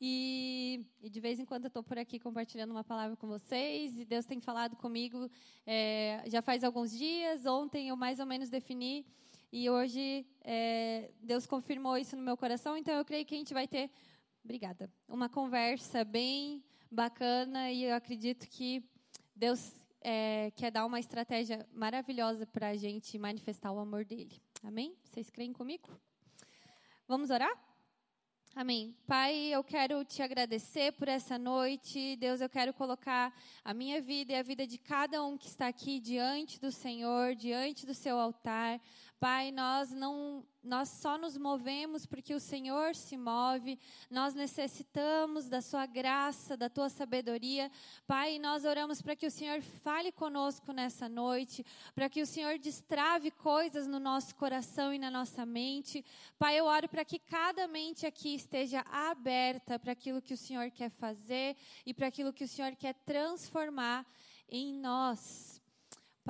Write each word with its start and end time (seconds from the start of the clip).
E, 0.00 0.86
e, 1.02 1.10
de 1.10 1.20
vez 1.20 1.38
em 1.38 1.44
quando 1.44 1.64
eu 1.64 1.68
estou 1.68 1.82
por 1.82 1.98
aqui 1.98 2.18
compartilhando 2.18 2.70
uma 2.70 2.82
palavra 2.82 3.16
com 3.16 3.26
vocês. 3.26 3.98
E 4.00 4.04
Deus 4.04 4.24
tem 4.24 4.40
falado 4.40 4.74
comigo 4.76 5.30
é, 5.66 6.22
já 6.26 6.40
faz 6.40 6.64
alguns 6.64 6.90
dias. 6.96 7.44
Ontem 7.44 7.88
eu 7.88 7.96
mais 7.96 8.18
ou 8.18 8.26
menos 8.26 8.48
defini. 8.48 9.04
E 9.52 9.68
hoje 9.68 10.26
é, 10.42 11.10
Deus 11.20 11.46
confirmou 11.46 11.98
isso 11.98 12.16
no 12.16 12.22
meu 12.22 12.36
coração. 12.36 12.76
Então 12.76 12.94
eu 12.94 13.04
creio 13.04 13.26
que 13.26 13.34
a 13.34 13.38
gente 13.38 13.52
vai 13.52 13.68
ter, 13.68 13.90
obrigada, 14.42 14.90
uma 15.06 15.28
conversa 15.28 16.02
bem 16.02 16.64
bacana. 16.90 17.70
E 17.70 17.84
eu 17.84 17.94
acredito 17.94 18.48
que 18.48 18.82
Deus 19.36 19.74
é, 20.00 20.50
quer 20.56 20.70
dar 20.70 20.86
uma 20.86 20.98
estratégia 20.98 21.68
maravilhosa 21.72 22.46
para 22.46 22.68
a 22.68 22.76
gente 22.76 23.18
manifestar 23.18 23.70
o 23.70 23.78
amor 23.78 24.04
dele. 24.04 24.40
Amém? 24.62 24.96
Vocês 25.04 25.28
creem 25.28 25.52
comigo? 25.52 25.88
Vamos 27.06 27.28
orar? 27.28 27.69
Amém. 28.54 28.96
Pai, 29.06 29.54
eu 29.54 29.62
quero 29.62 30.04
te 30.04 30.22
agradecer 30.22 30.92
por 30.94 31.06
essa 31.06 31.38
noite. 31.38 32.16
Deus, 32.16 32.40
eu 32.40 32.48
quero 32.48 32.74
colocar 32.74 33.32
a 33.64 33.72
minha 33.72 34.02
vida 34.02 34.32
e 34.32 34.36
a 34.36 34.42
vida 34.42 34.66
de 34.66 34.76
cada 34.76 35.22
um 35.24 35.38
que 35.38 35.46
está 35.46 35.68
aqui 35.68 36.00
diante 36.00 36.60
do 36.60 36.72
Senhor, 36.72 37.36
diante 37.36 37.86
do 37.86 37.94
seu 37.94 38.18
altar. 38.18 38.80
Pai, 39.20 39.52
nós 39.52 39.92
não 39.92 40.42
nós 40.62 40.88
só 40.88 41.18
nos 41.18 41.36
movemos 41.36 42.06
porque 42.06 42.34
o 42.34 42.40
Senhor 42.40 42.94
se 42.94 43.18
move. 43.18 43.78
Nós 44.10 44.34
necessitamos 44.34 45.46
da 45.46 45.60
sua 45.60 45.84
graça, 45.84 46.56
da 46.56 46.70
tua 46.70 46.88
sabedoria. 46.88 47.70
Pai, 48.06 48.38
nós 48.38 48.64
oramos 48.64 49.02
para 49.02 49.14
que 49.14 49.26
o 49.26 49.30
Senhor 49.30 49.60
fale 49.60 50.10
conosco 50.10 50.72
nessa 50.72 51.06
noite, 51.06 51.64
para 51.94 52.08
que 52.08 52.22
o 52.22 52.26
Senhor 52.26 52.58
destrave 52.58 53.30
coisas 53.30 53.86
no 53.86 53.98
nosso 53.98 54.34
coração 54.36 54.92
e 54.92 54.98
na 54.98 55.10
nossa 55.10 55.44
mente. 55.44 56.02
Pai, 56.38 56.58
eu 56.58 56.64
oro 56.64 56.88
para 56.88 57.04
que 57.04 57.18
cada 57.18 57.68
mente 57.68 58.06
aqui 58.06 58.34
esteja 58.34 58.80
aberta 58.90 59.78
para 59.78 59.92
aquilo 59.92 60.22
que 60.22 60.32
o 60.32 60.38
Senhor 60.38 60.70
quer 60.70 60.90
fazer 60.90 61.56
e 61.84 61.92
para 61.92 62.06
aquilo 62.06 62.32
que 62.32 62.44
o 62.44 62.48
Senhor 62.48 62.74
quer 62.74 62.94
transformar 63.04 64.06
em 64.48 64.72
nós. 64.74 65.59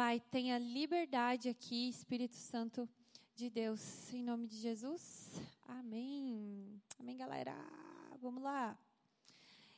Pai, 0.03 0.19
tenha 0.31 0.56
liberdade 0.56 1.51
aqui, 1.51 1.91
Espírito 1.91 2.34
Santo 2.34 2.89
de 3.37 3.51
Deus. 3.51 4.11
Em 4.15 4.23
nome 4.23 4.47
de 4.47 4.56
Jesus. 4.56 5.39
Amém. 5.69 6.81
Amém, 6.98 7.19
galera. 7.19 7.55
Vamos 8.19 8.43
lá. 8.43 8.78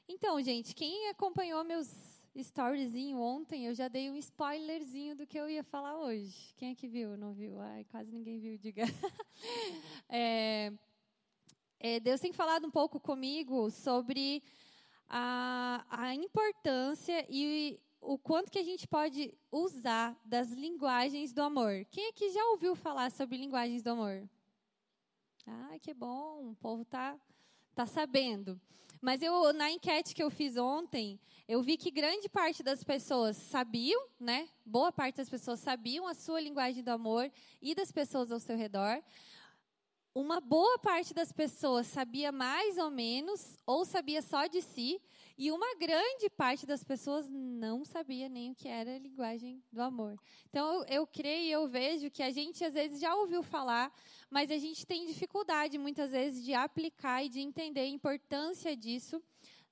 Então, 0.09 0.41
gente, 0.41 0.77
quem 0.77 1.09
acompanhou 1.09 1.65
meus 1.65 1.89
storyzinho 2.37 3.19
ontem, 3.19 3.67
eu 3.67 3.75
já 3.75 3.89
dei 3.89 4.11
um 4.11 4.17
spoilerzinho 4.17 5.17
do 5.17 5.27
que 5.27 5.37
eu 5.37 5.51
ia 5.51 5.65
falar 5.65 5.99
hoje. 5.99 6.55
Quem 6.57 6.71
é 6.71 6.75
que 6.77 6.87
viu? 6.87 7.17
Não 7.17 7.35
viu? 7.35 7.61
Ai, 7.61 7.85
quase 7.91 8.13
ninguém 8.13 8.39
viu, 8.39 8.57
diga. 8.57 8.85
é, 10.09 10.73
é, 11.81 11.99
Deus 11.99 12.21
tem 12.21 12.33
falado 12.33 12.65
um 12.65 12.71
pouco 12.71 13.01
comigo 13.01 13.73
sobre 13.73 14.41
a, 15.09 15.85
a 15.91 16.15
importância 16.15 17.27
e 17.29 17.81
o 18.03 18.19
quanto 18.19 18.51
que 18.51 18.59
a 18.59 18.65
gente 18.65 18.87
pode 18.87 19.33
usar 19.51 20.21
das 20.25 20.51
linguagens 20.51 21.33
do 21.33 21.41
amor. 21.41 21.87
Quem 21.91 22.09
aqui 22.09 22.31
já 22.31 22.45
ouviu 22.47 22.75
falar 22.75 23.11
sobre 23.11 23.39
linguagens 23.39 23.83
do 23.83 23.91
amor? 23.91 24.29
Ah, 25.47 25.79
que 25.81 25.95
bom, 25.95 26.51
o 26.51 26.57
povo 26.57 26.85
tá 26.85 27.19
tá 27.75 27.87
sabendo. 27.87 28.61
Mas 29.01 29.23
eu 29.23 29.53
na 29.53 29.71
enquete 29.71 30.15
que 30.15 30.23
eu 30.23 30.31
fiz 30.31 30.57
ontem, 30.57 31.19
eu 31.49 31.63
vi 31.63 31.77
que 31.77 31.91
grande 31.91 32.29
parte 32.29 32.63
das 32.63 32.85
pessoas 32.85 33.37
sabiam, 33.37 34.09
né? 34.19 34.49
Boa 34.65 34.93
parte 34.93 35.17
das 35.17 35.29
pessoas 35.29 35.61
sabiam 35.61 36.07
a 36.07 36.15
sua 36.15 36.41
linguagem 36.41 36.83
do 36.83 36.91
amor 36.91 37.31
e 37.61 37.75
das 37.75 37.91
pessoas 37.91 38.31
ao 38.31 38.39
seu 38.39 38.57
redor. 38.57 39.03
Uma 40.15 40.41
boa 40.41 40.79
parte 40.79 41.15
das 41.15 41.33
pessoas 41.33 41.87
sabia 41.87 42.31
mais 42.31 42.77
ou 42.77 42.91
menos 42.91 43.57
ou 43.65 43.83
sabia 43.85 44.21
só 44.21 44.47
de 44.47 44.61
si, 44.61 45.01
e 45.39 45.51
uma 45.51 45.75
grande 45.77 46.29
parte 46.29 46.67
das 46.67 46.85
pessoas 46.85 47.27
não 47.31 47.83
sabia 47.85 48.29
nem 48.29 48.53
o 48.53 48.55
que 48.55 48.69
era 48.69 48.95
a 48.95 48.99
linguagem 48.99 49.63
do 49.73 49.81
amor. 49.81 50.19
Então, 50.51 50.85
eu, 50.85 51.07
creio 51.07 51.45
e 51.45 51.51
eu 51.51 51.67
vejo 51.67 52.11
que 52.11 52.23
a 52.23 52.31
gente, 52.31 52.63
às 52.63 52.75
vezes, 52.75 53.01
já 53.01 53.15
ouviu 53.17 53.43
falar, 53.43 53.91
mas 54.31 54.51
a 54.51 54.59
gente 54.59 54.87
tem 54.87 55.07
dificuldade, 55.07 55.79
muitas 55.79 56.13
vezes, 56.13 56.45
de 56.45 56.53
aplicar 56.53 57.25
e 57.25 57.31
de 57.31 57.41
entender 57.41 57.81
a 57.81 57.87
importância 57.87 58.77
disso 58.77 59.23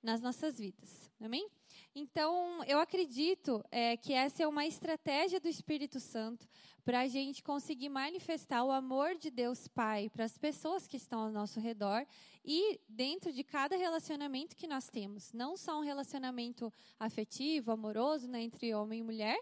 nas 0.03 0.23
nossas 0.23 0.59
vidas. 0.59 1.11
Amém? 1.21 1.47
Então, 1.95 2.65
eu 2.65 2.79
acredito 2.79 3.63
é, 3.71 3.97
que 3.97 4.13
essa 4.13 4.43
é 4.43 4.49
uma 4.49 4.67
estratégia 4.67 5.39
do 5.39 5.49
Espírito 5.49 6.01
Santo 6.01 6.49
para 6.85 7.01
a 7.01 7.09
gente 7.09 7.43
conseguir 7.43 7.89
manifestar 7.89 8.65
o 8.65 8.71
amor 8.71 9.17
de 9.17 9.31
Deus 9.31 9.69
Pai 9.69 10.09
para 10.09 10.25
as 10.25 10.37
pessoas 10.39 10.87
que 10.87 10.97
estão 10.97 11.21
ao 11.21 11.31
nosso 11.31 11.61
redor 11.61 12.07
e 12.45 12.81
dentro 12.89 13.33
de 13.33 13.45
cada 13.45 13.77
relacionamento 13.77 14.57
que 14.57 14.67
nós 14.67 14.89
temos. 14.89 15.33
Não 15.33 15.57
só 15.57 15.79
um 15.79 15.85
relacionamento 15.85 16.73
afetivo, 16.99 17.71
amoroso 17.71 18.29
né, 18.29 18.43
entre 18.43 18.75
homem 18.75 19.01
e 19.01 19.03
mulher, 19.03 19.39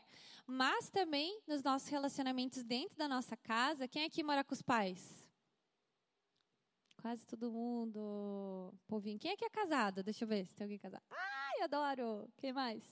mas 0.47 0.91
também 0.91 1.41
nos 1.47 1.63
nossos 1.63 1.89
relacionamentos 1.89 2.63
dentro 2.63 2.97
da 2.97 3.09
nossa 3.09 3.37
casa. 3.37 3.87
Quem 3.87 4.05
aqui 4.05 4.23
mora 4.23 4.43
com 4.43 4.55
os 4.55 4.63
pais? 4.63 5.29
Quase 7.01 7.25
todo 7.27 7.53
mundo. 7.53 8.75
Povinho. 8.87 9.19
Quem 9.19 9.37
que 9.37 9.45
é 9.45 9.51
casado? 9.51 10.03
Deixa 10.03 10.25
eu 10.25 10.29
ver 10.29 10.45
se 10.47 10.55
tem 10.55 10.65
alguém 10.65 10.79
casado. 10.79 11.03
Ai, 11.11 11.63
adoro! 11.63 12.29
Quem 12.37 12.53
mais? 12.53 12.83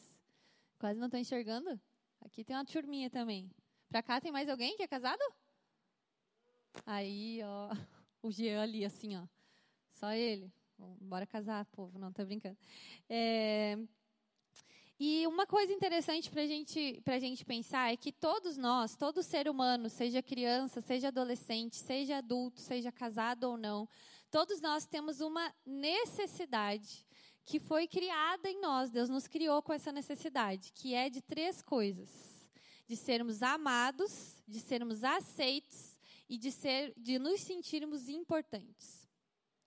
Quase 0.78 1.00
não 1.00 1.06
estou 1.06 1.18
enxergando. 1.18 1.80
Aqui 2.20 2.44
tem 2.44 2.54
uma 2.54 2.64
turminha 2.64 3.10
também. 3.10 3.50
Pra 3.96 4.02
cá 4.02 4.20
tem 4.20 4.30
mais 4.30 4.46
alguém 4.46 4.76
que 4.76 4.82
é 4.82 4.86
casado? 4.86 5.22
Aí, 6.84 7.40
ó, 7.42 7.74
o 8.22 8.30
Jean 8.30 8.60
ali, 8.60 8.84
assim, 8.84 9.16
ó. 9.16 9.22
Só 9.90 10.12
ele. 10.12 10.52
Bora 11.00 11.26
casar, 11.26 11.64
povo, 11.64 11.98
não 11.98 12.12
tô 12.12 12.22
brincando. 12.22 12.58
É, 13.08 13.78
e 15.00 15.26
uma 15.26 15.46
coisa 15.46 15.72
interessante 15.72 16.30
para 16.30 16.46
gente, 16.46 17.02
a 17.06 17.18
gente 17.18 17.42
pensar 17.46 17.90
é 17.90 17.96
que 17.96 18.12
todos 18.12 18.58
nós, 18.58 18.94
todo 18.96 19.22
ser 19.22 19.48
humano, 19.48 19.88
seja 19.88 20.22
criança, 20.22 20.82
seja 20.82 21.08
adolescente, 21.08 21.76
seja 21.76 22.18
adulto, 22.18 22.60
seja 22.60 22.92
casado 22.92 23.44
ou 23.44 23.56
não, 23.56 23.88
todos 24.30 24.60
nós 24.60 24.84
temos 24.84 25.22
uma 25.22 25.54
necessidade 25.64 27.06
que 27.46 27.58
foi 27.58 27.88
criada 27.88 28.46
em 28.46 28.60
nós. 28.60 28.90
Deus 28.90 29.08
nos 29.08 29.26
criou 29.26 29.62
com 29.62 29.72
essa 29.72 29.90
necessidade, 29.90 30.70
que 30.74 30.92
é 30.92 31.08
de 31.08 31.22
três 31.22 31.62
coisas 31.62 32.35
de 32.86 32.96
sermos 32.96 33.42
amados, 33.42 34.36
de 34.46 34.60
sermos 34.60 35.02
aceitos 35.02 35.98
e 36.28 36.38
de, 36.38 36.50
ser, 36.50 36.92
de 36.96 37.18
nos 37.18 37.40
sentirmos 37.40 38.08
importantes. 38.08 39.08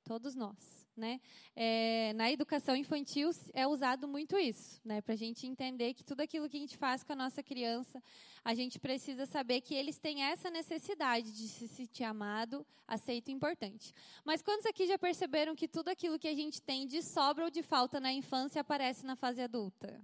Todos 0.04 0.36
nós. 0.36 0.80
Né? 0.96 1.22
É, 1.56 2.12
na 2.14 2.30
educação 2.30 2.76
infantil 2.76 3.30
é 3.54 3.66
usado 3.66 4.06
muito 4.06 4.38
isso, 4.38 4.82
né? 4.84 5.00
para 5.00 5.14
a 5.14 5.18
gente 5.18 5.48
entender 5.48 5.94
que 5.94 6.04
tudo 6.04 6.20
aquilo 6.20 6.50
que 6.50 6.58
a 6.58 6.60
gente 6.60 6.76
faz 6.76 7.06
com 7.06 7.14
a 7.14 7.16
nossa 7.16 7.42
criança, 7.42 8.04
a 8.44 8.54
gente 8.54 8.78
precisa 8.78 9.26
saber 9.26 9.62
que 9.62 9.74
eles 9.74 9.98
têm 9.98 10.24
essa 10.24 10.50
necessidade 10.50 11.32
de 11.32 11.48
se 11.48 11.70
sentir 11.70 12.04
amado, 12.04 12.68
aceito 12.86 13.30
e 13.30 13.32
importante. 13.32 13.94
Mas 14.26 14.42
quantos 14.42 14.66
aqui 14.66 14.88
já 14.88 14.98
perceberam 14.98 15.56
que 15.56 15.70
tudo 15.70 15.88
aquilo 15.88 16.20
que 16.20 16.28
a 16.28 16.36
gente 16.36 16.62
tem 16.62 16.86
de 16.86 17.02
sobra 17.02 17.46
ou 17.46 17.50
de 17.50 17.64
falta 17.64 17.98
na 18.02 18.12
infância 18.12 18.60
aparece 18.60 19.06
na 19.06 19.16
fase 19.16 19.42
adulta? 19.42 20.02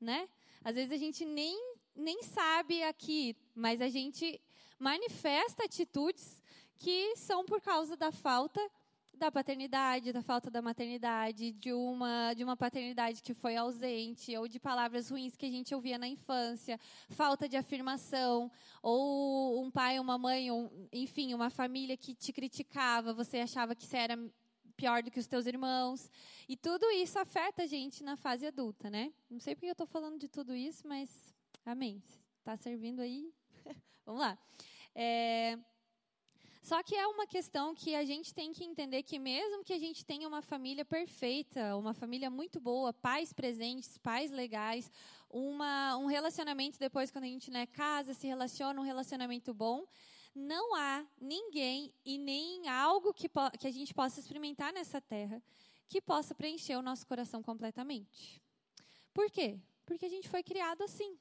Né? 0.00 0.28
Às 0.62 0.76
vezes 0.76 0.92
a 0.92 0.96
gente 0.96 1.24
nem 1.24 1.71
nem 1.94 2.22
sabe 2.22 2.82
aqui, 2.82 3.36
mas 3.54 3.80
a 3.80 3.88
gente 3.88 4.40
manifesta 4.78 5.64
atitudes 5.64 6.42
que 6.78 7.14
são 7.16 7.44
por 7.44 7.60
causa 7.60 7.96
da 7.96 8.10
falta 8.10 8.60
da 9.14 9.30
paternidade, 9.30 10.12
da 10.12 10.20
falta 10.20 10.50
da 10.50 10.60
maternidade, 10.60 11.52
de 11.52 11.72
uma 11.72 12.34
de 12.34 12.42
uma 12.42 12.56
paternidade 12.56 13.22
que 13.22 13.32
foi 13.32 13.56
ausente 13.56 14.36
ou 14.36 14.48
de 14.48 14.58
palavras 14.58 15.10
ruins 15.10 15.36
que 15.36 15.46
a 15.46 15.50
gente 15.50 15.72
ouvia 15.72 15.96
na 15.96 16.08
infância, 16.08 16.80
falta 17.08 17.48
de 17.48 17.56
afirmação, 17.56 18.50
ou 18.82 19.64
um 19.64 19.70
pai, 19.70 20.00
uma 20.00 20.18
mãe, 20.18 20.48
enfim, 20.92 21.34
uma 21.34 21.50
família 21.50 21.96
que 21.96 22.14
te 22.14 22.32
criticava, 22.32 23.14
você 23.14 23.38
achava 23.38 23.76
que 23.76 23.86
você 23.86 23.98
era 23.98 24.18
pior 24.76 25.04
do 25.04 25.10
que 25.10 25.20
os 25.20 25.28
teus 25.28 25.46
irmãos. 25.46 26.10
E 26.48 26.56
tudo 26.56 26.90
isso 26.90 27.16
afeta 27.16 27.62
a 27.62 27.66
gente 27.66 28.02
na 28.02 28.16
fase 28.16 28.44
adulta, 28.44 28.90
né? 28.90 29.12
Não 29.30 29.38
sei 29.38 29.54
porque 29.54 29.66
eu 29.66 29.72
estou 29.72 29.86
falando 29.86 30.18
de 30.18 30.26
tudo 30.26 30.52
isso, 30.52 30.88
mas 30.88 31.32
Amém. 31.64 32.02
Está 32.38 32.56
servindo 32.56 33.00
aí? 33.00 33.32
Vamos 34.04 34.20
lá. 34.20 34.36
É, 34.94 35.56
só 36.60 36.82
que 36.82 36.94
é 36.96 37.06
uma 37.06 37.24
questão 37.24 37.72
que 37.72 37.94
a 37.94 38.04
gente 38.04 38.34
tem 38.34 38.52
que 38.52 38.64
entender 38.64 39.04
que 39.04 39.16
mesmo 39.18 39.62
que 39.62 39.72
a 39.72 39.78
gente 39.78 40.04
tenha 40.04 40.26
uma 40.26 40.42
família 40.42 40.84
perfeita, 40.84 41.76
uma 41.76 41.94
família 41.94 42.28
muito 42.28 42.60
boa, 42.60 42.92
pais 42.92 43.32
presentes, 43.32 43.96
pais 43.98 44.32
legais, 44.32 44.90
uma, 45.30 45.96
um 45.96 46.06
relacionamento 46.06 46.80
depois 46.80 47.12
quando 47.12 47.24
a 47.24 47.28
gente 47.28 47.48
né, 47.48 47.66
casa, 47.66 48.12
se 48.12 48.26
relaciona, 48.26 48.80
um 48.80 48.84
relacionamento 48.84 49.54
bom, 49.54 49.86
não 50.34 50.74
há 50.74 51.06
ninguém 51.20 51.94
e 52.04 52.18
nem 52.18 52.68
algo 52.68 53.14
que, 53.14 53.28
que 53.58 53.66
a 53.68 53.72
gente 53.72 53.94
possa 53.94 54.18
experimentar 54.18 54.72
nessa 54.72 55.00
terra 55.00 55.40
que 55.88 56.00
possa 56.00 56.34
preencher 56.34 56.74
o 56.76 56.82
nosso 56.82 57.06
coração 57.06 57.40
completamente. 57.40 58.42
Por 59.12 59.30
quê? 59.30 59.60
Porque 59.84 60.06
a 60.06 60.08
gente 60.08 60.28
foi 60.28 60.42
criado 60.42 60.82
assim. 60.82 61.18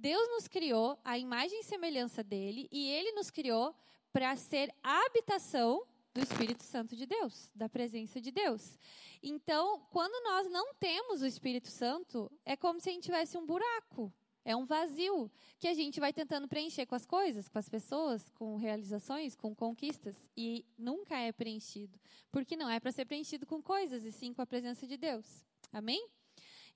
Deus 0.00 0.26
nos 0.30 0.48
criou 0.48 0.98
à 1.04 1.18
imagem 1.18 1.60
e 1.60 1.64
semelhança 1.64 2.24
dele 2.24 2.66
e 2.72 2.88
ele 2.88 3.12
nos 3.12 3.30
criou 3.30 3.74
para 4.10 4.34
ser 4.34 4.74
a 4.82 5.04
habitação 5.04 5.86
do 6.14 6.22
Espírito 6.22 6.62
Santo 6.62 6.96
de 6.96 7.04
Deus, 7.04 7.50
da 7.54 7.68
presença 7.68 8.18
de 8.18 8.30
Deus. 8.30 8.78
Então, 9.22 9.86
quando 9.90 10.24
nós 10.24 10.50
não 10.50 10.72
temos 10.74 11.20
o 11.20 11.26
Espírito 11.26 11.68
Santo, 11.68 12.32
é 12.46 12.56
como 12.56 12.80
se 12.80 12.88
a 12.88 12.92
gente 12.92 13.04
tivesse 13.04 13.36
um 13.36 13.44
buraco, 13.44 14.10
é 14.42 14.56
um 14.56 14.64
vazio 14.64 15.30
que 15.58 15.68
a 15.68 15.74
gente 15.74 16.00
vai 16.00 16.14
tentando 16.14 16.48
preencher 16.48 16.86
com 16.86 16.94
as 16.94 17.04
coisas, 17.04 17.46
com 17.46 17.58
as 17.58 17.68
pessoas, 17.68 18.30
com 18.30 18.56
realizações, 18.56 19.36
com 19.36 19.54
conquistas 19.54 20.16
e 20.34 20.64
nunca 20.78 21.14
é 21.14 21.30
preenchido, 21.30 22.00
porque 22.32 22.56
não 22.56 22.70
é 22.70 22.80
para 22.80 22.90
ser 22.90 23.04
preenchido 23.04 23.46
com 23.46 23.62
coisas 23.62 24.02
e 24.06 24.10
sim 24.10 24.32
com 24.32 24.40
a 24.40 24.46
presença 24.46 24.86
de 24.86 24.96
Deus. 24.96 25.44
Amém? 25.70 26.08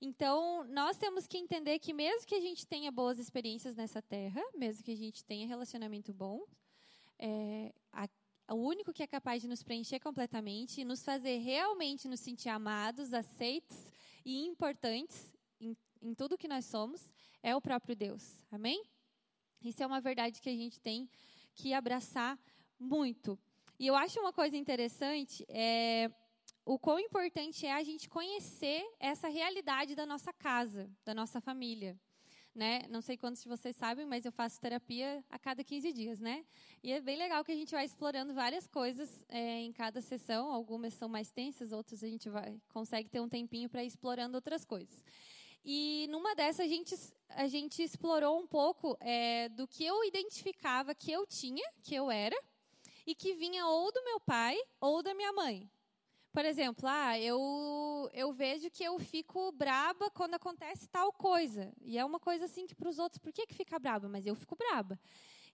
Então, 0.01 0.63
nós 0.65 0.97
temos 0.97 1.25
que 1.25 1.37
entender 1.37 1.79
que 1.79 1.93
mesmo 1.93 2.27
que 2.27 2.35
a 2.35 2.41
gente 2.41 2.67
tenha 2.67 2.91
boas 2.91 3.17
experiências 3.17 3.75
nessa 3.75 4.01
terra, 4.01 4.41
mesmo 4.55 4.83
que 4.83 4.91
a 4.91 4.95
gente 4.97 5.23
tenha 5.23 5.47
relacionamento 5.47 6.13
bom, 6.13 6.45
é, 7.17 7.73
a, 7.93 8.07
o 8.49 8.55
único 8.55 8.93
que 8.93 9.01
é 9.01 9.07
capaz 9.07 9.41
de 9.41 9.47
nos 9.47 9.63
preencher 9.63 9.99
completamente 9.99 10.81
e 10.81 10.85
nos 10.85 11.03
fazer 11.03 11.37
realmente 11.37 12.07
nos 12.07 12.19
sentir 12.19 12.49
amados, 12.49 13.13
aceitos 13.13 13.91
e 14.25 14.45
importantes 14.45 15.33
em, 15.59 15.75
em 16.01 16.13
tudo 16.13 16.37
que 16.37 16.47
nós 16.47 16.65
somos 16.65 17.09
é 17.41 17.55
o 17.55 17.61
próprio 17.61 17.95
Deus. 17.95 18.45
Amém? 18.51 18.83
Isso 19.63 19.81
é 19.81 19.87
uma 19.87 20.01
verdade 20.01 20.41
que 20.41 20.49
a 20.49 20.55
gente 20.55 20.79
tem 20.79 21.09
que 21.55 21.73
abraçar 21.73 22.37
muito. 22.77 23.39
E 23.79 23.87
eu 23.87 23.95
acho 23.95 24.19
uma 24.19 24.33
coisa 24.33 24.55
interessante 24.55 25.45
é 25.47 26.11
o 26.65 26.79
quão 26.79 26.99
importante 26.99 27.65
é 27.65 27.73
a 27.73 27.83
gente 27.83 28.09
conhecer 28.09 28.83
essa 28.99 29.27
realidade 29.27 29.95
da 29.95 30.05
nossa 30.05 30.33
casa, 30.33 30.89
da 31.05 31.13
nossa 31.13 31.39
família. 31.39 31.97
Né? 32.55 32.83
Não 32.89 33.01
sei 33.01 33.17
quantos 33.17 33.43
de 33.43 33.49
vocês 33.49 33.75
sabem, 33.75 34.05
mas 34.05 34.25
eu 34.25 34.31
faço 34.31 34.59
terapia 34.61 35.23
a 35.29 35.37
cada 35.37 35.61
15 35.61 35.91
dias, 35.91 36.19
né? 36.21 36.45
E 36.81 36.89
é 36.89 37.01
bem 37.01 37.17
legal 37.17 37.43
que 37.43 37.51
a 37.51 37.55
gente 37.55 37.71
vai 37.71 37.83
explorando 37.83 38.33
várias 38.33 38.65
coisas 38.65 39.25
é, 39.27 39.59
em 39.59 39.73
cada 39.73 40.01
sessão. 40.01 40.53
Algumas 40.53 40.93
são 40.93 41.09
mais 41.09 41.29
tensas, 41.29 41.73
outras 41.73 42.01
a 42.01 42.07
gente 42.07 42.29
vai 42.29 42.57
consegue 42.69 43.09
ter 43.09 43.19
um 43.19 43.27
tempinho 43.27 43.69
para 43.69 43.83
ir 43.83 43.87
explorando 43.87 44.37
outras 44.37 44.63
coisas. 44.63 45.03
E 45.65 46.07
numa 46.09 46.33
dessas 46.33 46.65
a 46.65 46.69
gente, 46.69 46.95
a 47.29 47.47
gente 47.47 47.83
explorou 47.83 48.39
um 48.39 48.47
pouco 48.47 48.97
é, 49.01 49.49
do 49.49 49.67
que 49.67 49.85
eu 49.85 50.03
identificava 50.05 50.95
que 50.95 51.11
eu 51.11 51.27
tinha, 51.27 51.69
que 51.83 51.93
eu 51.93 52.09
era, 52.09 52.41
e 53.05 53.13
que 53.13 53.33
vinha 53.33 53.67
ou 53.67 53.91
do 53.91 54.03
meu 54.03 54.19
pai 54.19 54.57
ou 54.79 55.03
da 55.03 55.13
minha 55.13 55.33
mãe. 55.33 55.69
Por 56.35 56.43
exemplo, 56.43 56.85
ah, 56.89 57.17
eu, 57.17 58.09
eu 58.13 58.33
vejo 58.33 58.69
que 58.69 58.83
eu 58.83 58.99
fico 58.99 59.53
braba 59.53 60.09
quando 60.09 60.33
acontece 60.33 60.85
tal 60.89 61.13
coisa. 61.13 61.71
E 61.81 61.97
é 61.97 62.03
uma 62.03 62.19
coisa 62.19 62.43
assim 62.43 62.67
que 62.67 62.75
para 62.75 62.89
os 62.89 62.99
outros, 62.99 63.19
por 63.19 63.31
que, 63.31 63.47
que 63.47 63.53
fica 63.53 63.79
braba? 63.79 64.09
Mas 64.09 64.25
eu 64.25 64.35
fico 64.35 64.53
braba. 64.53 64.99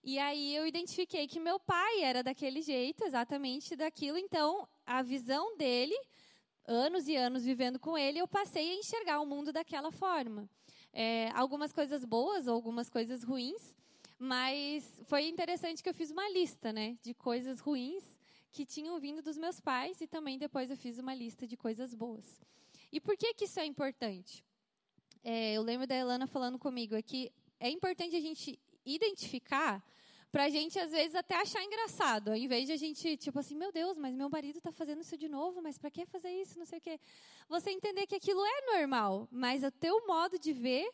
E 0.02 0.18
aí 0.18 0.56
eu 0.56 0.66
identifiquei 0.66 1.28
que 1.28 1.38
meu 1.38 1.60
pai 1.60 2.02
era 2.02 2.20
daquele 2.20 2.60
jeito, 2.60 3.04
exatamente 3.04 3.76
daquilo. 3.76 4.18
Então, 4.18 4.68
a 4.84 5.02
visão 5.02 5.56
dele, 5.56 5.94
anos 6.66 7.06
e 7.06 7.14
anos 7.14 7.44
vivendo 7.44 7.78
com 7.78 7.96
ele, 7.96 8.18
eu 8.18 8.26
passei 8.26 8.72
a 8.72 8.74
enxergar 8.74 9.20
o 9.20 9.24
mundo 9.24 9.52
daquela 9.52 9.92
forma. 9.92 10.50
É, 10.92 11.30
algumas 11.32 11.72
coisas 11.72 12.04
boas, 12.04 12.48
algumas 12.48 12.90
coisas 12.90 13.22
ruins, 13.22 13.76
mas 14.18 15.00
foi 15.04 15.28
interessante 15.28 15.80
que 15.80 15.88
eu 15.88 15.94
fiz 15.94 16.10
uma 16.10 16.28
lista, 16.28 16.72
né, 16.72 16.98
de 17.04 17.14
coisas 17.14 17.60
ruins 17.60 18.20
que 18.52 18.66
tinham 18.66 19.00
vindo 19.00 19.22
dos 19.22 19.38
meus 19.38 19.58
pais 19.58 20.00
e 20.00 20.06
também 20.06 20.38
depois 20.38 20.70
eu 20.70 20.76
fiz 20.76 20.98
uma 20.98 21.14
lista 21.14 21.46
de 21.46 21.56
coisas 21.56 21.94
boas. 21.94 22.40
E 22.92 23.00
por 23.00 23.16
que, 23.16 23.32
que 23.34 23.46
isso 23.46 23.58
é 23.58 23.64
importante? 23.64 24.44
É, 25.24 25.54
eu 25.54 25.62
lembro 25.62 25.86
da 25.86 25.94
Elana 25.94 26.26
falando 26.26 26.58
comigo 26.58 26.94
é 26.94 27.02
que 27.02 27.32
é 27.58 27.70
importante 27.70 28.14
a 28.14 28.20
gente 28.20 28.60
identificar 28.84 29.82
para 30.30 30.44
a 30.44 30.48
gente, 30.48 30.78
às 30.78 30.90
vezes, 30.90 31.14
até 31.14 31.36
achar 31.36 31.62
engraçado, 31.62 32.28
ao 32.28 32.36
invés 32.36 32.66
de 32.66 32.72
a 32.72 32.76
gente, 32.76 33.18
tipo 33.18 33.38
assim, 33.38 33.54
meu 33.54 33.70
Deus, 33.70 33.98
mas 33.98 34.14
meu 34.14 34.30
marido 34.30 34.56
está 34.56 34.72
fazendo 34.72 35.02
isso 35.02 35.16
de 35.16 35.28
novo, 35.28 35.60
mas 35.60 35.76
para 35.76 35.90
que 35.90 36.06
fazer 36.06 36.30
isso, 36.30 36.58
não 36.58 36.64
sei 36.64 36.78
o 36.78 36.80
quê. 36.80 36.98
Você 37.50 37.70
entender 37.70 38.06
que 38.06 38.14
aquilo 38.14 38.42
é 38.42 38.78
normal, 38.78 39.28
mas 39.30 39.62
o 39.62 39.70
teu 39.70 40.06
modo 40.06 40.38
de 40.38 40.52
ver 40.52 40.90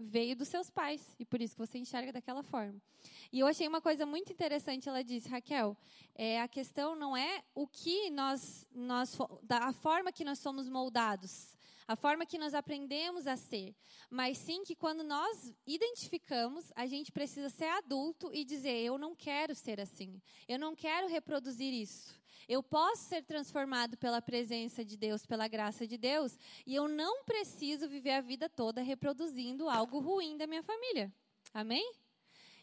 veio 0.00 0.34
dos 0.34 0.48
seus 0.48 0.70
pais, 0.70 1.14
e 1.18 1.24
por 1.26 1.40
isso 1.42 1.54
que 1.54 1.66
você 1.66 1.78
enxerga 1.78 2.12
daquela 2.12 2.42
forma. 2.42 2.80
E 3.30 3.38
eu 3.38 3.46
achei 3.46 3.68
uma 3.68 3.80
coisa 3.80 4.06
muito 4.06 4.32
interessante, 4.32 4.88
ela 4.88 5.04
disse, 5.04 5.28
Raquel, 5.28 5.76
é, 6.14 6.40
a 6.40 6.48
questão 6.48 6.96
não 6.96 7.16
é 7.16 7.42
o 7.54 7.66
que 7.66 8.10
nós, 8.10 8.66
nós, 8.74 9.16
a 9.48 9.72
forma 9.72 10.10
que 10.10 10.24
nós 10.24 10.38
somos 10.38 10.68
moldados, 10.68 11.54
a 11.90 11.96
forma 11.96 12.24
que 12.24 12.38
nós 12.38 12.54
aprendemos 12.54 13.26
a 13.26 13.36
ser, 13.36 13.74
mas 14.08 14.38
sim 14.38 14.62
que 14.62 14.76
quando 14.76 15.02
nós 15.02 15.52
identificamos, 15.66 16.70
a 16.76 16.86
gente 16.86 17.10
precisa 17.10 17.50
ser 17.50 17.64
adulto 17.64 18.30
e 18.32 18.44
dizer: 18.44 18.78
eu 18.84 18.96
não 18.96 19.12
quero 19.12 19.56
ser 19.56 19.80
assim, 19.80 20.22
eu 20.46 20.56
não 20.56 20.76
quero 20.76 21.08
reproduzir 21.08 21.74
isso. 21.74 22.14
Eu 22.48 22.62
posso 22.62 23.08
ser 23.08 23.24
transformado 23.24 23.96
pela 23.96 24.22
presença 24.22 24.84
de 24.84 24.96
Deus, 24.96 25.26
pela 25.26 25.48
graça 25.48 25.84
de 25.84 25.98
Deus, 25.98 26.38
e 26.64 26.76
eu 26.76 26.86
não 26.86 27.24
preciso 27.24 27.88
viver 27.88 28.12
a 28.12 28.20
vida 28.20 28.48
toda 28.48 28.80
reproduzindo 28.82 29.68
algo 29.68 29.98
ruim 29.98 30.36
da 30.36 30.46
minha 30.46 30.62
família. 30.62 31.12
Amém? 31.52 31.92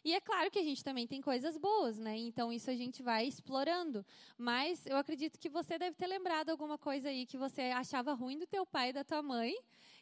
E 0.07 0.13
é 0.13 0.21
claro 0.21 0.49
que 0.49 0.57
a 0.57 0.63
gente 0.63 0.81
também 0.85 1.05
tem 1.05 1.21
coisas 1.21 1.57
boas, 1.57 1.97
né? 1.97 2.17
Então 2.17 2.53
isso 2.53 2.69
a 2.69 2.73
gente 2.73 3.03
vai 3.03 3.27
explorando. 3.27 4.05
Mas 4.37 4.85
eu 4.85 4.95
acredito 4.95 5.37
que 5.37 5.49
você 5.49 5.77
deve 5.77 5.97
ter 5.97 6.07
lembrado 6.07 6.49
alguma 6.49 6.77
coisa 6.77 7.09
aí 7.09 7.25
que 7.25 7.37
você 7.37 7.63
achava 7.63 8.13
ruim 8.13 8.39
do 8.39 8.47
teu 8.47 8.65
pai 8.65 8.91
e 8.91 8.93
da 8.93 9.03
tua 9.03 9.21
mãe. 9.21 9.53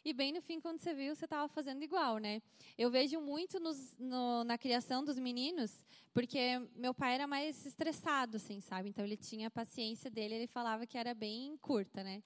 E 0.04 0.12
bem 0.12 0.32
no 0.32 0.40
fim, 0.40 0.60
quando 0.60 0.78
você 0.78 0.94
viu, 0.94 1.12
você 1.12 1.24
estava 1.24 1.48
fazendo 1.48 1.82
igual, 1.82 2.18
né? 2.18 2.40
Eu 2.78 2.88
vejo 2.88 3.20
muito 3.20 3.58
nos, 3.58 3.96
no, 3.98 4.44
na 4.44 4.56
criação 4.56 5.04
dos 5.04 5.18
meninos, 5.18 5.84
porque 6.14 6.56
meu 6.76 6.94
pai 6.94 7.16
era 7.16 7.26
mais 7.26 7.66
estressado, 7.66 8.36
assim, 8.36 8.60
sabe? 8.60 8.90
Então 8.90 9.04
ele 9.04 9.16
tinha 9.16 9.48
a 9.48 9.50
paciência 9.50 10.08
dele, 10.08 10.36
ele 10.36 10.46
falava 10.46 10.86
que 10.86 10.96
era 10.96 11.14
bem 11.14 11.56
curta, 11.56 12.04
né? 12.04 12.22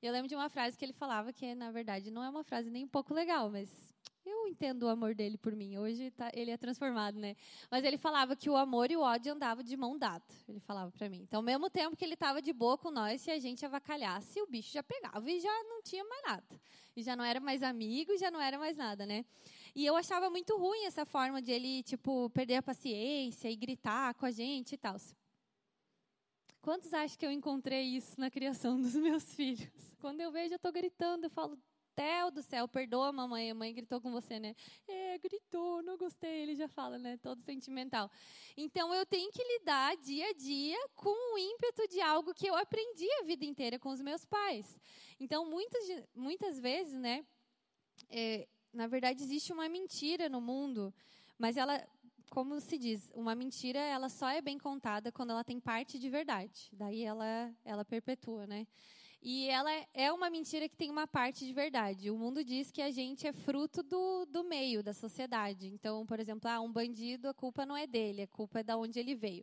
Eu 0.00 0.12
lembro 0.12 0.28
de 0.28 0.36
uma 0.36 0.48
frase 0.48 0.78
que 0.78 0.84
ele 0.84 0.92
falava 0.92 1.32
que, 1.32 1.52
na 1.52 1.72
verdade, 1.72 2.12
não 2.12 2.22
é 2.22 2.28
uma 2.28 2.44
frase 2.44 2.70
nem 2.70 2.84
um 2.84 2.88
pouco 2.88 3.12
legal, 3.12 3.50
mas 3.50 3.92
eu 4.24 4.48
entendo 4.48 4.84
o 4.84 4.88
amor 4.88 5.14
dele 5.14 5.36
por 5.36 5.54
mim. 5.54 5.76
Hoje 5.78 6.10
tá, 6.10 6.30
ele 6.34 6.50
é 6.50 6.56
transformado, 6.56 7.18
né? 7.18 7.36
Mas 7.70 7.84
ele 7.84 7.98
falava 7.98 8.34
que 8.34 8.48
o 8.48 8.56
amor 8.56 8.90
e 8.90 8.96
o 8.96 9.00
ódio 9.00 9.32
andavam 9.32 9.62
de 9.62 9.76
mão 9.76 9.98
dada. 9.98 10.24
Ele 10.48 10.60
falava 10.60 10.90
para 10.90 11.08
mim. 11.08 11.22
Então, 11.22 11.40
ao 11.40 11.44
mesmo 11.44 11.68
tempo 11.68 11.96
que 11.96 12.04
ele 12.04 12.14
estava 12.14 12.40
de 12.40 12.52
boa 12.52 12.78
com 12.78 12.90
nós, 12.90 13.20
se 13.20 13.30
a 13.30 13.38
gente 13.38 13.64
avacalhasse, 13.64 14.40
o 14.40 14.46
bicho 14.46 14.72
já 14.72 14.82
pegava 14.82 15.30
e 15.30 15.40
já 15.40 15.62
não 15.64 15.82
tinha 15.82 16.04
mais 16.04 16.22
nada. 16.22 16.60
E 16.96 17.02
já 17.02 17.14
não 17.16 17.24
era 17.24 17.40
mais 17.40 17.62
amigo, 17.62 18.16
já 18.16 18.30
não 18.30 18.40
era 18.40 18.58
mais 18.58 18.76
nada, 18.76 19.04
né? 19.04 19.24
E 19.74 19.84
eu 19.84 19.96
achava 19.96 20.30
muito 20.30 20.56
ruim 20.56 20.84
essa 20.84 21.04
forma 21.04 21.42
de 21.42 21.50
ele, 21.50 21.82
tipo, 21.82 22.30
perder 22.30 22.56
a 22.56 22.62
paciência 22.62 23.50
e 23.50 23.56
gritar 23.56 24.14
com 24.14 24.24
a 24.24 24.30
gente 24.30 24.74
e 24.74 24.78
tal. 24.78 24.96
Quantos 26.62 26.94
acham 26.94 27.18
que 27.18 27.26
eu 27.26 27.30
encontrei 27.30 27.82
isso 27.82 28.18
na 28.18 28.30
criação 28.30 28.80
dos 28.80 28.94
meus 28.94 29.24
filhos? 29.34 29.68
Quando 30.00 30.20
eu 30.20 30.30
vejo, 30.30 30.54
eu 30.54 30.56
estou 30.56 30.72
gritando, 30.72 31.24
eu 31.24 31.30
falo, 31.30 31.58
Theo 31.94 32.30
do 32.30 32.42
céu, 32.42 32.66
perdoa 32.66 33.08
a 33.08 33.12
mamãe, 33.12 33.50
a 33.50 33.54
mãe 33.54 33.72
gritou 33.72 34.00
com 34.00 34.10
você, 34.10 34.38
né? 34.40 34.54
É, 34.88 35.18
gritou, 35.18 35.82
não 35.82 35.96
gostei, 35.96 36.42
ele 36.42 36.54
já 36.54 36.66
fala, 36.66 36.98
né? 36.98 37.16
Todo 37.18 37.40
sentimental. 37.42 38.10
Então 38.56 38.92
eu 38.94 39.06
tenho 39.06 39.30
que 39.30 39.42
lidar 39.42 39.96
dia 39.96 40.28
a 40.28 40.32
dia 40.32 40.76
com 40.94 41.34
o 41.34 41.38
ímpeto 41.38 41.86
de 41.88 42.00
algo 42.00 42.34
que 42.34 42.46
eu 42.46 42.54
aprendi 42.56 43.08
a 43.20 43.24
vida 43.24 43.44
inteira 43.44 43.78
com 43.78 43.90
os 43.90 44.00
meus 44.00 44.24
pais. 44.24 44.78
Então 45.20 45.48
muitas, 45.48 45.84
muitas 46.14 46.58
vezes, 46.58 46.94
né? 46.94 47.24
É, 48.10 48.48
na 48.72 48.86
verdade 48.86 49.22
existe 49.22 49.52
uma 49.52 49.68
mentira 49.68 50.28
no 50.28 50.40
mundo, 50.40 50.92
mas 51.38 51.56
ela 51.56 51.80
como 52.30 52.60
se 52.60 52.76
diz, 52.76 53.12
uma 53.14 53.32
mentira 53.36 53.78
ela 53.78 54.08
só 54.08 54.28
é 54.28 54.42
bem 54.42 54.58
contada 54.58 55.12
quando 55.12 55.30
ela 55.30 55.44
tem 55.44 55.60
parte 55.60 56.00
de 56.00 56.10
verdade. 56.10 56.68
Daí 56.72 57.04
ela 57.04 57.54
ela 57.64 57.84
perpetua, 57.84 58.44
né? 58.46 58.66
E 59.26 59.48
ela 59.48 59.70
é 59.94 60.12
uma 60.12 60.28
mentira 60.28 60.68
que 60.68 60.76
tem 60.76 60.90
uma 60.90 61.06
parte 61.06 61.46
de 61.46 61.52
verdade. 61.54 62.10
O 62.10 62.18
mundo 62.18 62.44
diz 62.44 62.70
que 62.70 62.82
a 62.82 62.90
gente 62.90 63.26
é 63.26 63.32
fruto 63.32 63.82
do, 63.82 64.26
do 64.26 64.44
meio, 64.44 64.82
da 64.82 64.92
sociedade. 64.92 65.66
Então, 65.66 66.04
por 66.04 66.20
exemplo, 66.20 66.50
ah, 66.50 66.60
um 66.60 66.70
bandido, 66.70 67.26
a 67.26 67.32
culpa 67.32 67.64
não 67.64 67.74
é 67.74 67.86
dele, 67.86 68.20
a 68.20 68.26
culpa 68.26 68.60
é 68.60 68.62
da 68.62 68.76
onde 68.76 69.00
ele 69.00 69.14
veio. 69.14 69.42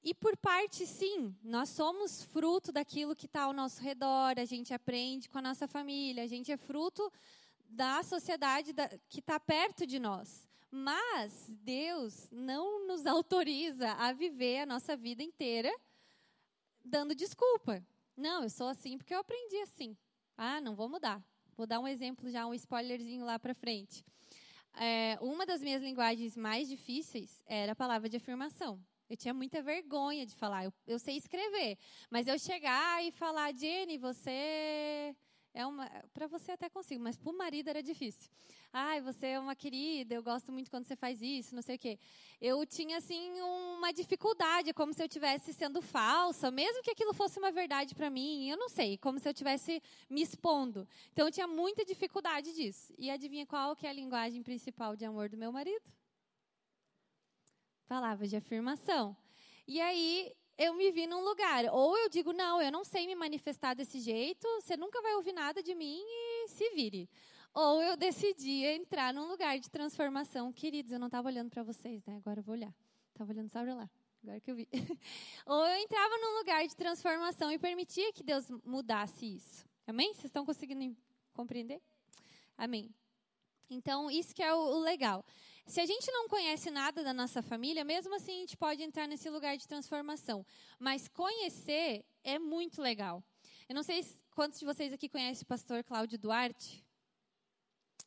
E 0.00 0.14
por 0.14 0.36
parte, 0.36 0.86
sim, 0.86 1.34
nós 1.42 1.70
somos 1.70 2.22
fruto 2.22 2.70
daquilo 2.70 3.16
que 3.16 3.26
está 3.26 3.42
ao 3.42 3.52
nosso 3.52 3.82
redor, 3.82 4.38
a 4.38 4.44
gente 4.44 4.72
aprende 4.72 5.28
com 5.28 5.38
a 5.38 5.42
nossa 5.42 5.66
família, 5.66 6.22
a 6.22 6.28
gente 6.28 6.52
é 6.52 6.56
fruto 6.56 7.12
da 7.68 8.00
sociedade 8.04 8.72
da, 8.72 8.88
que 9.08 9.18
está 9.18 9.40
perto 9.40 9.84
de 9.84 9.98
nós. 9.98 10.46
Mas 10.70 11.50
Deus 11.64 12.28
não 12.30 12.86
nos 12.86 13.06
autoriza 13.06 13.90
a 13.94 14.12
viver 14.12 14.60
a 14.60 14.66
nossa 14.66 14.96
vida 14.96 15.20
inteira 15.20 15.74
dando 16.84 17.12
desculpa. 17.12 17.84
Não, 18.16 18.42
eu 18.42 18.50
sou 18.50 18.68
assim 18.68 18.96
porque 18.96 19.14
eu 19.14 19.18
aprendi 19.18 19.56
assim. 19.58 19.96
Ah, 20.36 20.60
não 20.60 20.74
vou 20.74 20.88
mudar. 20.88 21.22
Vou 21.56 21.66
dar 21.66 21.80
um 21.80 21.88
exemplo 21.88 22.30
já, 22.30 22.46
um 22.46 22.54
spoilerzinho 22.54 23.24
lá 23.24 23.38
para 23.38 23.54
frente. 23.54 24.04
É, 24.74 25.16
uma 25.20 25.46
das 25.46 25.62
minhas 25.62 25.82
linguagens 25.82 26.36
mais 26.36 26.68
difíceis 26.68 27.40
era 27.46 27.72
a 27.72 27.76
palavra 27.76 28.08
de 28.08 28.16
afirmação. 28.16 28.80
Eu 29.08 29.16
tinha 29.16 29.34
muita 29.34 29.62
vergonha 29.62 30.26
de 30.26 30.34
falar. 30.34 30.64
Eu, 30.64 30.72
eu 30.86 30.98
sei 30.98 31.16
escrever, 31.16 31.78
mas 32.10 32.26
eu 32.26 32.38
chegar 32.38 33.04
e 33.04 33.12
falar, 33.12 33.54
Jenny, 33.54 33.98
você 33.98 35.14
é 35.54 35.64
uma 35.64 35.88
para 36.12 36.26
você 36.26 36.52
até 36.52 36.68
consigo, 36.68 37.02
mas 37.02 37.16
para 37.16 37.30
o 37.30 37.38
marido 37.38 37.68
era 37.68 37.82
difícil. 37.82 38.30
Ai, 38.72 39.00
você 39.00 39.28
é 39.28 39.38
uma 39.38 39.54
querida, 39.54 40.12
eu 40.14 40.22
gosto 40.22 40.50
muito 40.50 40.68
quando 40.68 40.84
você 40.84 40.96
faz 40.96 41.22
isso, 41.22 41.54
não 41.54 41.62
sei 41.62 41.76
o 41.76 41.78
quê. 41.78 41.96
Eu 42.40 42.66
tinha 42.66 42.98
assim 42.98 43.40
uma 43.40 43.92
dificuldade, 43.92 44.74
como 44.74 44.92
se 44.92 45.00
eu 45.00 45.06
estivesse 45.06 45.52
sendo 45.52 45.80
falsa, 45.80 46.50
mesmo 46.50 46.82
que 46.82 46.90
aquilo 46.90 47.14
fosse 47.14 47.38
uma 47.38 47.52
verdade 47.52 47.94
para 47.94 48.10
mim, 48.10 48.50
eu 48.50 48.56
não 48.56 48.68
sei, 48.68 48.98
como 48.98 49.20
se 49.20 49.28
eu 49.28 49.32
estivesse 49.32 49.80
me 50.10 50.22
expondo. 50.22 50.88
Então 51.12 51.28
eu 51.28 51.32
tinha 51.32 51.46
muita 51.46 51.84
dificuldade 51.84 52.52
disso. 52.52 52.92
E 52.98 53.08
adivinha 53.08 53.46
qual 53.46 53.76
que 53.76 53.86
é 53.86 53.90
a 53.90 53.92
linguagem 53.92 54.42
principal 54.42 54.96
de 54.96 55.04
amor 55.04 55.28
do 55.28 55.36
meu 55.36 55.52
marido? 55.52 55.84
Palavras 57.86 58.28
de 58.28 58.36
afirmação. 58.36 59.16
E 59.68 59.80
aí 59.80 60.34
eu 60.56 60.74
me 60.74 60.90
vi 60.90 61.06
num 61.06 61.24
lugar. 61.24 61.64
Ou 61.72 61.96
eu 61.98 62.08
digo, 62.08 62.32
não, 62.32 62.60
eu 62.60 62.70
não 62.70 62.84
sei 62.84 63.06
me 63.06 63.14
manifestar 63.14 63.74
desse 63.74 63.98
jeito, 64.00 64.46
você 64.60 64.76
nunca 64.76 65.00
vai 65.02 65.14
ouvir 65.14 65.32
nada 65.32 65.62
de 65.62 65.74
mim 65.74 66.02
e 66.02 66.48
se 66.48 66.70
vire. 66.70 67.08
Ou 67.52 67.80
eu 67.80 67.96
decidi 67.96 68.64
entrar 68.64 69.14
num 69.14 69.28
lugar 69.28 69.58
de 69.58 69.70
transformação. 69.70 70.52
Queridos, 70.52 70.90
eu 70.90 70.98
não 70.98 71.06
estava 71.06 71.28
olhando 71.28 71.50
para 71.50 71.62
vocês, 71.62 72.04
né? 72.04 72.16
Agora 72.16 72.40
eu 72.40 72.42
vou 72.42 72.54
olhar. 72.54 72.74
Estava 73.10 73.32
olhando 73.32 73.48
só 73.48 73.62
para 73.62 73.74
lá. 73.74 73.90
Agora 74.22 74.40
que 74.40 74.50
eu 74.50 74.56
vi. 74.56 74.68
Ou 75.46 75.66
eu 75.66 75.76
entrava 75.82 76.18
num 76.18 76.38
lugar 76.38 76.66
de 76.66 76.74
transformação 76.74 77.52
e 77.52 77.58
permitia 77.58 78.12
que 78.12 78.24
Deus 78.24 78.48
mudasse 78.64 79.36
isso. 79.36 79.64
Amém? 79.86 80.12
Vocês 80.14 80.24
estão 80.24 80.44
conseguindo 80.44 80.96
compreender? 81.32 81.80
Amém. 82.56 82.90
Então, 83.70 84.10
isso 84.10 84.34
que 84.34 84.42
é 84.42 84.52
o, 84.52 84.58
o 84.58 84.80
legal. 84.80 85.24
Se 85.66 85.80
a 85.80 85.86
gente 85.86 86.10
não 86.12 86.28
conhece 86.28 86.70
nada 86.70 87.02
da 87.02 87.14
nossa 87.14 87.42
família, 87.42 87.84
mesmo 87.84 88.14
assim 88.14 88.32
a 88.32 88.40
gente 88.40 88.56
pode 88.56 88.82
entrar 88.82 89.08
nesse 89.08 89.30
lugar 89.30 89.56
de 89.56 89.66
transformação. 89.66 90.44
Mas 90.78 91.08
conhecer 91.08 92.04
é 92.22 92.38
muito 92.38 92.82
legal. 92.82 93.24
Eu 93.66 93.74
não 93.74 93.82
sei 93.82 94.04
quantos 94.34 94.58
de 94.58 94.66
vocês 94.66 94.92
aqui 94.92 95.08
conhecem 95.08 95.42
o 95.42 95.46
pastor 95.46 95.82
Cláudio 95.82 96.18
Duarte. 96.18 96.83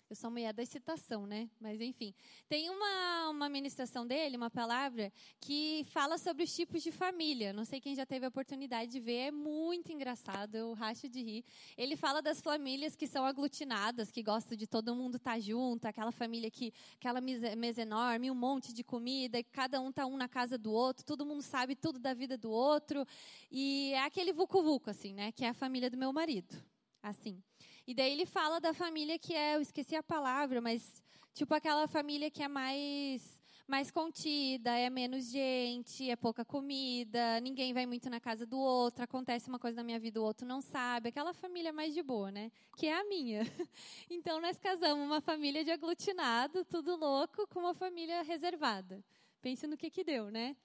Eu 0.09 0.15
sou 0.15 0.31
mulher 0.31 0.53
da 0.53 0.63
excitação, 0.63 1.27
né? 1.27 1.49
Mas 1.59 1.81
enfim. 1.81 2.13
Tem 2.47 2.69
uma, 2.69 3.29
uma 3.29 3.49
ministração 3.49 4.07
dele, 4.07 4.37
uma 4.37 4.49
palavra, 4.49 5.11
que 5.37 5.85
fala 5.89 6.17
sobre 6.17 6.43
os 6.43 6.55
tipos 6.55 6.81
de 6.81 6.93
família. 6.93 7.51
Não 7.51 7.65
sei 7.65 7.81
quem 7.81 7.93
já 7.93 8.05
teve 8.05 8.25
a 8.25 8.29
oportunidade 8.29 8.89
de 8.89 9.01
ver, 9.01 9.27
é 9.27 9.31
muito 9.31 9.91
engraçado, 9.91 10.55
eu 10.55 10.71
racho 10.71 11.09
de 11.09 11.21
rir. 11.21 11.45
Ele 11.77 11.97
fala 11.97 12.21
das 12.21 12.39
famílias 12.39 12.95
que 12.95 13.05
são 13.05 13.25
aglutinadas, 13.25 14.09
que 14.09 14.23
gostam 14.23 14.57
de 14.57 14.65
todo 14.65 14.95
mundo 14.95 15.17
estar 15.17 15.33
tá 15.33 15.39
junto, 15.41 15.85
aquela 15.85 16.13
família 16.13 16.49
que, 16.49 16.73
aquela 16.95 17.19
mesa 17.19 17.81
enorme, 17.81 18.31
um 18.31 18.35
monte 18.35 18.73
de 18.73 18.85
comida, 18.85 19.37
e 19.37 19.43
cada 19.43 19.81
um 19.81 19.91
tá 19.91 20.05
um 20.05 20.15
na 20.15 20.29
casa 20.29 20.57
do 20.57 20.71
outro, 20.71 21.03
todo 21.03 21.25
mundo 21.25 21.41
sabe 21.41 21.75
tudo 21.75 21.99
da 21.99 22.13
vida 22.13 22.37
do 22.37 22.49
outro. 22.49 23.05
E 23.51 23.91
é 23.91 24.05
aquele 24.05 24.31
vucu-vucu, 24.31 24.89
assim, 24.89 25.13
né? 25.13 25.33
Que 25.33 25.43
é 25.43 25.49
a 25.49 25.53
família 25.53 25.89
do 25.89 25.97
meu 25.97 26.13
marido. 26.13 26.55
Assim. 27.03 27.43
E 27.87 27.93
daí 27.93 28.11
ele 28.11 28.25
fala 28.25 28.59
da 28.59 28.73
família 28.73 29.17
que 29.17 29.33
é, 29.33 29.55
eu 29.55 29.61
esqueci 29.61 29.95
a 29.95 30.03
palavra, 30.03 30.59
mas 30.59 31.01
tipo 31.33 31.53
aquela 31.53 31.87
família 31.87 32.29
que 32.29 32.43
é 32.43 32.47
mais 32.49 33.37
mais 33.65 33.91
contida, 33.91 34.71
é 34.77 34.89
menos 34.89 35.29
gente, 35.29 36.09
é 36.09 36.15
pouca 36.15 36.45
comida, 36.45 37.39
ninguém 37.41 37.73
vai 37.73 37.85
muito 37.85 38.09
na 38.09 38.19
casa 38.19 38.45
do 38.45 38.57
outro, 38.57 39.03
acontece 39.03 39.49
uma 39.49 39.59
coisa 39.59 39.77
na 39.77 39.83
minha 39.83 39.99
vida, 39.99 40.21
o 40.21 40.23
outro 40.23 40.47
não 40.47 40.61
sabe, 40.61 41.09
aquela 41.09 41.33
família 41.33 41.73
mais 41.73 41.93
de 41.93 42.01
boa, 42.01 42.31
né? 42.31 42.49
Que 42.77 42.87
é 42.87 42.99
a 42.99 43.05
minha. 43.05 43.41
Então 44.09 44.39
nós 44.41 44.57
casamos 44.57 45.05
uma 45.05 45.19
família 45.19 45.65
de 45.65 45.71
aglutinado, 45.71 46.63
tudo 46.65 46.95
louco, 46.95 47.45
com 47.47 47.59
uma 47.59 47.73
família 47.73 48.21
reservada. 48.21 49.03
Pense 49.41 49.67
no 49.67 49.77
que 49.77 49.89
que 49.89 50.03
deu, 50.03 50.31
né? 50.31 50.55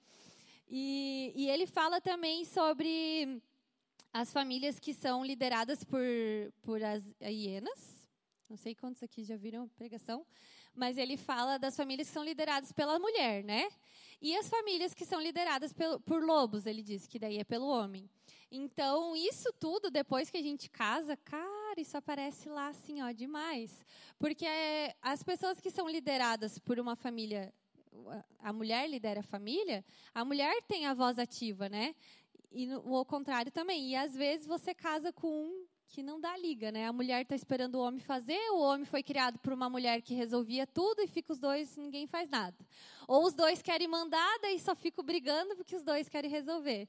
E, 0.69 1.33
e 1.35 1.49
ele 1.49 1.67
fala 1.67 1.99
também 1.99 2.45
sobre 2.45 3.41
as 4.13 4.31
famílias 4.31 4.79
que 4.79 4.93
são 4.93 5.25
lideradas 5.25 5.83
por, 5.83 5.99
por 6.61 6.83
as 6.83 7.03
hienas. 7.19 8.07
Não 8.47 8.55
sei 8.55 8.75
quantos 8.75 9.01
aqui 9.01 9.23
já 9.23 9.35
viram 9.35 9.67
pregação, 9.69 10.23
mas 10.75 10.99
ele 10.99 11.17
fala 11.17 11.57
das 11.57 11.75
famílias 11.75 12.07
que 12.07 12.13
são 12.13 12.23
lideradas 12.23 12.71
pela 12.71 12.99
mulher, 12.99 13.43
né? 13.43 13.67
E 14.21 14.35
as 14.37 14.47
famílias 14.47 14.93
que 14.93 15.05
são 15.05 15.19
lideradas 15.19 15.73
pelo, 15.73 15.99
por 15.99 16.23
lobos, 16.23 16.67
ele 16.67 16.83
diz, 16.83 17.07
que 17.07 17.17
daí 17.17 17.39
é 17.39 17.43
pelo 17.43 17.65
homem. 17.65 18.07
Então, 18.51 19.15
isso 19.15 19.51
tudo, 19.59 19.89
depois 19.89 20.29
que 20.29 20.37
a 20.37 20.41
gente 20.43 20.69
casa, 20.69 21.17
cara, 21.17 21.81
isso 21.81 21.97
aparece 21.97 22.47
lá 22.47 22.67
assim, 22.67 23.01
ó, 23.01 23.11
demais. 23.11 23.83
Porque 24.19 24.45
é, 24.45 24.95
as 25.01 25.23
pessoas 25.23 25.59
que 25.59 25.71
são 25.71 25.89
lideradas 25.89 26.59
por 26.59 26.79
uma 26.79 26.95
família 26.95 27.51
a 28.39 28.51
mulher 28.51 28.89
lidera 28.89 29.19
a 29.19 29.23
família, 29.23 29.85
a 30.13 30.25
mulher 30.25 30.61
tem 30.63 30.85
a 30.85 30.93
voz 30.93 31.19
ativa, 31.19 31.69
né? 31.69 31.95
E 32.53 32.67
no, 32.67 32.79
o 32.85 33.03
contrário 33.03 33.51
também. 33.51 33.89
E 33.89 33.95
às 33.95 34.15
vezes 34.15 34.45
você 34.45 34.75
casa 34.75 35.11
com 35.11 35.27
um 35.27 35.65
que 35.87 36.03
não 36.03 36.19
dá 36.19 36.37
liga, 36.37 36.71
né? 36.71 36.87
A 36.87 36.93
mulher 36.93 37.23
está 37.23 37.35
esperando 37.35 37.75
o 37.75 37.79
homem 37.79 37.99
fazer, 37.99 38.39
o 38.51 38.59
homem 38.59 38.85
foi 38.85 39.03
criado 39.03 39.37
por 39.39 39.53
uma 39.53 39.69
mulher 39.69 40.01
que 40.01 40.13
resolvia 40.13 40.65
tudo 40.65 41.01
e 41.01 41.07
fica 41.07 41.33
os 41.33 41.39
dois, 41.39 41.75
ninguém 41.75 42.07
faz 42.07 42.29
nada. 42.29 42.55
Ou 43.07 43.25
os 43.25 43.33
dois 43.33 43.61
querem 43.61 43.87
mandar, 43.87 44.39
daí 44.39 44.59
só 44.59 44.75
ficam 44.75 45.03
brigando 45.03 45.55
porque 45.55 45.75
os 45.75 45.83
dois 45.83 46.07
querem 46.07 46.29
resolver. 46.29 46.87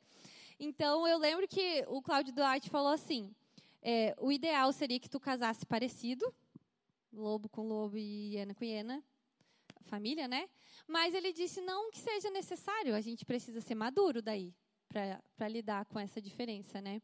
Então 0.58 1.06
eu 1.08 1.18
lembro 1.18 1.48
que 1.48 1.84
o 1.88 2.00
Cláudio 2.00 2.32
Duarte 2.32 2.70
falou 2.70 2.92
assim: 2.92 3.34
é, 3.82 4.14
o 4.18 4.30
ideal 4.30 4.72
seria 4.72 5.00
que 5.00 5.08
tu 5.08 5.18
casasse 5.18 5.66
parecido, 5.66 6.32
lobo 7.12 7.48
com 7.48 7.66
lobo 7.66 7.96
e 7.96 8.34
hiena 8.34 8.54
com 8.54 8.64
hiena, 8.64 9.02
família, 9.82 10.28
né? 10.28 10.48
Mas 10.86 11.14
ele 11.14 11.32
disse 11.32 11.60
não 11.60 11.90
que 11.90 11.98
seja 11.98 12.30
necessário, 12.30 12.94
a 12.94 13.00
gente 13.00 13.24
precisa 13.24 13.60
ser 13.60 13.74
maduro 13.74 14.20
daí 14.20 14.54
para 14.88 15.48
lidar 15.48 15.84
com 15.86 15.98
essa 15.98 16.20
diferença, 16.20 16.80
né? 16.80 17.00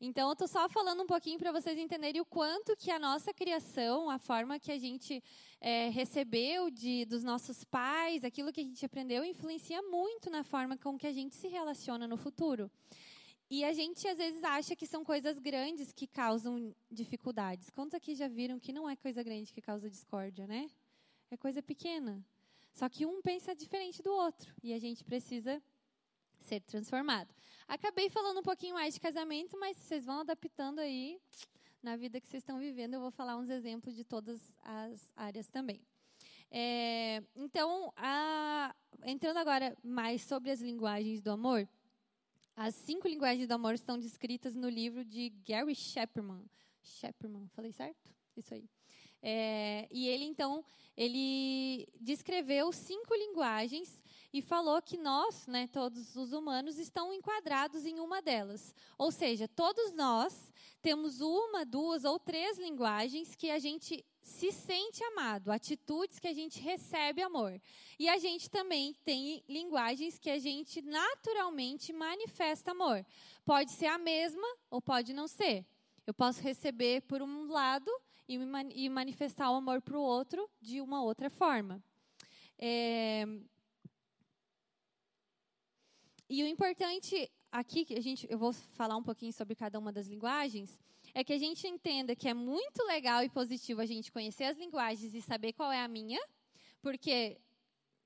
Então, 0.00 0.28
eu 0.28 0.32
estou 0.32 0.46
só 0.46 0.68
falando 0.68 1.02
um 1.02 1.06
pouquinho 1.06 1.40
para 1.40 1.50
vocês 1.50 1.76
entenderem 1.76 2.20
o 2.20 2.24
quanto 2.24 2.76
que 2.76 2.88
a 2.88 3.00
nossa 3.00 3.34
criação, 3.34 4.08
a 4.08 4.16
forma 4.16 4.56
que 4.56 4.70
a 4.70 4.78
gente 4.78 5.20
é, 5.60 5.88
recebeu 5.88 6.70
de, 6.70 7.04
dos 7.04 7.24
nossos 7.24 7.64
pais, 7.64 8.22
aquilo 8.22 8.52
que 8.52 8.60
a 8.60 8.64
gente 8.64 8.84
aprendeu, 8.86 9.24
influencia 9.24 9.82
muito 9.82 10.30
na 10.30 10.44
forma 10.44 10.76
com 10.76 10.96
que 10.96 11.06
a 11.06 11.12
gente 11.12 11.34
se 11.34 11.48
relaciona 11.48 12.06
no 12.06 12.16
futuro. 12.16 12.70
E 13.50 13.64
a 13.64 13.72
gente, 13.72 14.06
às 14.06 14.18
vezes, 14.18 14.44
acha 14.44 14.76
que 14.76 14.86
são 14.86 15.04
coisas 15.04 15.36
grandes 15.38 15.90
que 15.90 16.06
causam 16.06 16.72
dificuldades. 16.88 17.68
Quantos 17.70 17.94
aqui 17.94 18.14
já 18.14 18.28
viram 18.28 18.60
que 18.60 18.72
não 18.72 18.88
é 18.88 18.94
coisa 18.94 19.20
grande 19.22 19.52
que 19.52 19.60
causa 19.60 19.90
discórdia, 19.90 20.46
né? 20.46 20.70
É 21.28 21.36
coisa 21.36 21.60
pequena. 21.60 22.24
Só 22.72 22.88
que 22.88 23.04
um 23.04 23.20
pensa 23.20 23.52
diferente 23.52 24.00
do 24.00 24.12
outro. 24.12 24.54
E 24.62 24.72
a 24.72 24.78
gente 24.78 25.02
precisa 25.02 25.60
ser 26.48 26.60
transformado. 26.62 27.34
Acabei 27.66 28.08
falando 28.08 28.40
um 28.40 28.42
pouquinho 28.42 28.74
mais 28.74 28.94
de 28.94 29.00
casamento, 29.00 29.58
mas 29.58 29.76
vocês 29.76 30.06
vão 30.06 30.20
adaptando 30.20 30.78
aí 30.78 31.20
na 31.82 31.94
vida 31.94 32.18
que 32.20 32.26
vocês 32.26 32.42
estão 32.42 32.58
vivendo. 32.58 32.94
Eu 32.94 33.00
vou 33.00 33.10
falar 33.10 33.36
uns 33.36 33.50
exemplos 33.50 33.94
de 33.94 34.02
todas 34.02 34.54
as 34.62 35.12
áreas 35.14 35.48
também. 35.48 35.80
É, 36.50 37.22
então, 37.36 37.92
a, 37.94 38.74
entrando 39.04 39.36
agora 39.36 39.76
mais 39.84 40.22
sobre 40.22 40.50
as 40.50 40.62
linguagens 40.62 41.20
do 41.20 41.30
amor, 41.30 41.68
as 42.56 42.74
cinco 42.74 43.06
linguagens 43.06 43.46
do 43.46 43.52
amor 43.52 43.74
estão 43.74 43.98
descritas 43.98 44.56
no 44.56 44.68
livro 44.68 45.04
de 45.04 45.28
Gary 45.46 45.74
Shepperman. 45.74 46.44
Shepperman, 46.82 47.46
falei 47.48 47.72
certo? 47.72 48.10
Isso 48.34 48.54
aí. 48.54 48.68
É, 49.20 49.86
e 49.90 50.08
ele, 50.08 50.24
então, 50.24 50.64
ele 50.96 51.86
descreveu 52.00 52.72
cinco 52.72 53.14
linguagens 53.14 54.00
e 54.32 54.42
falou 54.42 54.80
que 54.82 54.98
nós, 54.98 55.46
né, 55.46 55.66
todos 55.68 56.14
os 56.16 56.32
humanos, 56.32 56.78
estão 56.78 57.12
enquadrados 57.12 57.86
em 57.86 57.98
uma 57.98 58.20
delas. 58.20 58.74
Ou 58.98 59.10
seja, 59.10 59.48
todos 59.48 59.92
nós 59.92 60.52
temos 60.82 61.20
uma, 61.20 61.64
duas 61.64 62.04
ou 62.04 62.18
três 62.18 62.58
linguagens 62.58 63.34
que 63.34 63.50
a 63.50 63.58
gente 63.58 64.04
se 64.22 64.52
sente 64.52 65.02
amado, 65.04 65.50
atitudes 65.50 66.18
que 66.18 66.28
a 66.28 66.34
gente 66.34 66.60
recebe 66.60 67.22
amor. 67.22 67.60
E 67.98 68.08
a 68.08 68.18
gente 68.18 68.50
também 68.50 68.94
tem 69.04 69.42
linguagens 69.48 70.18
que 70.18 70.30
a 70.30 70.38
gente 70.38 70.82
naturalmente 70.82 71.92
manifesta 71.92 72.72
amor. 72.72 73.04
Pode 73.44 73.72
ser 73.72 73.86
a 73.86 73.98
mesma 73.98 74.46
ou 74.70 74.80
pode 74.80 75.12
não 75.12 75.26
ser. 75.26 75.64
Eu 76.06 76.12
posso 76.12 76.42
receber 76.42 77.02
por 77.02 77.22
um 77.22 77.50
lado 77.50 77.90
e, 78.28 78.88
manifestar 78.88 79.50
o 79.50 79.56
amor 79.56 79.80
para 79.80 79.98
o 79.98 80.02
outro 80.02 80.48
de 80.60 80.80
uma 80.80 81.02
outra 81.02 81.30
forma. 81.30 81.82
É, 82.58 83.26
e 86.28 86.42
o 86.42 86.46
importante 86.46 87.30
aqui, 87.50 87.84
que 87.84 87.94
a 87.94 88.00
gente, 88.00 88.26
eu 88.30 88.38
vou 88.38 88.52
falar 88.52 88.96
um 88.96 89.02
pouquinho 89.02 89.32
sobre 89.32 89.54
cada 89.54 89.78
uma 89.78 89.90
das 89.90 90.06
linguagens, 90.06 90.78
é 91.14 91.24
que 91.24 91.32
a 91.32 91.38
gente 91.38 91.66
entenda 91.66 92.14
que 92.14 92.28
é 92.28 92.34
muito 92.34 92.84
legal 92.84 93.22
e 93.22 93.30
positivo 93.30 93.80
a 93.80 93.86
gente 93.86 94.12
conhecer 94.12 94.44
as 94.44 94.58
linguagens 94.58 95.14
e 95.14 95.22
saber 95.22 95.52
qual 95.52 95.72
é 95.72 95.80
a 95.80 95.88
minha, 95.88 96.20
porque 96.82 97.40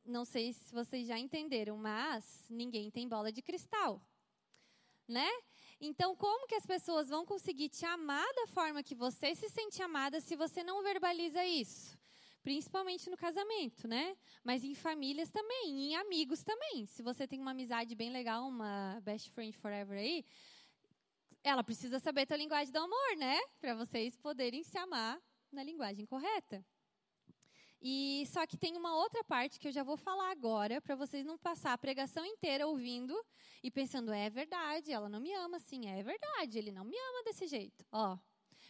não 0.05 0.25
sei 0.25 0.52
se 0.52 0.73
vocês 0.73 1.07
já 1.07 1.19
entenderam, 1.19 1.76
mas 1.76 2.47
ninguém 2.49 2.91
tem 2.91 3.09
bola 3.09 3.33
de 3.33 3.43
cristal, 3.43 4.00
né? 5.09 5.29
Então, 5.81 6.14
como 6.14 6.47
que 6.47 6.55
as 6.55 6.64
pessoas 6.64 7.09
vão 7.09 7.26
conseguir 7.26 7.69
te 7.69 7.85
amar 7.85 8.26
da 8.35 8.47
forma 8.47 8.83
que 8.85 8.95
você 8.95 9.35
se 9.35 9.49
sente 9.49 9.83
amada 9.83 10.21
se 10.21 10.37
você 10.37 10.62
não 10.62 10.83
verbaliza 10.83 11.45
isso? 11.45 11.99
Principalmente 12.43 13.09
no 13.09 13.17
casamento, 13.17 13.87
né? 13.87 14.17
Mas 14.43 14.65
em 14.65 14.75
famílias 14.75 15.31
também, 15.31 15.93
em 15.93 15.97
amigos 15.97 16.43
também. 16.43 16.87
Se 16.87 17.03
você 17.03 17.27
tem 17.27 17.41
uma 17.41 17.53
amizade 17.53 17.95
bem 17.95 18.11
legal, 18.11 18.49
uma 18.49 19.01
best 19.03 19.31
friend 19.31 19.57
forever 19.57 19.99
aí, 19.99 20.25
ela 21.43 21.65
precisa 21.65 21.99
saber 21.99 22.27
a 22.31 22.37
linguagem 22.37 22.73
do 22.73 22.79
amor, 22.79 23.17
né? 23.17 23.39
Para 23.61 23.75
vocês 23.75 24.17
poderem 24.17 24.63
se 24.63 24.77
amar 24.79 25.21
na 25.51 25.63
linguagem 25.63 26.07
correta. 26.07 26.65
E 27.85 28.25
só 28.29 28.47
que 28.47 28.57
tem 28.57 28.77
uma 28.77 28.95
outra 28.95 29.25
parte 29.25 29.59
que 29.59 29.67
eu 29.67 29.73
já 29.73 29.83
vou 29.83 29.97
falar 29.97 30.31
agora, 30.31 30.81
para 30.81 30.95
vocês 30.95 31.27
não 31.27 31.37
passar 31.37 31.73
a 31.73 31.79
pregação 31.79 32.25
inteira 32.25 32.65
ouvindo 32.67 33.13
e 33.61 33.73
pensando, 33.73 34.13
é 34.13 34.31
verdade, 34.31 34.93
ela 34.93 35.09
não 35.09 35.19
me 35.19 35.33
ama 35.35 35.57
assim, 35.57 35.89
é 35.89 36.01
verdade, 36.01 36.59
ele 36.59 36.71
não 36.71 36.85
me 36.85 36.97
ama 36.97 37.25
desse 37.25 37.49
jeito. 37.49 37.85
Ó, 37.91 38.17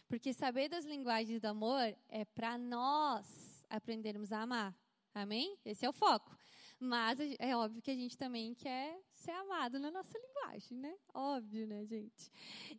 porque 0.07 0.33
saber 0.33 0.67
das 0.67 0.83
linguagens 0.83 1.39
do 1.39 1.45
amor 1.45 1.95
é 2.09 2.25
para 2.25 2.57
nós 2.57 3.52
aprendermos 3.69 4.31
a 4.31 4.41
amar. 4.41 4.75
Amém? 5.13 5.57
Esse 5.63 5.85
é 5.85 5.89
o 5.89 5.93
foco. 5.93 6.35
Mas 6.79 7.17
é 7.39 7.55
óbvio 7.55 7.81
que 7.81 7.91
a 7.91 7.95
gente 7.95 8.17
também 8.17 8.53
quer 8.55 8.99
ser 9.13 9.31
amado 9.31 9.79
na 9.79 9.89
nossa 9.89 10.17
linguagem, 10.17 10.77
né? 10.77 10.93
Óbvio, 11.13 11.65
né, 11.65 11.85
gente? 11.85 12.29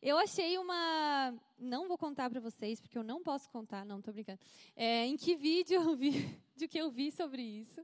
Eu 0.03 0.19
achei 0.19 0.59
uma. 0.59 1.35
Não 1.59 1.88
vou 1.88 1.97
contar 1.97 2.29
para 2.29 2.38
vocês, 2.38 2.81
porque 2.81 2.99
eu 2.99 3.03
não 3.03 3.23
posso 3.23 3.49
contar, 3.49 3.83
não, 3.87 4.03
tô 4.03 4.12
brincando. 4.12 4.41
É, 4.76 5.07
em 5.07 5.17
que 5.17 5.35
vídeo 5.37 5.81
eu 5.81 5.97
vi, 5.97 6.11
de 6.55 6.69
que 6.69 6.76
eu 6.76 6.91
vi 6.91 7.11
sobre 7.12 7.41
isso. 7.41 7.81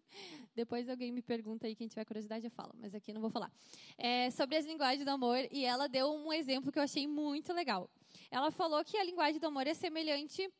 Depois 0.54 0.90
alguém 0.90 1.10
me 1.10 1.22
pergunta 1.22 1.66
aí, 1.66 1.74
quem 1.74 1.88
tiver 1.88 2.04
curiosidade, 2.04 2.44
eu 2.44 2.50
falo, 2.50 2.74
mas 2.76 2.94
aqui 2.94 3.14
não 3.14 3.20
vou 3.22 3.30
falar. 3.30 3.50
É, 3.96 4.30
sobre 4.30 4.56
as 4.56 4.66
linguagens 4.66 5.04
do 5.04 5.10
amor, 5.10 5.38
e 5.50 5.64
ela 5.64 5.88
deu 5.88 6.12
um 6.12 6.32
exemplo 6.32 6.70
que 6.70 6.78
eu 6.78 6.82
achei 6.82 7.06
muito 7.06 7.52
legal. 7.54 7.88
Ela 8.30 8.50
falou 8.50 8.84
que 8.84 8.96
a 8.98 9.04
linguagem 9.04 9.40
do 9.40 9.46
amor 9.46 9.66
é 9.66 9.72
semelhante 9.72 10.52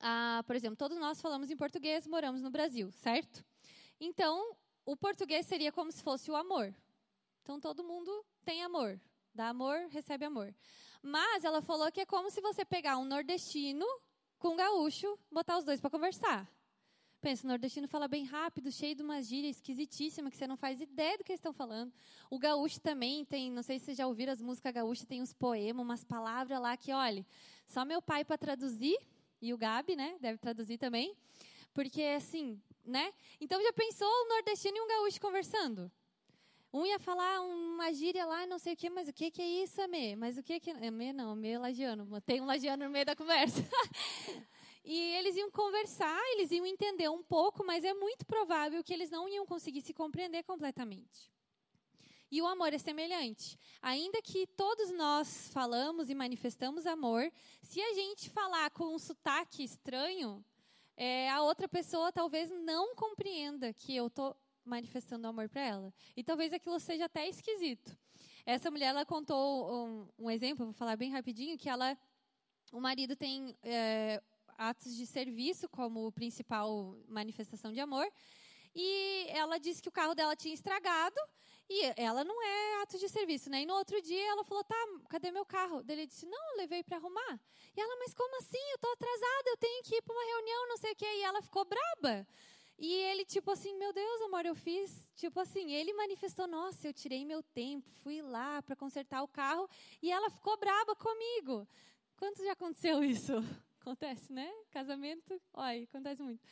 a, 0.00 0.42
por 0.46 0.54
exemplo, 0.56 0.76
todos 0.76 0.98
nós 0.98 1.20
falamos 1.20 1.50
em 1.50 1.56
português, 1.56 2.06
moramos 2.06 2.42
no 2.42 2.50
Brasil, 2.50 2.90
certo? 2.92 3.44
Então, 4.00 4.56
o 4.84 4.96
português 4.96 5.46
seria 5.46 5.72
como 5.72 5.92
se 5.92 6.02
fosse 6.02 6.30
o 6.30 6.36
amor. 6.36 6.74
Então 7.42 7.58
todo 7.58 7.82
mundo 7.82 8.24
tem 8.44 8.62
amor. 8.62 9.00
Dá 9.34 9.48
amor, 9.48 9.88
recebe 9.90 10.24
amor. 10.24 10.54
Mas 11.02 11.44
ela 11.44 11.62
falou 11.62 11.90
que 11.90 12.00
é 12.00 12.06
como 12.06 12.30
se 12.30 12.40
você 12.40 12.64
pegar 12.64 12.98
um 12.98 13.04
nordestino 13.04 13.86
com 14.38 14.50
um 14.50 14.56
gaúcho, 14.56 15.18
botar 15.30 15.58
os 15.58 15.64
dois 15.64 15.80
para 15.80 15.90
conversar. 15.90 16.46
Pensa, 17.20 17.46
o 17.46 17.48
nordestino 17.48 17.88
fala 17.88 18.06
bem 18.06 18.24
rápido, 18.24 18.70
cheio 18.70 18.94
de 18.94 19.02
uma 19.02 19.20
gíria 19.22 19.48
esquisitíssima, 19.48 20.30
que 20.30 20.36
você 20.36 20.46
não 20.46 20.56
faz 20.56 20.80
ideia 20.80 21.18
do 21.18 21.24
que 21.24 21.32
eles 21.32 21.40
estão 21.40 21.52
falando. 21.52 21.92
O 22.30 22.38
gaúcho 22.38 22.80
também 22.80 23.24
tem, 23.24 23.50
não 23.50 23.62
sei 23.62 23.78
se 23.78 23.86
vocês 23.86 23.98
já 23.98 24.06
ouviram 24.06 24.32
as 24.32 24.40
músicas 24.40 24.72
gaúchas, 24.72 25.04
tem 25.04 25.20
uns 25.20 25.32
poemas, 25.32 25.84
umas 25.84 26.04
palavras 26.04 26.60
lá 26.60 26.76
que, 26.76 26.92
olha, 26.92 27.26
só 27.66 27.84
meu 27.84 28.00
pai 28.00 28.24
para 28.24 28.38
traduzir, 28.38 28.96
e 29.40 29.52
o 29.52 29.58
Gabi, 29.58 29.96
né, 29.96 30.16
deve 30.20 30.38
traduzir 30.38 30.78
também, 30.78 31.16
porque 31.72 32.02
assim, 32.02 32.60
né? 32.84 33.12
Então 33.40 33.62
já 33.62 33.72
pensou 33.72 34.08
o 34.08 34.28
nordestino 34.28 34.76
e 34.76 34.80
um 34.80 34.88
gaúcho 34.88 35.20
conversando? 35.20 35.90
Um 36.72 36.84
ia 36.84 36.98
falar 36.98 37.40
uma 37.40 37.92
gíria 37.92 38.26
lá, 38.26 38.46
não 38.46 38.58
sei 38.58 38.74
o 38.74 38.76
que, 38.76 38.90
mas 38.90 39.08
o 39.08 39.12
que, 39.12 39.32
é 39.40 39.46
isso, 39.62 39.80
Amê? 39.80 40.14
Mas 40.14 40.36
o 40.36 40.42
que 40.42 40.60
que... 40.60 40.70
Amê 40.70 41.14
não, 41.14 41.30
Amê 41.30 41.52
é 41.52 41.58
lagiano. 41.58 42.20
Tem 42.20 42.42
um 42.42 42.44
lagiano 42.44 42.84
no 42.84 42.90
meio 42.90 43.06
da 43.06 43.16
conversa. 43.16 43.58
e 44.84 44.98
eles 45.16 45.34
iam 45.36 45.50
conversar, 45.50 46.20
eles 46.32 46.50
iam 46.50 46.66
entender 46.66 47.08
um 47.08 47.22
pouco, 47.22 47.64
mas 47.64 47.84
é 47.84 47.94
muito 47.94 48.26
provável 48.26 48.84
que 48.84 48.92
eles 48.92 49.08
não 49.08 49.26
iam 49.26 49.46
conseguir 49.46 49.80
se 49.80 49.94
compreender 49.94 50.42
completamente. 50.42 51.30
E 52.30 52.42
o 52.42 52.46
amor 52.46 52.72
é 52.74 52.78
semelhante. 52.78 53.58
Ainda 53.80 54.20
que 54.20 54.46
todos 54.48 54.90
nós 54.92 55.48
falamos 55.48 56.10
e 56.10 56.14
manifestamos 56.14 56.86
amor, 56.86 57.32
se 57.62 57.80
a 57.80 57.94
gente 57.94 58.28
falar 58.28 58.70
com 58.70 58.94
um 58.94 58.98
sotaque 58.98 59.64
estranho, 59.64 60.44
é, 60.96 61.30
a 61.30 61.42
outra 61.42 61.68
pessoa 61.68 62.12
talvez 62.12 62.50
não 62.50 62.94
compreenda 62.94 63.72
que 63.72 63.96
eu 63.96 64.08
estou 64.08 64.36
manifestando 64.64 65.26
amor 65.26 65.48
para 65.48 65.62
ela. 65.62 65.94
E 66.16 66.22
talvez 66.22 66.52
aquilo 66.52 66.78
seja 66.78 67.06
até 67.06 67.26
esquisito. 67.26 67.96
Essa 68.44 68.70
mulher 68.70 68.88
ela 68.88 69.06
contou 69.06 69.72
um, 69.72 70.08
um 70.18 70.30
exemplo, 70.30 70.66
vou 70.66 70.74
falar 70.74 70.96
bem 70.96 71.10
rapidinho, 71.10 71.56
que 71.56 71.68
ela, 71.68 71.96
o 72.72 72.80
marido 72.80 73.16
tem 73.16 73.56
é, 73.62 74.22
atos 74.58 74.96
de 74.96 75.06
serviço 75.06 75.68
como 75.68 76.12
principal 76.12 76.96
manifestação 77.08 77.72
de 77.72 77.80
amor. 77.80 78.06
E 78.80 79.26
ela 79.30 79.58
disse 79.58 79.82
que 79.82 79.88
o 79.88 79.92
carro 79.92 80.14
dela 80.14 80.36
tinha 80.36 80.54
estragado 80.54 81.20
e 81.68 81.92
ela 81.96 82.22
não 82.22 82.40
é 82.40 82.82
ato 82.82 82.96
de 82.96 83.08
serviço, 83.08 83.50
né? 83.50 83.62
E 83.62 83.66
no 83.66 83.74
outro 83.74 84.00
dia 84.00 84.24
ela 84.28 84.44
falou: 84.44 84.62
"Tá, 84.62 84.76
cadê 85.08 85.32
meu 85.32 85.44
carro?" 85.44 85.84
Ele 85.88 86.06
disse: 86.06 86.24
"Não, 86.26 86.56
levei 86.56 86.84
para 86.84 86.96
arrumar". 86.96 87.40
E 87.76 87.80
ela: 87.80 87.96
"Mas 87.96 88.14
como 88.14 88.38
assim? 88.38 88.64
Eu 88.70 88.78
tô 88.78 88.88
atrasada, 88.92 89.50
eu 89.50 89.56
tenho 89.56 89.82
que 89.82 89.96
ir 89.96 90.02
para 90.02 90.14
uma 90.14 90.24
reunião, 90.24 90.68
não 90.68 90.76
sei 90.76 90.92
o 90.92 90.96
quê". 90.96 91.06
E 91.06 91.22
ela 91.22 91.42
ficou 91.42 91.64
braba. 91.64 92.24
E 92.78 92.94
ele 92.94 93.24
tipo 93.24 93.50
assim: 93.50 93.74
"Meu 93.76 93.92
Deus, 93.92 94.22
amor, 94.22 94.46
eu 94.46 94.54
fiz". 94.54 95.10
Tipo 95.16 95.40
assim, 95.40 95.72
ele 95.72 95.92
manifestou: 95.94 96.46
"Nossa, 96.46 96.86
eu 96.86 96.92
tirei 96.92 97.24
meu 97.24 97.42
tempo, 97.42 97.90
fui 98.04 98.22
lá 98.22 98.62
para 98.62 98.76
consertar 98.76 99.24
o 99.24 99.28
carro", 99.28 99.68
e 100.00 100.08
ela 100.12 100.30
ficou 100.30 100.56
braba 100.56 100.94
comigo. 100.94 101.66
Quanto 102.16 102.44
já 102.44 102.52
aconteceu 102.52 103.02
isso? 103.02 103.32
Acontece, 103.80 104.32
né? 104.32 104.52
Casamento, 104.70 105.40
olha, 105.54 105.82
acontece 105.84 106.22
muito. 106.22 106.42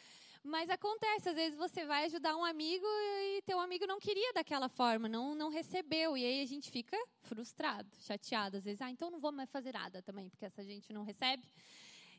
Mas 0.46 0.70
acontece, 0.70 1.28
às 1.28 1.35
vezes 1.35 1.59
você 1.59 1.85
vai 1.85 2.04
ajudar 2.04 2.37
um 2.37 2.44
amigo 2.44 2.87
e 2.87 3.42
teu 3.42 3.59
amigo 3.59 3.85
não 3.85 3.98
queria 3.98 4.32
daquela 4.32 4.68
forma, 4.68 5.09
não, 5.09 5.35
não 5.35 5.48
recebeu. 5.48 6.16
E 6.16 6.24
aí 6.24 6.40
a 6.40 6.46
gente 6.46 6.70
fica 6.70 6.96
frustrado, 7.22 7.90
chateado. 7.98 8.56
Às 8.56 8.64
vezes, 8.64 8.80
ah, 8.80 8.88
então 8.88 9.11
não 9.11 9.18
vou 9.18 9.32
mais 9.32 9.50
fazer 9.50 9.72
nada 9.72 10.00
também, 10.02 10.30
porque 10.30 10.44
essa 10.44 10.62
gente 10.62 10.92
não 10.92 11.02
recebe. 11.02 11.44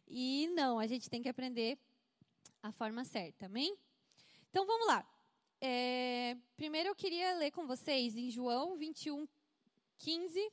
E 0.09 0.49
não, 0.53 0.77
a 0.77 0.85
gente 0.85 1.09
tem 1.09 1.21
que 1.21 1.29
aprender 1.29 1.79
a 2.61 2.69
forma 2.69 3.05
certa, 3.05 3.45
amém? 3.45 3.77
Então 4.49 4.65
vamos 4.65 4.87
lá. 4.87 5.07
É, 5.61 6.35
primeiro 6.57 6.89
eu 6.89 6.95
queria 6.95 7.33
ler 7.37 7.51
com 7.51 7.65
vocês 7.65 8.17
em 8.17 8.29
João 8.29 8.75
21, 8.75 9.25
15. 9.99 10.51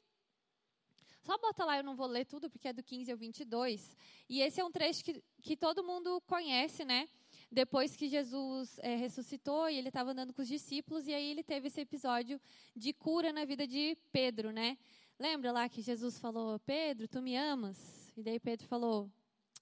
Só 1.24 1.36
bota 1.38 1.64
lá, 1.64 1.78
eu 1.78 1.82
não 1.82 1.96
vou 1.96 2.06
ler 2.06 2.24
tudo, 2.24 2.48
porque 2.48 2.68
é 2.68 2.72
do 2.72 2.84
15 2.84 3.10
ao 3.10 3.18
22. 3.18 3.96
E 4.28 4.42
esse 4.42 4.60
é 4.60 4.64
um 4.64 4.70
trecho 4.70 5.04
que, 5.04 5.20
que 5.42 5.56
todo 5.56 5.82
mundo 5.82 6.20
conhece, 6.24 6.84
né? 6.84 7.08
Depois 7.54 7.96
que 7.96 8.08
Jesus 8.08 8.78
é, 8.80 8.96
ressuscitou 8.96 9.70
e 9.70 9.78
ele 9.78 9.88
estava 9.88 10.10
andando 10.10 10.32
com 10.34 10.42
os 10.42 10.48
discípulos, 10.48 11.06
e 11.06 11.14
aí 11.14 11.30
ele 11.30 11.42
teve 11.42 11.68
esse 11.68 11.80
episódio 11.80 12.40
de 12.74 12.92
cura 12.92 13.32
na 13.32 13.44
vida 13.44 13.66
de 13.66 13.96
Pedro, 14.12 14.50
né? 14.50 14.76
Lembra 15.18 15.52
lá 15.52 15.68
que 15.68 15.80
Jesus 15.80 16.18
falou, 16.18 16.58
Pedro, 16.58 17.06
tu 17.06 17.22
me 17.22 17.36
amas? 17.36 18.12
E 18.16 18.22
daí 18.22 18.40
Pedro 18.40 18.66
falou, 18.66 19.08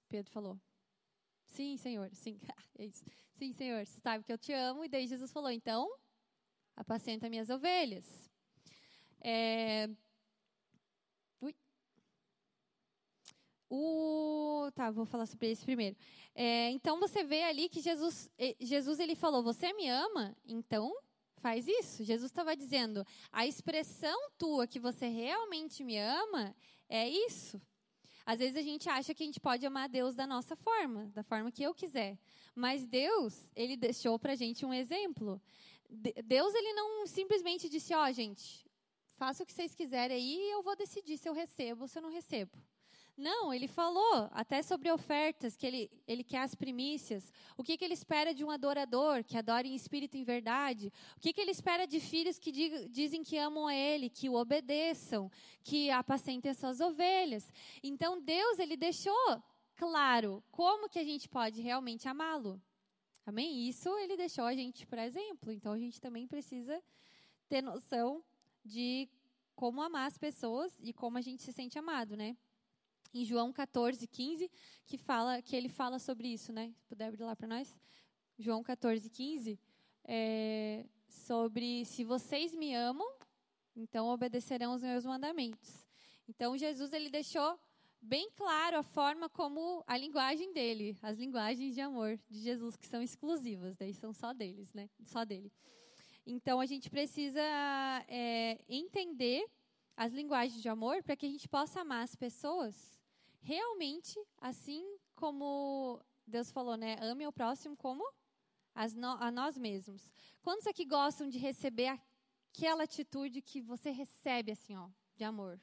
Pedro 0.09 0.33
falou, 0.33 0.59
sim, 1.44 1.76
Senhor, 1.76 2.09
sim, 2.14 2.40
é 2.78 2.87
isso. 2.87 3.05
Sim, 3.35 3.52
Senhor, 3.52 3.87
você 3.87 4.00
sabe 4.00 4.24
que 4.24 4.33
eu 4.33 4.38
te 4.38 4.52
amo. 4.52 4.85
E 4.85 4.88
daí 4.88 5.07
Jesus 5.07 5.31
falou, 5.31 5.50
então, 5.50 5.94
apacenta 6.74 7.28
minhas 7.28 7.50
ovelhas. 7.50 8.31
É, 9.20 9.88
O, 13.75 14.71
tá, 14.75 14.91
vou 14.91 15.07
falar 15.07 15.25
sobre 15.25 15.51
esse 15.51 15.65
primeiro. 15.65 15.97
É, 16.35 16.69
então 16.73 17.01
você 17.01 17.25
vê 17.25 17.43
ali 17.45 17.71
que 17.71 17.81
Jesus, 17.81 18.31
Jesus 18.61 19.01
ele 19.01 19.15
falou: 19.15 19.43
"Você 19.43 19.73
me 19.73 19.89
ama? 19.89 20.37
Então 20.45 20.95
faz 21.37 21.67
isso". 21.67 22.05
Jesus 22.05 22.31
estava 22.31 22.55
dizendo: 22.55 23.03
a 23.33 23.47
expressão 23.47 24.31
tua 24.37 24.67
que 24.67 24.79
você 24.79 25.09
realmente 25.09 25.83
me 25.83 25.97
ama 25.97 26.55
é 26.87 27.09
isso. 27.09 27.59
Às 28.27 28.41
vezes 28.41 28.57
a 28.57 28.63
gente 28.63 28.91
acha 28.91 29.15
que 29.15 29.23
a 29.23 29.27
gente 29.27 29.41
pode 29.41 29.65
amar 29.65 29.89
Deus 29.89 30.15
da 30.15 30.27
nossa 30.27 30.55
forma, 30.55 31.07
da 31.07 31.23
forma 31.23 31.51
que 31.51 31.63
eu 31.63 31.75
quiser. 31.75 32.19
Mas 32.55 32.85
Deus, 32.85 33.51
ele 33.57 33.75
deixou 33.75 34.19
para 34.19 34.33
a 34.33 34.37
gente 34.37 34.67
um 34.67 34.75
exemplo. 34.75 35.41
Deus, 35.89 36.55
ele 36.55 36.75
não 36.75 37.07
simplesmente 37.07 37.71
disse, 37.71 37.95
ó, 37.95 38.05
oh, 38.05 38.13
gente, 38.13 38.67
faça 39.17 39.43
o 39.43 39.47
que 39.47 39.53
vocês 39.53 39.75
quiserem 39.75 40.15
aí 40.15 40.37
e 40.37 40.51
eu 40.53 40.63
vou 40.63 40.77
decidir 40.77 41.17
se 41.17 41.27
eu 41.27 41.33
recebo 41.33 41.83
ou 41.83 41.89
se 41.89 41.99
eu 41.99 42.03
não 42.03 42.11
recebo. 42.11 42.53
Não, 43.16 43.53
ele 43.53 43.68
falou 43.68 44.29
até 44.33 44.62
sobre 44.62 44.90
ofertas, 44.90 45.55
que 45.55 45.66
ele, 45.66 45.90
ele 46.07 46.25
quer 46.25 46.38
as 46.38 46.55
primícias. 46.55 47.31
O 47.57 47.62
que, 47.62 47.77
que 47.77 47.85
ele 47.85 47.92
espera 47.92 48.35
de 48.35 48.42
um 48.42 48.51
adorador, 48.51 49.22
que 49.22 49.37
adora 49.37 49.66
em 49.66 49.75
espírito 49.75 50.16
e 50.16 50.20
em 50.20 50.25
verdade? 50.25 50.90
O 51.16 51.20
que, 51.20 51.33
que 51.33 51.40
ele 51.40 51.51
espera 51.51 51.87
de 51.87 52.01
filhos 52.01 52.38
que 52.38 52.51
dizem 52.88 53.22
que 53.22 53.37
amam 53.37 53.66
a 53.66 53.75
ele, 53.75 54.09
que 54.09 54.31
o 54.31 54.35
obedeçam, 54.35 55.31
que 55.62 55.90
apacentem 55.90 56.51
as 56.51 56.57
suas 56.57 56.81
ovelhas? 56.81 57.53
Então, 57.83 58.20
Deus, 58.20 58.59
ele 58.59 58.77
deixou 58.77 59.42
claro 59.77 60.42
como 60.51 60.88
que 60.88 60.98
a 60.98 61.05
gente 61.05 61.29
pode 61.29 61.61
realmente 61.61 62.09
amá-lo. 62.09 62.61
Amém? 63.27 63.68
Isso 63.68 63.94
ele 63.98 64.16
deixou 64.16 64.44
a 64.44 64.55
gente, 64.55 64.87
por 64.87 64.98
exemplo. 64.98 65.53
Então, 65.53 65.72
a 65.72 65.79
gente 65.79 66.01
também 66.01 66.27
precisa 66.27 66.83
ter 67.46 67.62
noção 67.62 68.25
de 68.64 69.09
como 69.55 69.83
amar 69.83 70.07
as 70.07 70.16
pessoas 70.16 70.72
e 70.81 70.94
como 70.94 71.18
a 71.18 71.20
gente 71.20 71.42
se 71.42 71.53
sente 71.53 71.79
amado, 71.79 72.16
né? 72.16 72.37
Em 73.14 73.25
João 73.25 73.53
14, 73.53 74.07
15, 74.07 74.51
que, 74.87 74.96
fala, 74.96 75.42
que 75.42 75.55
ele 75.55 75.68
fala 75.68 75.98
sobre 75.98 76.29
isso, 76.29 76.53
né? 76.53 76.72
Se 76.77 76.85
puder 76.87 77.09
abrir 77.09 77.25
lá 77.25 77.37
para 77.37 77.46
nós. 77.46 77.75
João 78.38 78.62
14, 78.62 79.09
15, 79.11 79.59
é, 80.05 80.85
sobre 81.07 81.85
se 81.85 82.05
vocês 82.05 82.55
me 82.55 82.75
amam, 82.75 83.07
então 83.77 84.09
obedecerão 84.09 84.75
os 84.75 84.83
meus 84.83 85.05
mandamentos. 85.05 85.87
Então 86.29 86.57
Jesus 86.57 86.92
ele 86.92 87.11
deixou 87.11 87.59
bem 88.01 88.31
claro 88.35 88.79
a 88.79 88.83
forma 88.83 89.29
como 89.29 89.85
a 89.87 89.96
linguagem 89.96 90.53
dele, 90.53 90.98
as 91.03 91.18
linguagens 91.18 91.75
de 91.75 91.81
amor 91.81 92.18
de 92.29 92.40
Jesus 92.40 92.77
que 92.77 92.87
são 92.87 93.03
exclusivas, 93.03 93.77
daí 93.77 93.94
são 93.94 94.12
só 94.12 94.33
deles, 94.33 94.72
né? 94.72 94.88
Só 95.05 95.25
dele. 95.25 95.53
Então 96.27 96.61
a 96.61 96.66
gente 96.66 96.90
precisa 96.90 97.40
é, 98.09 98.59
entender 98.68 99.44
as 99.96 100.12
linguagens 100.12 100.61
de 100.61 100.68
amor 100.68 101.03
para 101.03 101.14
que 101.14 101.27
a 101.27 101.29
gente 101.29 101.48
possa 101.48 101.81
amar 101.81 102.03
as 102.03 102.16
pessoas 102.16 103.02
realmente 103.42 104.18
assim 104.40 104.98
como 105.14 106.00
Deus 106.26 106.50
falou, 106.50 106.76
né? 106.76 106.96
Ame 107.00 107.24
ao 107.24 107.33
próximo 107.33 107.76
como 107.76 108.05
no, 108.94 109.09
a 109.09 109.31
nós 109.31 109.57
mesmos. 109.59 110.11
Quantos 110.40 110.66
aqui 110.66 110.85
gostam 110.85 111.28
de 111.28 111.38
receber 111.38 111.98
aquela 112.50 112.85
atitude 112.85 113.42
que 113.42 113.61
você 113.61 113.90
recebe 113.90 114.52
assim, 114.52 114.76
ó, 114.76 114.88
de 115.14 115.24
amor? 115.24 115.61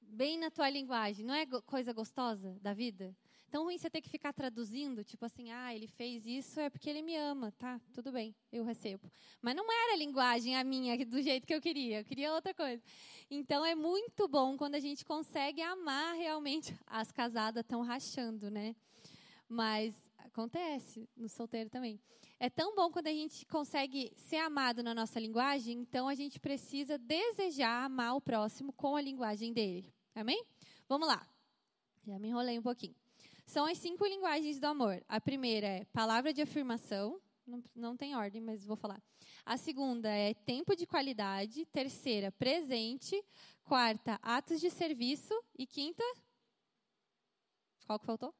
Bem 0.00 0.38
na 0.38 0.50
tua 0.50 0.68
linguagem, 0.70 1.24
não 1.24 1.34
é 1.34 1.46
coisa 1.66 1.92
gostosa 1.92 2.58
da 2.60 2.72
vida? 2.72 3.16
Tão 3.50 3.64
ruim 3.64 3.78
você 3.78 3.88
ter 3.88 4.02
que 4.02 4.10
ficar 4.10 4.32
traduzindo, 4.32 5.02
tipo 5.02 5.24
assim, 5.24 5.50
ah, 5.50 5.74
ele 5.74 5.86
fez 5.86 6.26
isso 6.26 6.60
é 6.60 6.68
porque 6.68 6.90
ele 6.90 7.00
me 7.00 7.16
ama, 7.16 7.50
tá? 7.52 7.80
Tudo 7.94 8.12
bem, 8.12 8.34
eu 8.52 8.62
recebo. 8.62 9.10
Mas 9.40 9.56
não 9.56 9.72
era 9.72 9.94
a 9.94 9.96
linguagem 9.96 10.54
a 10.54 10.62
minha 10.62 10.96
do 11.06 11.22
jeito 11.22 11.46
que 11.46 11.54
eu 11.54 11.60
queria, 11.60 12.00
eu 12.00 12.04
queria 12.04 12.34
outra 12.34 12.52
coisa. 12.52 12.82
Então 13.30 13.64
é 13.64 13.74
muito 13.74 14.28
bom 14.28 14.54
quando 14.56 14.74
a 14.74 14.80
gente 14.80 15.02
consegue 15.02 15.62
amar 15.62 16.14
realmente. 16.14 16.78
As 16.86 17.10
casadas 17.10 17.62
estão 17.62 17.80
rachando, 17.80 18.50
né? 18.50 18.76
Mas 19.48 19.94
acontece 20.18 21.08
no 21.16 21.28
solteiro 21.28 21.70
também. 21.70 21.98
É 22.38 22.50
tão 22.50 22.74
bom 22.74 22.90
quando 22.90 23.06
a 23.06 23.12
gente 23.12 23.46
consegue 23.46 24.12
ser 24.14 24.36
amado 24.36 24.82
na 24.82 24.94
nossa 24.94 25.18
linguagem, 25.18 25.78
então 25.78 26.06
a 26.06 26.14
gente 26.14 26.38
precisa 26.38 26.98
desejar 26.98 27.84
amar 27.84 28.14
o 28.14 28.20
próximo 28.20 28.74
com 28.74 28.94
a 28.94 29.00
linguagem 29.00 29.54
dele. 29.54 29.90
Amém? 30.14 30.44
Vamos 30.86 31.08
lá. 31.08 31.26
Já 32.06 32.18
me 32.18 32.28
enrolei 32.28 32.58
um 32.58 32.62
pouquinho. 32.62 32.94
São 33.48 33.64
as 33.64 33.78
cinco 33.78 34.04
linguagens 34.04 34.60
do 34.60 34.66
amor. 34.66 35.02
A 35.08 35.18
primeira 35.18 35.66
é 35.66 35.84
palavra 35.86 36.34
de 36.34 36.42
afirmação, 36.42 37.18
não, 37.46 37.64
não 37.74 37.96
tem 37.96 38.14
ordem, 38.14 38.42
mas 38.42 38.62
vou 38.62 38.76
falar. 38.76 39.02
A 39.42 39.56
segunda 39.56 40.10
é 40.10 40.34
tempo 40.34 40.76
de 40.76 40.86
qualidade. 40.86 41.64
Terceira, 41.64 42.30
presente. 42.30 43.24
Quarta, 43.64 44.18
atos 44.20 44.60
de 44.60 44.68
serviço. 44.68 45.32
E 45.56 45.66
quinta, 45.66 46.02
qual 47.86 47.98
que 47.98 48.04
faltou? 48.04 48.34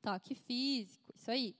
Toque 0.00 0.36
físico, 0.36 1.12
isso 1.16 1.28
aí. 1.32 1.56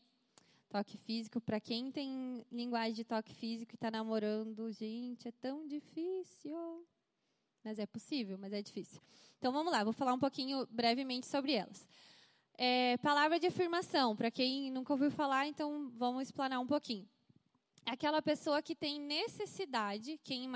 Toque 0.68 0.96
físico, 0.96 1.40
para 1.40 1.59
quem 1.59 1.90
tem 1.90 2.46
linguagem 2.53 2.94
de 2.94 3.03
toque 3.03 3.35
físico 3.35 3.72
e 3.72 3.74
está 3.74 3.90
namorando, 3.90 4.70
gente, 4.70 5.27
é 5.27 5.33
tão 5.33 5.66
difícil. 5.66 6.87
Mas 7.64 7.81
é 7.81 7.87
possível, 7.87 8.38
mas 8.38 8.53
é 8.53 8.62
difícil. 8.62 9.03
Então 9.38 9.51
vamos 9.51 9.72
lá, 9.72 9.83
vou 9.83 9.92
falar 9.92 10.14
um 10.14 10.20
pouquinho 10.20 10.64
brevemente 10.70 11.27
sobre 11.27 11.55
elas. 11.55 11.85
É, 12.61 12.97
palavra 12.97 13.38
de 13.38 13.47
afirmação, 13.47 14.16
para 14.16 14.33
quem 14.33 14.68
nunca 14.73 14.92
ouviu 14.92 15.12
falar, 15.12 15.47
então 15.47 15.92
vamos 15.97 16.25
explanar 16.25 16.59
um 16.59 16.66
pouquinho. 16.66 17.09
Aquela 17.87 18.21
pessoa 18.21 18.61
que 18.61 18.75
tem 18.75 18.99
necessidade, 18.99 20.18
quem 20.25 20.51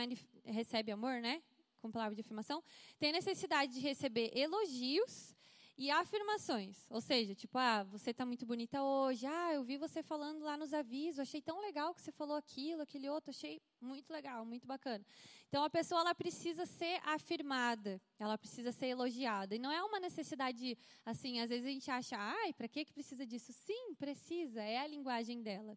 recebe 0.45 0.91
amor, 0.91 1.21
né? 1.21 1.41
Com 1.81 1.93
palavra 1.93 2.17
de 2.17 2.21
afirmação, 2.21 2.61
tem 2.99 3.12
necessidade 3.12 3.75
de 3.75 3.79
receber 3.79 4.37
elogios 4.37 5.37
e 5.77 5.91
afirmações, 5.91 6.87
ou 6.91 7.01
seja, 7.01 7.35
tipo, 7.35 7.57
ah, 7.57 7.83
você 7.85 8.11
está 8.11 8.27
muito 8.27 8.45
bonita 8.45 8.83
hoje, 8.83 9.27
ah, 9.27 9.55
eu 9.55 9.65
vi 9.65 9.77
você 9.79 10.03
falando 10.03 10.45
lá 10.45 10.57
nos 10.57 10.75
avisos, 10.75 11.21
achei 11.21 11.41
tão 11.41 11.61
legal 11.61 11.95
que 11.95 12.03
você 12.03 12.13
falou 12.13 12.37
aquilo, 12.37 12.83
aquele 12.83 13.09
outro, 13.09 13.31
achei 13.31 13.61
muito 13.81 14.13
legal, 14.13 14.45
muito 14.45 14.67
bacana. 14.67 15.05
Então, 15.49 15.65
a 15.65 15.71
pessoa 15.71 16.03
ela 16.03 16.15
precisa 16.15 16.67
ser 16.67 17.01
afirmada, 17.05 18.01
ela 18.19 18.39
precisa 18.39 18.71
ser 18.71 18.87
elogiada. 18.87 19.55
E 19.55 19.59
não 19.59 19.71
é 19.71 19.83
uma 19.83 19.99
necessidade, 19.99 20.79
assim, 21.05 21.41
às 21.41 21.49
vezes 21.49 21.67
a 21.67 21.71
gente 21.71 21.91
acha, 21.91 22.17
ai, 22.19 22.53
para 22.53 22.69
que, 22.69 22.85
que 22.85 22.93
precisa 22.93 23.27
disso? 23.27 23.53
Sim, 23.53 23.95
precisa, 23.95 24.63
é 24.63 24.79
a 24.79 24.87
linguagem 24.87 25.43
dela. 25.43 25.77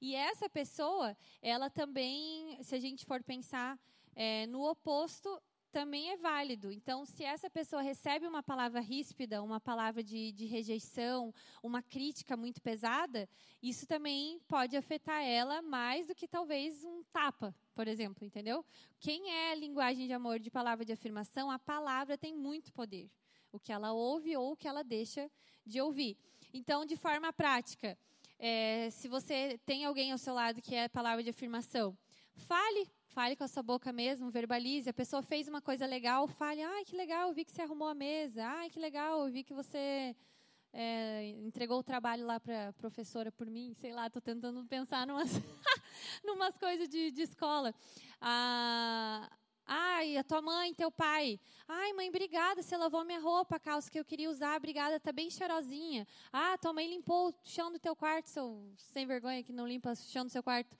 E 0.00 0.14
essa 0.14 0.48
pessoa, 0.48 1.16
ela 1.40 1.70
também, 1.70 2.58
se 2.62 2.74
a 2.74 2.80
gente 2.80 3.04
for 3.04 3.22
pensar 3.22 3.78
é, 4.14 4.46
no 4.46 4.68
oposto, 4.68 5.40
também 5.72 6.10
é 6.10 6.16
válido. 6.16 6.70
Então, 6.70 7.04
se 7.04 7.24
essa 7.24 7.48
pessoa 7.48 7.80
recebe 7.80 8.26
uma 8.26 8.42
palavra 8.42 8.80
ríspida, 8.80 9.42
uma 9.42 9.58
palavra 9.58 10.04
de, 10.04 10.30
de, 10.32 10.44
rejeição, 10.44 11.34
uma 11.62 11.82
crítica 11.82 12.36
muito 12.36 12.60
pesada, 12.60 13.28
isso 13.62 13.86
também 13.86 14.38
pode 14.46 14.76
afetar 14.76 15.22
ela 15.24 15.62
mais 15.62 16.06
do 16.06 16.14
que 16.14 16.28
talvez 16.28 16.84
um 16.84 17.02
tapa, 17.04 17.54
por 17.74 17.88
exemplo, 17.88 18.24
entendeu? 18.24 18.64
Quem 19.00 19.30
é 19.30 19.52
a 19.52 19.54
linguagem 19.54 20.06
de 20.06 20.12
amor 20.12 20.38
de 20.38 20.50
palavra 20.50 20.84
de 20.84 20.92
afirmação, 20.92 21.50
a 21.50 21.58
palavra 21.58 22.18
tem 22.18 22.34
muito 22.36 22.72
poder. 22.72 23.10
O 23.50 23.58
que 23.58 23.72
ela 23.72 23.92
ouve 23.92 24.36
ou 24.36 24.52
o 24.52 24.56
que 24.56 24.68
ela 24.68 24.84
deixa 24.84 25.30
de 25.64 25.80
ouvir. 25.80 26.16
Então, 26.52 26.84
de 26.84 26.96
forma 26.96 27.32
prática, 27.32 27.98
é, 28.38 28.90
se 28.90 29.08
você 29.08 29.58
tem 29.64 29.84
alguém 29.84 30.12
ao 30.12 30.18
seu 30.18 30.34
lado 30.34 30.60
que 30.60 30.74
é 30.74 30.88
palavra 30.88 31.22
de 31.22 31.30
afirmação, 31.30 31.96
fale 32.34 32.90
Fale 33.14 33.36
com 33.36 33.44
a 33.44 33.48
sua 33.48 33.62
boca 33.62 33.92
mesmo, 33.92 34.30
verbalize. 34.30 34.88
A 34.88 34.92
pessoa 34.92 35.22
fez 35.22 35.46
uma 35.46 35.60
coisa 35.60 35.84
legal, 35.84 36.26
fale: 36.26 36.62
ai, 36.62 36.82
que 36.82 36.96
legal, 36.96 37.28
eu 37.28 37.34
vi 37.34 37.44
que 37.44 37.52
você 37.52 37.60
arrumou 37.60 37.88
a 37.88 37.94
mesa. 37.94 38.42
Ai, 38.42 38.70
que 38.70 38.80
legal, 38.80 39.26
eu 39.26 39.30
vi 39.30 39.44
que 39.44 39.52
você 39.52 40.16
é, 40.72 41.28
entregou 41.44 41.78
o 41.78 41.82
trabalho 41.82 42.24
lá 42.24 42.40
para 42.40 42.68
a 42.68 42.72
professora 42.72 43.30
por 43.30 43.50
mim. 43.50 43.74
Sei 43.74 43.92
lá, 43.92 44.06
estou 44.06 44.22
tentando 44.22 44.64
pensar 44.64 45.06
numas, 45.06 45.30
numas 46.24 46.56
coisas 46.56 46.88
de, 46.88 47.10
de 47.10 47.20
escola. 47.20 47.74
Ah, 48.18 49.30
Ai, 49.66 50.16
a 50.16 50.24
tua 50.24 50.42
mãe, 50.42 50.74
teu 50.74 50.90
pai. 50.90 51.38
Ai, 51.68 51.92
mãe, 51.92 52.08
obrigada, 52.08 52.62
você 52.62 52.76
lavou 52.76 53.04
minha 53.04 53.20
roupa, 53.20 53.56
a 53.56 53.60
calça 53.60 53.90
que 53.90 53.98
eu 53.98 54.04
queria 54.04 54.28
usar, 54.28 54.56
obrigada, 54.56 54.98
tá 54.98 55.12
bem 55.12 55.30
cheirosinha. 55.30 56.06
Ah, 56.32 56.58
tua 56.58 56.72
mãe 56.72 56.88
limpou 56.88 57.28
o 57.28 57.34
chão 57.44 57.70
do 57.70 57.78
teu 57.78 57.94
quarto, 57.94 58.28
seu 58.28 58.72
sem 58.76 59.06
vergonha 59.06 59.42
que 59.42 59.52
não 59.52 59.66
limpa 59.66 59.92
o 59.92 59.96
chão 59.96 60.24
do 60.24 60.30
seu 60.30 60.42
quarto. 60.42 60.76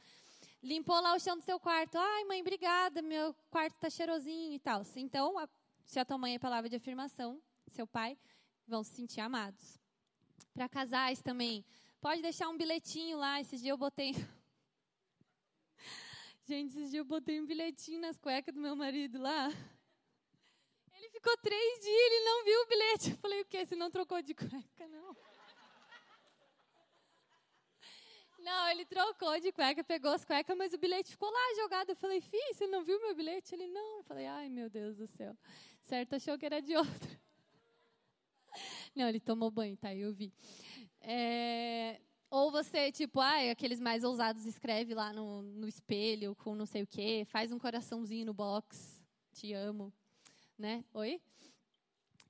Limpou 0.62 1.00
lá 1.00 1.14
o 1.14 1.18
chão 1.18 1.36
do 1.36 1.42
seu 1.42 1.58
quarto. 1.58 1.98
Ai, 1.98 2.24
mãe, 2.24 2.40
obrigada, 2.40 3.02
meu 3.02 3.34
quarto 3.50 3.74
está 3.74 3.90
cheirosinho 3.90 4.54
e 4.54 4.60
tal. 4.60 4.82
Então, 4.94 5.36
a, 5.36 5.48
se 5.84 5.98
a 5.98 6.04
tua 6.04 6.16
mãe 6.16 6.36
é 6.36 6.38
palavra 6.38 6.70
de 6.70 6.76
afirmação, 6.76 7.42
seu 7.68 7.84
pai, 7.84 8.16
vão 8.66 8.84
se 8.84 8.94
sentir 8.94 9.20
amados. 9.20 9.80
Para 10.54 10.68
casais 10.68 11.20
também, 11.20 11.64
pode 12.00 12.22
deixar 12.22 12.48
um 12.48 12.56
bilhetinho 12.56 13.18
lá. 13.18 13.40
Esses 13.40 13.60
dias 13.60 13.70
eu 13.70 13.76
botei. 13.76 14.12
Gente, 16.46 16.68
esses 16.68 16.90
dias 16.90 16.94
eu 16.94 17.04
botei 17.04 17.40
um 17.40 17.46
bilhetinho 17.46 18.00
nas 18.00 18.16
cuecas 18.16 18.54
do 18.54 18.60
meu 18.60 18.76
marido 18.76 19.20
lá. 19.20 19.48
Ele 20.92 21.10
ficou 21.10 21.36
três 21.38 21.80
dias, 21.80 22.06
ele 22.06 22.24
não 22.24 22.44
viu 22.44 22.62
o 22.62 22.66
bilhete. 22.66 23.10
Eu 23.10 23.16
falei, 23.16 23.40
o 23.40 23.46
quê? 23.46 23.66
Você 23.66 23.74
não 23.74 23.90
trocou 23.90 24.22
de 24.22 24.32
cueca, 24.32 24.86
não? 24.86 25.16
Não, 28.42 28.68
ele 28.70 28.84
trocou 28.84 29.38
de 29.38 29.52
cueca, 29.52 29.84
pegou 29.84 30.10
as 30.10 30.24
cuecas, 30.24 30.56
mas 30.56 30.72
o 30.72 30.78
bilhete 30.78 31.10
ficou 31.10 31.30
lá 31.30 31.62
jogado. 31.62 31.90
Eu 31.90 31.96
falei, 31.96 32.20
filho, 32.20 32.54
você 32.54 32.66
não 32.66 32.82
viu 32.82 33.00
meu 33.00 33.14
bilhete? 33.14 33.54
Ele, 33.54 33.68
não. 33.68 33.98
Eu 33.98 34.04
falei, 34.04 34.26
ai, 34.26 34.48
meu 34.48 34.68
Deus 34.68 34.96
do 34.96 35.06
céu. 35.06 35.36
Certo, 35.82 36.14
achou 36.14 36.36
que 36.36 36.46
era 36.46 36.60
de 36.60 36.76
outro. 36.76 37.20
Não, 38.94 39.08
ele 39.08 39.18
tomou 39.20 39.50
banho, 39.50 39.76
tá? 39.78 39.94
Eu 39.94 40.12
vi. 40.12 40.30
É, 41.00 41.98
ou 42.30 42.50
você, 42.50 42.92
tipo, 42.92 43.20
ai, 43.20 43.48
aqueles 43.50 43.80
mais 43.80 44.04
ousados, 44.04 44.44
escreve 44.44 44.94
lá 44.94 45.12
no, 45.12 45.42
no 45.42 45.66
espelho 45.66 46.36
com 46.36 46.54
não 46.54 46.66
sei 46.66 46.82
o 46.82 46.86
quê, 46.86 47.24
faz 47.26 47.50
um 47.50 47.58
coraçãozinho 47.58 48.26
no 48.26 48.34
box, 48.34 49.02
te 49.32 49.52
amo, 49.54 49.92
né? 50.58 50.84
Oi? 50.92 51.20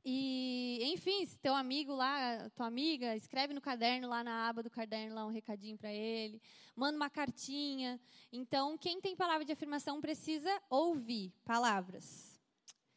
E, 0.05 0.81
enfim, 0.83 1.25
se 1.25 1.39
teu 1.39 1.55
amigo 1.55 1.95
lá, 1.95 2.51
tua 2.51 2.67
amiga, 2.67 3.15
escreve 3.15 3.55
no 3.55 3.61
caderno, 3.61 4.09
lá 4.09 4.25
na 4.25 4.49
aba 4.49 4.63
do 4.63 4.71
caderno, 4.71 5.15
lá 5.15 5.25
um 5.25 5.31
recadinho 5.31 5.79
para 5.79 5.93
ele, 5.93 6.43
manda 6.75 6.97
uma 6.97 7.09
cartinha. 7.09 8.01
Então, 8.33 8.77
quem 8.77 9.01
tem 9.01 9.15
palavra 9.15 9.45
de 9.45 9.53
afirmação 9.53 10.01
precisa 10.01 10.51
ouvir 10.69 11.33
palavras. 11.45 12.41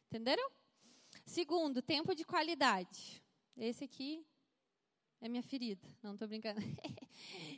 Entenderam? 0.08 0.50
Segundo, 1.24 1.80
tempo 1.80 2.14
de 2.14 2.24
qualidade. 2.24 3.22
Esse 3.56 3.84
aqui 3.84 4.26
é 5.20 5.28
minha 5.28 5.42
ferida. 5.42 5.88
Não 6.02 6.12
estou 6.12 6.28
brincando. 6.28 6.60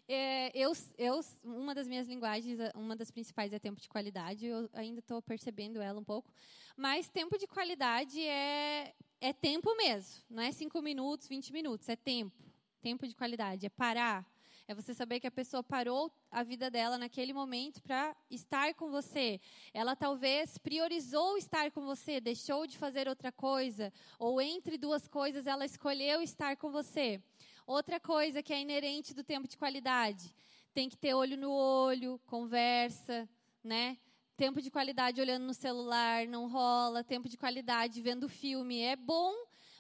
é, 0.07 0.51
eu, 0.57 0.73
eu, 0.97 1.21
uma 1.43 1.75
das 1.75 1.89
minhas 1.89 2.07
linguagens, 2.07 2.59
uma 2.75 2.95
das 2.95 3.11
principais 3.11 3.53
é 3.53 3.59
tempo 3.59 3.81
de 3.81 3.89
qualidade. 3.89 4.47
Eu 4.47 4.69
ainda 4.73 5.01
estou 5.01 5.21
percebendo 5.21 5.81
ela 5.81 5.99
um 5.99 6.05
pouco. 6.05 6.33
Mas 6.79 7.09
tempo 7.09 7.37
de 7.37 7.49
qualidade 7.49 8.25
é 8.25 8.95
é 9.21 9.33
tempo 9.33 9.75
mesmo. 9.75 10.23
Não 10.31 10.41
é 10.41 10.53
cinco 10.53 10.81
minutos, 10.81 11.27
20 11.27 11.53
minutos. 11.53 11.89
É 11.89 11.97
tempo. 11.97 12.41
Tempo 12.81 13.05
de 13.05 13.17
qualidade. 13.17 13.67
É 13.67 13.69
parar. 13.69 14.25
É 14.69 14.73
você 14.77 14.95
saber 14.95 15.19
que 15.19 15.27
a 15.27 15.31
pessoa 15.31 15.61
parou 15.61 16.09
a 16.31 16.45
vida 16.45 16.71
dela 16.71 16.97
naquele 16.97 17.33
momento 17.33 17.83
para 17.83 18.15
estar 18.31 18.75
com 18.75 18.91
você. 18.91 19.41
Ela 19.75 19.97
talvez 19.97 20.57
priorizou 20.57 21.37
estar 21.37 21.69
com 21.73 21.81
você, 21.81 22.21
deixou 22.21 22.65
de 22.65 22.79
fazer 22.79 23.09
outra 23.09 23.33
coisa, 23.33 23.93
ou 24.17 24.41
entre 24.41 24.79
duas 24.79 25.09
coisas 25.09 25.49
ela 25.49 25.65
escolheu 25.65 26.23
estar 26.23 26.57
com 26.57 26.71
você. 26.71 27.21
Outra 27.67 27.99
coisa 27.99 28.41
que 28.41 28.53
é 28.53 28.61
inerente 28.61 29.15
do 29.15 29.25
tempo 29.25 29.49
de 29.49 29.57
qualidade, 29.57 30.33
tem 30.73 30.89
que 30.89 30.97
ter 30.97 31.13
olho 31.13 31.37
no 31.37 31.51
olho, 31.51 32.21
conversa, 32.27 33.29
né? 33.65 33.99
Tempo 34.39 34.63
de 34.63 34.71
qualidade 34.71 35.21
olhando 35.21 35.45
no 35.45 35.53
celular 35.53 36.27
não 36.27 36.49
rola, 36.49 37.05
tempo 37.05 37.29
de 37.29 37.37
qualidade 37.37 38.01
vendo 38.01 38.27
filme 38.27 38.81
é 38.81 38.97
bom, 38.97 39.35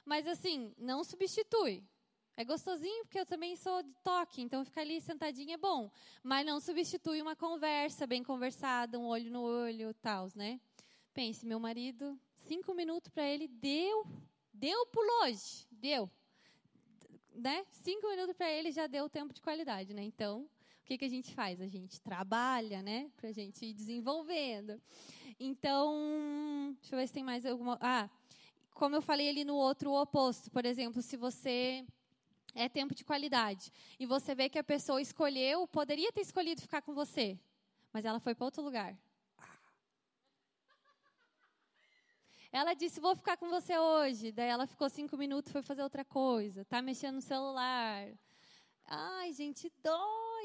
mas 0.05 0.27
assim, 0.27 0.75
não 0.77 1.03
substitui. 1.03 1.83
É 2.37 2.45
gostosinho 2.45 3.05
porque 3.05 3.21
eu 3.21 3.25
também 3.25 3.57
sou 3.57 3.83
de 3.83 3.95
toque, 4.03 4.43
então 4.43 4.65
ficar 4.65 4.83
ali 4.83 5.01
sentadinho 5.01 5.53
é 5.53 5.57
bom, 5.57 5.91
mas 6.23 6.45
não 6.45 6.61
substitui 6.61 7.23
uma 7.23 7.35
conversa 7.35 8.07
bem 8.07 8.23
conversada, 8.23 8.99
um 8.99 9.07
olho 9.07 9.31
no 9.31 9.43
olho, 9.43 9.95
tal, 9.95 10.29
né? 10.35 10.61
pense, 11.19 11.45
meu 11.45 11.59
marido, 11.59 12.17
cinco 12.37 12.73
minutos 12.73 13.11
para 13.11 13.27
ele 13.27 13.49
deu, 13.49 14.07
deu 14.53 14.87
por 14.87 15.05
hoje, 15.21 15.67
deu. 15.69 16.09
Né? 17.35 17.67
Cinco 17.73 18.09
minutos 18.09 18.37
para 18.37 18.49
ele 18.53 18.71
já 18.71 18.87
deu 18.87 19.09
tempo 19.09 19.35
de 19.35 19.43
qualidade, 19.43 19.93
né? 19.93 20.05
Então, 20.05 20.49
que, 20.89 20.97
que 20.97 21.05
a 21.05 21.09
gente 21.09 21.35
faz? 21.35 21.61
A 21.61 21.69
gente 21.69 22.01
trabalha, 22.01 22.81
né? 22.81 23.11
Para 23.15 23.29
a 23.29 23.33
gente 23.33 23.67
ir 23.67 23.75
desenvolvendo. 23.75 24.81
Então, 25.39 26.75
deixa 26.81 26.95
eu 26.95 26.99
ver 26.99 27.07
se 27.07 27.13
tem 27.13 27.23
mais 27.23 27.45
alguma. 27.45 27.77
Ah, 27.79 28.09
como 28.73 28.97
eu 28.97 29.03
falei 29.03 29.29
ali 29.29 29.45
no 29.45 29.55
outro, 29.55 29.93
oposto. 29.93 30.51
Por 30.51 30.65
exemplo, 30.65 31.03
se 31.03 31.15
você 31.15 31.85
é 32.55 32.71
tempo 32.71 32.95
de 32.95 33.05
qualidade 33.05 33.71
e 34.01 34.07
você 34.07 34.35
vê 34.35 34.49
que 34.49 34.59
a 34.59 34.65
pessoa 34.65 35.03
escolheu, 35.03 35.69
poderia 35.69 36.11
ter 36.11 36.23
escolhido 36.23 36.63
ficar 36.63 36.81
com 36.81 36.95
você, 36.95 37.39
mas 37.93 38.07
ela 38.07 38.19
foi 38.19 38.35
para 38.35 38.47
outro 38.47 38.63
lugar. 38.63 38.97
Ela 42.51 42.73
disse: 42.73 42.99
Vou 42.99 43.15
ficar 43.15 43.37
com 43.37 43.51
você 43.51 43.77
hoje. 43.77 44.33
Daí 44.33 44.49
ela 44.49 44.67
ficou 44.67 44.89
cinco 44.89 45.19
minutos, 45.19 45.53
foi 45.53 45.61
fazer 45.61 45.83
outra 45.83 46.03
coisa. 46.03 46.65
Tá 46.65 46.81
mexendo 46.81 47.17
no 47.17 47.21
celular. 47.21 48.09
Ai, 48.87 49.35
gente, 49.35 49.69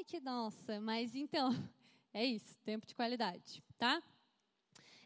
que 0.04 0.20
nossa. 0.20 0.80
Mas 0.80 1.16
então, 1.16 1.50
é 2.14 2.26
isso, 2.26 2.58
tempo 2.64 2.86
de 2.86 2.96
qualidade, 2.96 3.64
tá? 3.78 4.02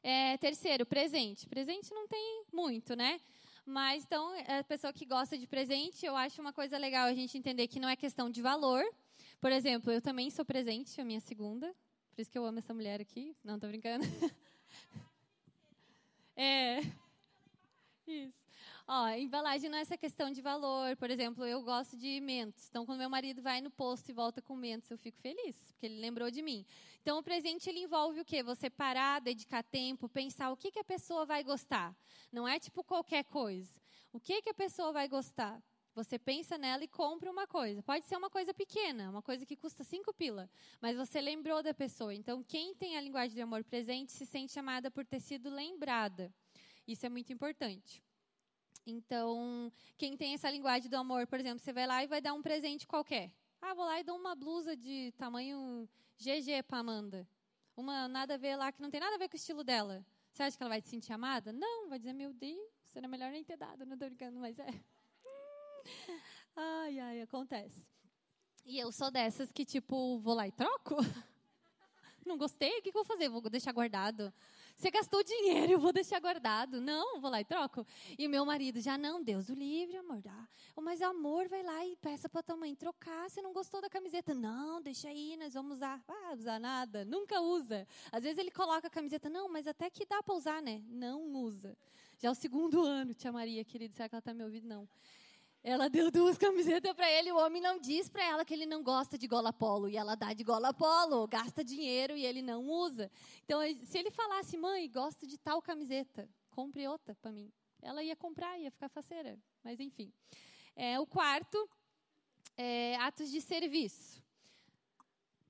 É, 0.03 0.37
terceiro, 0.37 0.85
presente. 0.85 1.47
Presente 1.47 1.93
não 1.93 2.07
tem 2.07 2.43
muito, 2.51 2.95
né? 2.95 3.19
Mas 3.65 4.03
então, 4.05 4.33
a 4.47 4.63
pessoa 4.63 4.93
que 4.93 5.05
gosta 5.05 5.37
de 5.37 5.45
presente, 5.45 6.05
eu 6.05 6.15
acho 6.15 6.41
uma 6.41 6.53
coisa 6.53 6.77
legal 6.77 7.07
a 7.07 7.13
gente 7.13 7.37
entender 7.37 7.67
que 7.67 7.79
não 7.79 7.89
é 7.89 7.95
questão 7.95 8.29
de 8.29 8.41
valor. 8.41 8.83
Por 9.41 9.51
exemplo, 9.51 9.91
eu 9.91 10.01
também 10.01 10.29
sou 10.29 10.45
presente, 10.45 11.01
a 11.01 11.03
minha 11.03 11.19
segunda. 11.19 11.75
Por 12.11 12.21
isso 12.21 12.31
que 12.31 12.37
eu 12.37 12.45
amo 12.45 12.59
essa 12.59 12.73
mulher 12.73 13.01
aqui. 13.01 13.35
Não, 13.43 13.59
tô 13.59 13.67
brincando. 13.67 14.05
É. 16.39 16.81
Isso. 18.05 18.46
Ó, 18.89 19.09
embalagem 19.09 19.69
não 19.69 19.77
é 19.77 19.81
essa 19.81 19.97
questão 19.97 20.31
de 20.31 20.41
valor. 20.41 20.95
Por 20.95 21.11
exemplo, 21.11 21.45
eu 21.45 21.61
gosto 21.61 21.97
de 21.97 22.21
mentos. 22.21 22.69
Então, 22.69 22.85
quando 22.85 22.99
meu 22.99 23.09
marido 23.09 23.41
vai 23.41 23.59
no 23.59 23.69
posto 23.69 24.07
e 24.09 24.13
volta 24.13 24.41
com 24.41 24.55
mentos, 24.55 24.89
eu 24.89 24.97
fico 24.97 25.19
feliz, 25.19 25.57
porque 25.73 25.87
ele 25.87 25.99
lembrou 25.99 26.31
de 26.31 26.41
mim. 26.41 26.65
Então, 27.01 27.19
o 27.19 27.23
presente 27.23 27.69
ele 27.69 27.81
envolve 27.81 28.21
o 28.21 28.25
quê? 28.25 28.41
Você 28.41 28.69
parar, 28.69 29.19
dedicar 29.19 29.61
tempo, 29.61 30.07
pensar 30.07 30.51
o 30.51 30.55
que, 30.55 30.71
que 30.71 30.79
a 30.79 30.85
pessoa 30.85 31.25
vai 31.25 31.43
gostar. 31.43 31.93
Não 32.31 32.47
é 32.47 32.59
tipo 32.59 32.81
qualquer 32.81 33.25
coisa. 33.25 33.73
O 34.13 34.21
que, 34.21 34.41
que 34.41 34.49
a 34.51 34.53
pessoa 34.53 34.93
vai 34.93 35.09
gostar? 35.09 35.61
Você 35.93 36.17
pensa 36.17 36.57
nela 36.57 36.81
e 36.81 36.87
compra 36.87 37.29
uma 37.29 37.45
coisa. 37.45 37.83
Pode 37.83 38.05
ser 38.05 38.15
uma 38.15 38.29
coisa 38.29 38.53
pequena, 38.53 39.09
uma 39.09 39.21
coisa 39.21 39.45
que 39.45 39.57
custa 39.57 39.83
cinco 39.83 40.13
pila, 40.13 40.49
mas 40.79 40.95
você 40.95 41.19
lembrou 41.19 41.61
da 41.61 41.73
pessoa. 41.73 42.15
Então, 42.15 42.41
quem 42.41 42.73
tem 42.73 42.95
a 42.95 43.01
linguagem 43.01 43.35
de 43.35 43.41
amor 43.41 43.65
presente 43.65 44.13
se 44.13 44.25
sente 44.25 44.57
amada 44.57 44.89
por 44.89 45.05
ter 45.05 45.19
sido 45.19 45.49
lembrada. 45.49 46.33
Isso 46.87 47.05
é 47.05 47.09
muito 47.09 47.33
importante. 47.33 48.06
Então, 48.89 49.69
quem 49.97 50.15
tem 50.15 50.33
essa 50.33 50.49
linguagem 50.49 50.89
do 50.89 50.95
amor, 50.95 51.27
por 51.27 51.37
exemplo, 51.37 51.59
você 51.59 51.73
vai 51.73 51.85
lá 51.85 52.01
e 52.01 52.07
vai 52.07 52.21
dar 52.21 52.33
um 52.33 52.41
presente 52.41 52.87
qualquer. 52.87 53.33
Ah, 53.61 53.73
vou 53.73 53.83
lá 53.83 53.99
e 53.99 54.03
dou 54.03 54.15
uma 54.15 54.33
blusa 54.33 54.77
de 54.77 55.11
tamanho 55.17 55.89
GG 56.17 56.63
para 56.65 56.79
Amanda. 56.79 57.27
Uma 57.75 58.07
nada 58.07 58.35
a 58.35 58.37
ver 58.37 58.55
lá 58.55 58.71
que 58.71 58.81
não 58.81 58.89
tem 58.89 59.01
nada 59.01 59.15
a 59.15 59.17
ver 59.17 59.27
com 59.27 59.33
o 59.33 59.37
estilo 59.37 59.61
dela. 59.61 60.05
Você 60.31 60.41
acha 60.41 60.55
que 60.55 60.63
ela 60.63 60.69
vai 60.69 60.79
se 60.79 60.87
sentir 60.87 61.11
amada? 61.11 61.51
Não, 61.51 61.89
vai 61.89 61.99
dizer, 61.99 62.13
meu 62.13 62.31
Deus, 62.31 62.71
seria 62.85 63.09
melhor 63.09 63.29
nem 63.29 63.43
ter 63.43 63.57
dado, 63.57 63.85
não 63.85 63.95
estou 63.95 64.07
brincando, 64.07 64.39
mas 64.39 64.57
é. 64.57 64.67
Ai, 66.55 66.99
ai, 66.99 67.21
acontece. 67.21 67.85
E 68.65 68.79
eu 68.79 68.91
sou 68.91 69.11
dessas 69.11 69.51
que, 69.51 69.63
tipo, 69.63 70.17
vou 70.19 70.33
lá 70.33 70.47
e 70.47 70.51
troco? 70.51 70.95
Não 72.25 72.35
gostei? 72.35 72.79
O 72.79 72.81
que, 72.81 72.89
eu 72.89 72.93
vou 72.93 73.05
fazer? 73.05 73.29
Vou 73.29 73.41
deixar 73.47 73.71
guardado. 73.71 74.33
Você 74.77 74.91
gastou 74.91 75.23
dinheiro, 75.23 75.73
eu 75.73 75.79
vou 75.79 75.91
deixar 75.91 76.19
guardado. 76.19 76.79
Não, 76.79 77.19
vou 77.19 77.31
lá 77.31 77.41
e 77.41 77.43
troco. 77.43 77.83
E 78.15 78.27
o 78.27 78.29
meu 78.29 78.45
marido 78.45 78.79
já, 78.79 78.95
não, 78.95 79.23
Deus 79.23 79.49
o 79.49 79.55
livre, 79.55 79.97
amor. 79.97 80.21
Dá. 80.21 80.47
Mas 80.79 81.01
amor, 81.01 81.47
vai 81.47 81.63
lá 81.63 81.83
e 81.83 81.95
peça 81.95 82.29
para 82.29 82.43
tua 82.43 82.55
mãe 82.55 82.75
trocar. 82.75 83.27
Você 83.27 83.41
não 83.41 83.51
gostou 83.51 83.81
da 83.81 83.89
camiseta? 83.89 84.35
Não, 84.35 84.79
deixa 84.79 85.07
aí, 85.09 85.35
nós 85.35 85.55
vamos 85.55 85.77
usar. 85.77 85.99
Ah, 86.07 86.33
usar 86.35 86.59
nada. 86.59 87.03
Nunca 87.03 87.41
usa. 87.41 87.87
Às 88.11 88.21
vezes 88.23 88.37
ele 88.37 88.51
coloca 88.51 88.85
a 88.85 88.89
camiseta, 88.89 89.27
não, 89.27 89.49
mas 89.49 89.65
até 89.65 89.89
que 89.89 90.05
dá 90.05 90.21
para 90.21 90.35
usar, 90.35 90.61
né? 90.61 90.83
Não 90.87 91.23
usa. 91.33 91.75
Já 92.19 92.27
é 92.27 92.31
o 92.31 92.35
segundo 92.35 92.81
ano, 92.85 93.15
tia 93.15 93.31
Maria, 93.31 93.65
querida, 93.65 93.95
será 93.95 94.07
que 94.07 94.13
ela 94.13 94.19
está 94.19 94.33
me 94.33 94.43
ouvindo? 94.43 94.67
Não. 94.67 94.87
Ela 95.67 95.89
deu 95.89 96.09
duas 96.09 96.37
camisetas 96.39 96.93
para 96.93 97.11
ele. 97.11 97.29
O 97.29 97.37
homem 97.37 97.61
não 97.61 97.77
diz 97.77 98.07
para 98.07 98.23
ela 98.23 98.45
que 98.45 98.53
ele 98.53 98.65
não 98.65 98.81
gosta 98.81 99.17
de 99.17 99.27
gola 99.27 99.51
polo. 99.51 99.89
E 99.89 99.97
ela 99.97 100.15
dá 100.15 100.31
de 100.31 100.41
gola 100.41 100.73
polo, 100.73 101.27
gasta 101.27 101.61
dinheiro 101.61 102.15
e 102.15 102.25
ele 102.25 102.41
não 102.41 102.63
usa. 102.69 103.11
Então, 103.43 103.59
se 103.83 103.97
ele 103.97 104.09
falasse, 104.09 104.55
mãe, 104.55 104.89
gosto 104.89 105.27
de 105.27 105.37
tal 105.37 105.61
camiseta, 105.61 106.29
compre 106.51 106.87
outra 106.87 107.13
para 107.15 107.33
mim. 107.33 107.51
Ela 107.81 108.01
ia 108.01 108.15
comprar, 108.15 108.57
ia 108.57 108.71
ficar 108.71 108.87
faceira. 108.87 109.37
Mas, 109.61 109.77
enfim. 109.81 110.09
É, 110.73 110.97
o 111.01 111.05
quarto, 111.05 111.69
é, 112.55 112.95
atos 112.95 113.29
de 113.29 113.41
serviço. 113.41 114.23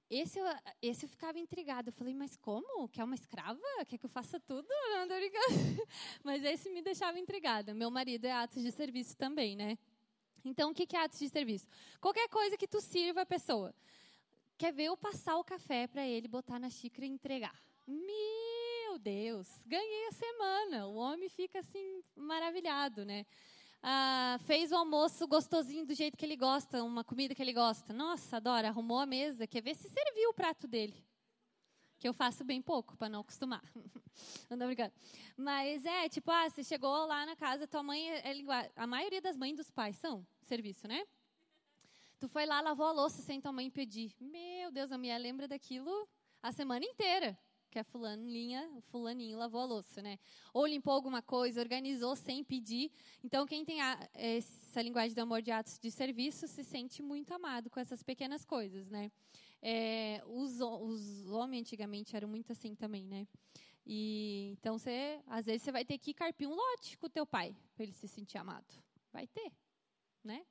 Esse, 0.10 0.40
esse 0.82 1.06
eu 1.06 1.10
ficava 1.10 1.38
intrigada. 1.38 1.90
Eu 1.90 1.94
falei, 1.94 2.16
mas 2.16 2.36
como? 2.38 2.88
Quer 2.90 3.04
uma 3.04 3.14
escrava? 3.14 3.62
Quer 3.88 4.00
que 4.00 4.06
eu 4.08 4.10
faça 4.10 4.40
tudo? 4.40 4.68
Não, 4.90 5.08
tô. 5.08 5.16
Mas 6.24 6.44
esse 6.44 6.70
me 6.70 6.82
deixava 6.82 7.20
intrigada. 7.20 7.74
Meu 7.74 7.92
marido 7.92 8.26
é 8.26 8.32
atos 8.32 8.64
de 8.64 8.72
serviço 8.72 9.18
também, 9.18 9.56
né? 9.56 9.78
Então, 10.48 10.72
o 10.72 10.74
que 10.74 10.96
é 10.96 11.00
atos 11.00 11.20
de 11.20 11.30
serviço? 11.30 11.68
Qualquer 12.00 12.28
coisa 12.30 12.58
que 12.58 12.68
tu 12.68 12.80
sirva 12.82 13.22
a 13.22 13.26
pessoa. 13.26 13.74
Quer 14.58 14.74
ver 14.74 14.86
eu 14.86 14.98
passar 14.98 15.38
o 15.38 15.44
café 15.44 15.88
para 15.88 16.06
ele, 16.06 16.28
botar 16.28 16.58
na 16.58 16.70
xícara 16.70 17.06
e 17.06 17.10
entregar? 17.10 17.56
Meu 17.86 18.98
Deus, 18.98 19.48
ganhei 19.66 20.08
a 20.08 20.12
semana. 20.12 20.88
O 20.88 20.96
homem 20.96 21.30
fica 21.30 21.60
assim 21.60 22.04
maravilhado, 22.16 23.06
né? 23.06 23.26
Ah, 23.84 24.40
fez 24.46 24.72
o 24.72 24.76
almoço 24.76 25.28
gostosinho 25.28 25.86
do 25.86 25.94
jeito 25.94 26.18
que 26.18 26.26
ele 26.26 26.36
gosta, 26.36 26.84
uma 26.84 27.04
comida 27.04 27.36
que 27.36 27.42
ele 27.42 27.54
gosta. 27.54 27.94
Nossa, 27.94 28.38
adora, 28.38 28.70
arrumou 28.70 29.00
a 29.00 29.06
mesa. 29.06 29.46
Quer 29.46 29.62
ver 29.62 29.76
se 29.76 29.88
serviu 29.88 30.32
o 30.32 30.34
prato 30.34 30.68
dele? 30.68 31.07
Que 32.00 32.08
eu 32.08 32.14
faço 32.14 32.44
bem 32.44 32.62
pouco, 32.62 32.96
para 32.96 33.10
não 33.10 33.22
acostumar. 33.22 33.64
não 34.50 34.66
obrigada. 34.66 34.94
Mas 35.36 35.86
é, 35.86 36.08
tipo, 36.10 36.30
ah, 36.32 36.50
você 36.50 36.64
chegou 36.64 37.06
lá 37.06 37.26
na 37.26 37.36
casa, 37.36 37.68
tua 37.68 37.84
mãe 37.84 38.10
é, 38.10 38.32
é 38.32 38.72
A 38.76 38.88
maioria 38.88 39.22
das 39.22 39.36
mães 39.36 39.58
dos 39.58 39.72
pais 39.72 39.96
são 39.98 40.26
serviço, 40.44 40.88
né? 40.88 41.06
Tu 42.20 42.28
foi 42.28 42.46
lá, 42.46 42.62
lavou 42.62 42.88
a 42.88 42.92
louça 42.92 43.22
sem 43.22 43.40
tua 43.40 43.52
mãe 43.52 43.70
pedir. 43.70 44.16
Meu 44.20 44.72
Deus, 44.72 44.92
a 44.92 44.98
minha 44.98 45.18
lembra 45.18 45.48
daquilo 45.48 46.08
a 46.42 46.52
semana 46.52 46.86
inteira. 46.86 47.38
Que 47.70 47.80
a 47.80 47.84
fulaninha, 47.84 48.68
fulaninho 48.88 49.38
lavou 49.38 49.62
a 49.62 49.66
louça, 49.66 50.02
né? 50.02 50.18
Ou 50.54 50.66
limpou 50.66 50.94
alguma 50.94 51.22
coisa, 51.22 51.60
organizou 51.60 52.16
sem 52.16 52.44
pedir. 52.44 52.90
Então, 53.24 53.46
quem 53.46 53.66
tem 53.66 53.82
a, 53.82 54.10
essa 54.14 54.82
linguagem 54.82 55.14
do 55.14 55.20
amor 55.20 55.42
de 55.42 55.52
atos 55.52 55.78
de 55.78 55.92
serviço 55.92 56.48
se 56.48 56.64
sente 56.64 57.04
muito 57.04 57.34
amado 57.34 57.70
com 57.70 57.80
essas 57.80 58.02
pequenas 58.02 58.46
coisas, 58.46 58.90
né? 58.90 59.12
É, 59.62 60.22
os, 60.26 60.60
os 60.62 61.32
homens 61.32 61.62
antigamente 61.62 62.16
eram 62.16 62.28
muito 62.28 62.52
assim 62.52 62.76
também, 62.76 63.06
né? 63.06 63.28
E 63.86 64.50
então 64.60 64.78
você, 64.78 65.22
às 65.28 65.46
vezes 65.46 65.62
você 65.62 65.72
vai 65.72 65.86
ter 65.86 65.98
que 65.98 66.14
carpir 66.14 66.48
um 66.48 66.56
lote 66.56 66.98
com 66.98 67.08
o 67.08 67.10
teu 67.10 67.26
pai 67.26 67.56
para 67.74 67.84
ele 67.84 67.94
se 67.94 68.08
sentir 68.08 68.38
amado. 68.38 68.74
Vai 69.12 69.28
ter, 69.28 69.52
né? 70.24 70.46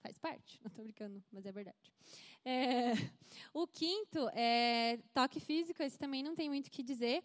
Faz 0.00 0.18
parte. 0.18 0.60
Não 0.62 0.68
estou 0.68 0.84
brincando, 0.84 1.22
mas 1.32 1.46
é 1.46 1.52
verdade. 1.52 1.92
É, 2.44 2.92
o 3.52 3.66
quinto 3.66 4.28
é 4.34 4.98
toque 5.14 5.40
físico. 5.40 5.82
Esse 5.82 5.98
também 5.98 6.22
não 6.22 6.34
tem 6.34 6.48
muito 6.48 6.68
o 6.68 6.70
que 6.70 6.82
dizer. 6.82 7.24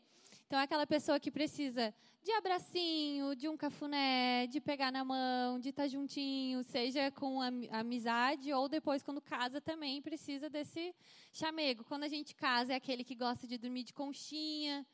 Então, 0.52 0.60
é 0.60 0.64
aquela 0.64 0.86
pessoa 0.86 1.18
que 1.18 1.32
precisa 1.32 1.94
de 2.22 2.32
abracinho, 2.34 3.34
de 3.38 3.48
um 3.48 3.56
cafuné, 3.56 4.48
de 4.48 4.60
pegar 4.60 4.92
na 4.92 5.02
mão, 5.02 5.58
de 5.58 5.70
estar 5.70 5.84
tá 5.84 5.88
juntinho, 5.88 6.62
seja 6.62 7.10
com 7.10 7.40
amizade 7.72 8.52
ou 8.52 8.68
depois, 8.68 9.02
quando 9.02 9.22
casa, 9.22 9.62
também 9.62 10.02
precisa 10.02 10.50
desse 10.50 10.94
chamego. 11.32 11.86
Quando 11.86 12.04
a 12.04 12.10
gente 12.10 12.36
casa, 12.36 12.74
é 12.74 12.76
aquele 12.76 13.06
que 13.06 13.16
gosta 13.16 13.48
de 13.48 13.58
dormir 13.58 13.86
de 13.86 13.94
conchinha, 13.94 14.86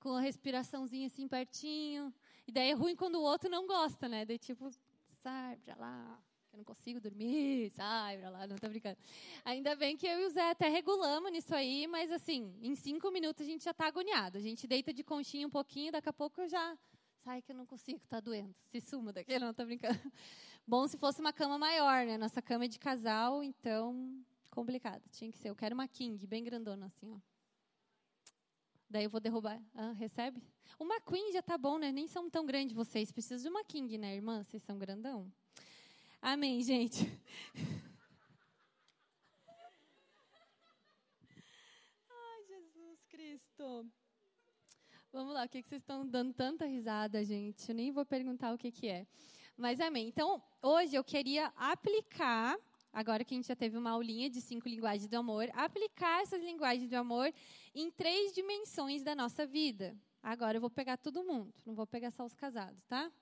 com 0.00 0.14
a 0.16 0.22
respiraçãozinha 0.22 1.08
assim 1.08 1.28
pertinho. 1.28 2.10
E 2.46 2.50
daí 2.50 2.70
é 2.70 2.72
ruim 2.72 2.96
quando 2.96 3.16
o 3.16 3.22
outro 3.22 3.50
não 3.50 3.66
gosta, 3.66 4.08
né? 4.08 4.24
Daí, 4.24 4.38
tipo, 4.38 4.70
sai 5.22 5.58
pra 5.58 5.76
lá 5.76 6.18
eu 6.54 6.58
não 6.58 6.64
consigo 6.64 7.00
dormir, 7.00 7.70
sai 7.74 8.18
pra 8.18 8.30
lá, 8.30 8.46
não 8.46 8.56
tô 8.56 8.68
brincando. 8.68 8.96
Ainda 9.44 9.74
bem 9.74 9.96
que 9.96 10.06
eu 10.06 10.20
e 10.20 10.26
o 10.26 10.30
Zé 10.30 10.50
até 10.50 10.68
regulamos 10.68 11.30
nisso 11.30 11.54
aí, 11.54 11.86
mas 11.86 12.10
assim, 12.10 12.54
em 12.62 12.74
cinco 12.74 13.10
minutos 13.10 13.42
a 13.42 13.48
gente 13.48 13.64
já 13.64 13.74
tá 13.74 13.86
agoniado. 13.86 14.38
A 14.38 14.40
gente 14.40 14.66
deita 14.66 14.92
de 14.92 15.02
conchinha 15.02 15.46
um 15.46 15.50
pouquinho, 15.50 15.92
daqui 15.92 16.08
a 16.08 16.12
pouco 16.12 16.40
eu 16.40 16.48
já. 16.48 16.78
Sai 17.24 17.42
que 17.42 17.52
eu 17.52 17.56
não 17.56 17.66
consigo, 17.66 18.00
tá 18.08 18.20
doendo. 18.20 18.54
Se 18.70 18.80
suma 18.80 19.12
daqui, 19.12 19.36
não 19.38 19.52
tô 19.52 19.64
brincando. 19.64 20.00
Bom 20.66 20.86
se 20.86 20.96
fosse 20.96 21.20
uma 21.20 21.32
cama 21.32 21.58
maior, 21.58 22.06
né? 22.06 22.16
Nossa 22.16 22.40
cama 22.40 22.64
é 22.64 22.68
de 22.68 22.78
casal, 22.78 23.42
então 23.42 24.24
complicado. 24.50 25.02
Tinha 25.10 25.30
que 25.32 25.38
ser. 25.38 25.50
Eu 25.50 25.56
quero 25.56 25.74
uma 25.74 25.88
king, 25.88 26.24
bem 26.26 26.44
grandona 26.44 26.86
assim, 26.86 27.12
ó. 27.12 27.18
Daí 28.88 29.04
eu 29.04 29.10
vou 29.10 29.20
derrubar. 29.20 29.60
Ah, 29.74 29.92
recebe? 29.92 30.40
Uma 30.78 31.00
queen 31.00 31.32
já 31.32 31.42
tá 31.42 31.58
bom, 31.58 31.78
né? 31.78 31.90
Nem 31.90 32.06
são 32.06 32.30
tão 32.30 32.46
grandes 32.46 32.76
vocês. 32.76 33.10
Precisam 33.10 33.42
de 33.42 33.48
uma 33.48 33.64
king, 33.64 33.98
né, 33.98 34.14
irmã? 34.14 34.44
Vocês 34.44 34.62
são 34.62 34.78
grandão. 34.78 35.32
Amém, 36.26 36.62
gente. 36.62 37.04
Ai, 42.08 42.44
Jesus 42.48 43.04
Cristo. 43.10 43.86
Vamos 45.12 45.34
lá, 45.34 45.44
o 45.44 45.48
que, 45.50 45.62
que 45.62 45.68
vocês 45.68 45.82
estão 45.82 46.08
dando 46.08 46.32
tanta 46.32 46.64
risada, 46.64 47.22
gente? 47.22 47.68
Eu 47.68 47.74
nem 47.74 47.92
vou 47.92 48.06
perguntar 48.06 48.54
o 48.54 48.56
que, 48.56 48.72
que 48.72 48.88
é. 48.88 49.06
Mas 49.54 49.78
amém. 49.80 50.08
Então, 50.08 50.42
hoje 50.62 50.96
eu 50.96 51.04
queria 51.04 51.52
aplicar, 51.58 52.58
agora 52.90 53.22
que 53.22 53.34
a 53.34 53.36
gente 53.36 53.48
já 53.48 53.54
teve 53.54 53.76
uma 53.76 53.90
aulinha 53.90 54.30
de 54.30 54.40
cinco 54.40 54.66
linguagens 54.66 55.06
do 55.06 55.18
amor, 55.18 55.50
aplicar 55.52 56.22
essas 56.22 56.42
linguagens 56.42 56.88
do 56.88 56.94
amor 56.94 57.30
em 57.74 57.90
três 57.90 58.32
dimensões 58.32 59.02
da 59.02 59.14
nossa 59.14 59.46
vida. 59.46 59.94
Agora 60.22 60.56
eu 60.56 60.60
vou 60.62 60.70
pegar 60.70 60.96
todo 60.96 61.22
mundo, 61.22 61.52
não 61.66 61.74
vou 61.74 61.86
pegar 61.86 62.10
só 62.12 62.24
os 62.24 62.32
casados, 62.32 62.82
tá? 62.86 63.12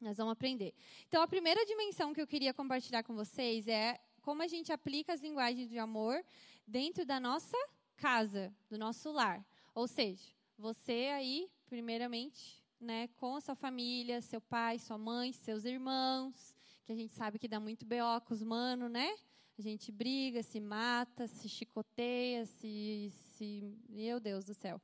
Nós 0.00 0.16
vamos 0.16 0.32
aprender. 0.32 0.72
Então, 1.06 1.22
a 1.22 1.28
primeira 1.28 1.64
dimensão 1.66 2.14
que 2.14 2.20
eu 2.20 2.26
queria 2.26 2.54
compartilhar 2.54 3.02
com 3.02 3.14
vocês 3.14 3.68
é 3.68 4.00
como 4.22 4.42
a 4.42 4.46
gente 4.46 4.72
aplica 4.72 5.12
as 5.12 5.20
linguagens 5.20 5.68
de 5.68 5.78
amor 5.78 6.24
dentro 6.66 7.04
da 7.04 7.20
nossa 7.20 7.56
casa, 7.96 8.54
do 8.70 8.78
nosso 8.78 9.12
lar. 9.12 9.44
Ou 9.74 9.86
seja, 9.86 10.24
você 10.56 11.10
aí, 11.12 11.50
primeiramente, 11.66 12.62
né, 12.80 13.08
com 13.16 13.36
a 13.36 13.40
sua 13.42 13.54
família, 13.54 14.22
seu 14.22 14.40
pai, 14.40 14.78
sua 14.78 14.96
mãe, 14.96 15.32
seus 15.32 15.66
irmãos, 15.66 16.54
que 16.84 16.92
a 16.92 16.96
gente 16.96 17.12
sabe 17.14 17.38
que 17.38 17.46
dá 17.46 17.60
muito 17.60 17.84
B.O. 17.84 18.20
com 18.22 18.32
os 18.32 18.42
mano, 18.42 18.88
né? 18.88 19.14
A 19.58 19.62
gente 19.62 19.92
briga, 19.92 20.42
se 20.42 20.58
mata, 20.58 21.26
se 21.26 21.46
chicoteia, 21.46 22.46
se, 22.46 23.12
se... 23.12 23.62
Meu 23.90 24.18
Deus 24.18 24.46
do 24.46 24.54
céu. 24.54 24.80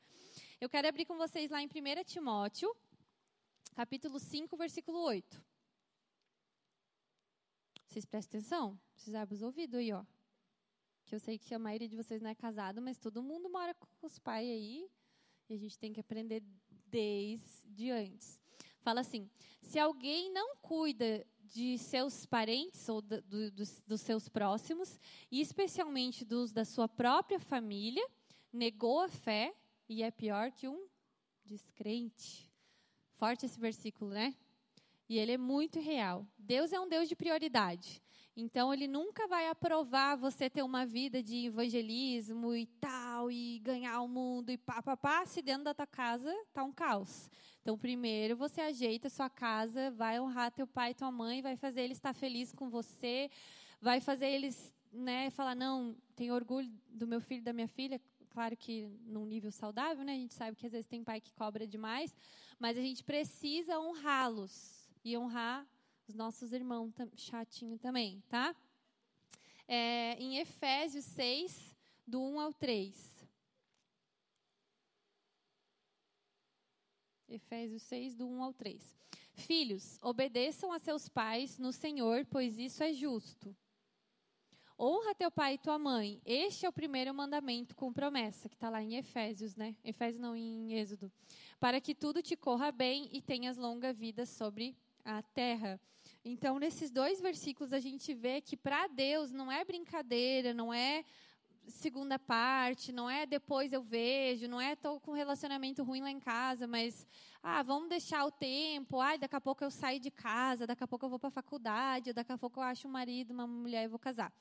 Eu 0.61 0.68
quero 0.68 0.87
abrir 0.87 1.07
com 1.07 1.16
vocês 1.16 1.50
lá 1.50 1.62
em 1.62 1.66
1 1.66 2.05
Timóteo, 2.05 2.74
capítulo 3.77 4.19
5, 4.19 4.57
versículo 4.57 4.99
8. 5.01 5.45
Vocês 7.87 8.07
prestem 8.07 8.39
atenção? 8.39 8.81
Vocês 8.95 9.15
abrem 9.15 9.37
os 9.37 9.43
ouvidos 9.43 9.79
aí, 9.79 9.93
ó. 9.93 10.03
Que 11.05 11.15
eu 11.15 11.21
sei 11.21 11.39
que 11.39 11.55
a 11.55 11.59
maioria 11.59 11.87
de 11.87 11.95
vocês 11.95 12.23
não 12.23 12.31
é 12.31 12.35
casado, 12.35 12.81
mas 12.81 12.97
todo 12.97 13.23
mundo 13.23 13.51
mora 13.51 13.75
com 13.75 14.07
os 14.07 14.19
pais 14.19 14.49
aí. 14.49 14.91
E 15.47 15.53
a 15.53 15.59
gente 15.59 15.79
tem 15.79 15.93
que 15.93 16.01
aprender 16.01 16.43
desde 16.87 17.91
antes. 17.91 18.41
Fala 18.81 19.01
assim: 19.01 19.29
se 19.61 19.79
alguém 19.79 20.33
não 20.33 20.57
cuida 20.57 21.27
de 21.39 21.77
seus 21.77 22.25
parentes 22.25 22.89
ou 22.89 23.03
do, 23.03 23.21
do, 23.21 23.51
dos, 23.51 23.83
dos 23.87 24.01
seus 24.01 24.27
próximos, 24.27 24.99
e 25.31 25.39
especialmente 25.39 26.25
dos 26.25 26.51
da 26.51 26.65
sua 26.65 26.89
própria 26.89 27.39
família, 27.39 28.09
negou 28.51 29.01
a 29.01 29.09
fé 29.09 29.55
e 29.87 30.03
é 30.03 30.11
pior 30.11 30.51
que 30.51 30.67
um 30.67 30.89
descrente. 31.45 32.45
Forte 33.16 33.46
esse 33.46 33.59
versículo, 33.59 34.11
né? 34.11 34.35
E 35.09 35.18
ele 35.18 35.33
é 35.33 35.38
muito 35.38 35.81
real. 35.81 36.26
Deus 36.38 36.72
é 36.72 36.81
um 36.81 36.88
Deus 36.88 37.09
de 37.09 37.16
prioridade. 37.16 38.02
Então, 38.37 38.74
ele 38.74 38.87
nunca 38.87 39.26
vai 39.26 39.48
aprovar 39.48 40.14
você 40.16 40.50
ter 40.50 40.62
uma 40.62 40.85
vida 40.85 41.22
de 41.22 41.46
evangelismo 41.46 42.55
e 42.55 42.66
tal, 42.66 43.31
e 43.31 43.59
ganhar 43.61 44.02
o 44.02 44.09
mundo 44.09 44.50
e 44.50 44.59
pá, 44.59 44.83
pá, 44.83 44.94
pá, 44.94 45.24
se 45.24 45.40
dentro 45.40 45.64
da 45.64 45.72
tua 45.72 45.87
casa 45.87 46.31
está 46.42 46.62
um 46.62 46.72
caos. 46.72 47.31
Então, 47.62 47.79
primeiro 47.79 48.37
você 48.37 48.61
ajeita 48.61 49.07
a 49.07 49.11
sua 49.11 49.31
casa, 49.31 49.90
vai 49.90 50.20
honrar 50.20 50.52
teu 50.52 50.66
pai 50.66 50.90
e 50.90 50.94
tua 50.94 51.11
mãe, 51.11 51.40
vai 51.40 51.57
fazer 51.57 51.81
eles 51.81 51.96
estar 51.96 52.12
felizes 52.12 52.52
com 52.52 52.68
você, 52.68 53.31
vai 53.81 54.00
fazer 54.00 54.26
eles 54.26 54.74
né, 54.92 55.31
falar, 55.31 55.55
não, 55.55 55.96
tenho 56.14 56.35
orgulho 56.35 56.70
do 56.88 57.07
meu 57.07 57.20
filho 57.20 57.40
e 57.40 57.44
da 57.44 57.52
minha 57.52 57.68
filha, 57.68 58.00
claro 58.37 58.55
que 58.55 58.87
num 59.07 59.25
nível 59.25 59.51
saudável, 59.51 60.05
né? 60.05 60.12
A 60.12 60.18
gente 60.18 60.35
sabe 60.35 60.55
que 60.59 60.66
às 60.66 60.72
vezes 60.72 60.87
tem 60.87 61.03
pai 61.03 61.22
que 61.22 61.33
cobra 61.33 61.66
demais, 61.66 62.14
mas 62.59 62.77
a 62.77 62.83
gente 62.83 63.03
precisa 63.03 63.81
honrá-los 63.81 64.90
e 65.03 65.16
honrar 65.16 65.66
os 66.07 66.14
nossos 66.14 66.53
irmãos 66.53 66.92
chatinho 67.16 67.79
também, 67.79 68.22
tá? 68.29 68.55
É, 69.66 70.18
em 70.18 70.37
Efésios 70.37 71.07
6, 71.07 71.75
do 72.07 72.20
1 72.20 72.40
ao 72.40 72.53
3. 72.53 73.27
Efésios 77.31 77.83
6, 77.85 78.16
do 78.16 78.29
1 78.29 78.42
ao 78.42 78.53
3. 78.53 78.99
Filhos, 79.33 79.99
obedeçam 80.03 80.70
a 80.72 80.79
seus 80.79 81.09
pais 81.09 81.57
no 81.57 81.72
Senhor, 81.72 82.27
pois 82.27 82.59
isso 82.59 82.83
é 82.83 82.92
justo. 82.92 83.57
Honra 84.79 85.15
teu 85.15 85.31
pai 85.31 85.55
e 85.55 85.59
tua 85.59 85.79
mãe. 85.79 86.21
Este 86.27 86.67
é 86.67 86.69
o 86.69 86.73
primeiro 86.73 87.15
mandamento 87.15 87.75
com 87.75 87.91
promessa, 87.91 88.47
que 88.47 88.55
está 88.57 88.69
lá 88.69 88.83
em 88.83 88.97
Efésios, 88.97 89.57
né? 89.57 89.75
Efésios 89.83 90.21
não, 90.21 90.37
em 90.37 90.75
Êxodo. 90.75 91.11
Para 91.59 91.81
que 91.81 91.95
tudo 91.95 92.21
te 92.21 92.37
corra 92.37 92.71
bem 92.71 93.09
e 93.11 93.23
tenhas 93.23 93.57
longa 93.57 93.91
vida 93.95 94.27
sobre 94.27 94.77
a 95.03 95.23
terra. 95.23 95.81
Então, 96.23 96.59
nesses 96.59 96.91
dois 96.91 97.23
versículos, 97.23 97.73
a 97.73 97.81
gente 97.81 98.12
vê 98.12 98.43
que 98.43 98.55
para 98.55 98.87
Deus 98.87 99.33
não 99.33 99.51
é 99.51 99.65
brincadeira, 99.65 100.53
não 100.53 100.75
é 100.75 101.07
segunda 101.69 102.19
parte, 102.19 102.93
não 102.93 103.09
é 103.09 103.25
depois 103.25 103.73
eu 103.73 103.83
vejo, 103.83 104.47
não 104.47 104.61
é 104.61 104.75
estou 104.75 105.01
com 105.01 105.12
um 105.12 105.15
relacionamento 105.15 105.83
ruim 105.83 106.01
lá 106.01 106.11
em 106.11 106.21
casa, 106.21 106.67
mas 106.67 107.07
ah, 107.43 107.62
vamos 107.62 107.89
deixar 107.89 108.25
o 108.25 108.31
tempo, 108.31 109.01
ai, 109.01 109.19
daqui 109.19 109.37
a 109.37 109.41
pouco 109.41 109.65
eu 109.65 109.71
saio 109.71 109.99
de 109.99 110.11
casa, 110.11 110.67
daqui 110.67 110.85
a 110.85 110.87
pouco 110.87 111.07
eu 111.07 111.11
vou 111.11 111.19
para 111.19 111.29
a 111.29 111.33
faculdade, 111.33 112.12
daqui 112.12 112.31
a 112.31 112.39
pouco 112.39 112.61
eu 112.61 112.65
acho 112.65 112.87
um 112.87 112.91
marido, 112.91 113.33
uma 113.33 113.47
mulher 113.47 113.85
e 113.85 113.89
vou 113.89 113.99
casar. 113.99 114.33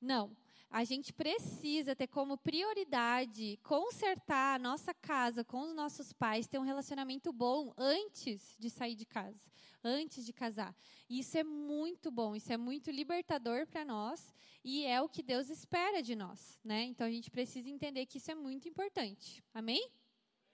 Não. 0.00 0.36
A 0.70 0.84
gente 0.84 1.12
precisa 1.12 1.96
ter 1.96 2.06
como 2.06 2.38
prioridade 2.38 3.58
consertar 3.62 4.54
a 4.54 4.58
nossa 4.58 4.94
casa 4.94 5.44
com 5.44 5.62
os 5.62 5.74
nossos 5.74 6.12
pais, 6.12 6.46
ter 6.46 6.58
um 6.58 6.64
relacionamento 6.64 7.32
bom 7.32 7.74
antes 7.76 8.56
de 8.56 8.70
sair 8.70 8.94
de 8.94 9.04
casa, 9.04 9.50
antes 9.82 10.24
de 10.24 10.32
casar. 10.32 10.72
Isso 11.08 11.36
é 11.36 11.42
muito 11.42 12.08
bom, 12.08 12.36
isso 12.36 12.52
é 12.52 12.56
muito 12.56 12.88
libertador 12.88 13.66
para 13.66 13.84
nós 13.84 14.32
e 14.64 14.86
é 14.86 15.02
o 15.02 15.08
que 15.08 15.24
Deus 15.24 15.50
espera 15.50 16.00
de 16.00 16.14
nós, 16.14 16.60
né? 16.62 16.84
Então 16.84 17.04
a 17.04 17.10
gente 17.10 17.32
precisa 17.32 17.68
entender 17.68 18.06
que 18.06 18.18
isso 18.18 18.30
é 18.30 18.34
muito 18.36 18.68
importante. 18.68 19.42
Amém? 19.52 19.90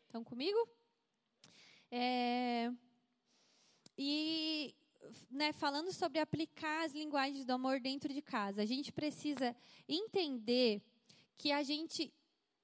Estão 0.07 0.25
comigo? 0.25 0.59
É... 1.91 2.73
E 3.99 4.75
né, 5.31 5.53
falando 5.53 5.93
sobre 5.93 6.19
aplicar 6.19 6.85
as 6.85 6.93
linguagens 6.93 7.45
do 7.45 7.53
amor 7.53 7.81
dentro 7.81 8.13
de 8.13 8.23
casa, 8.23 8.63
a 8.63 8.67
gente 8.67 8.93
precisa 8.93 9.55
entender 9.89 10.83
que 11.37 11.53
a 11.53 11.63
gente 11.63 12.13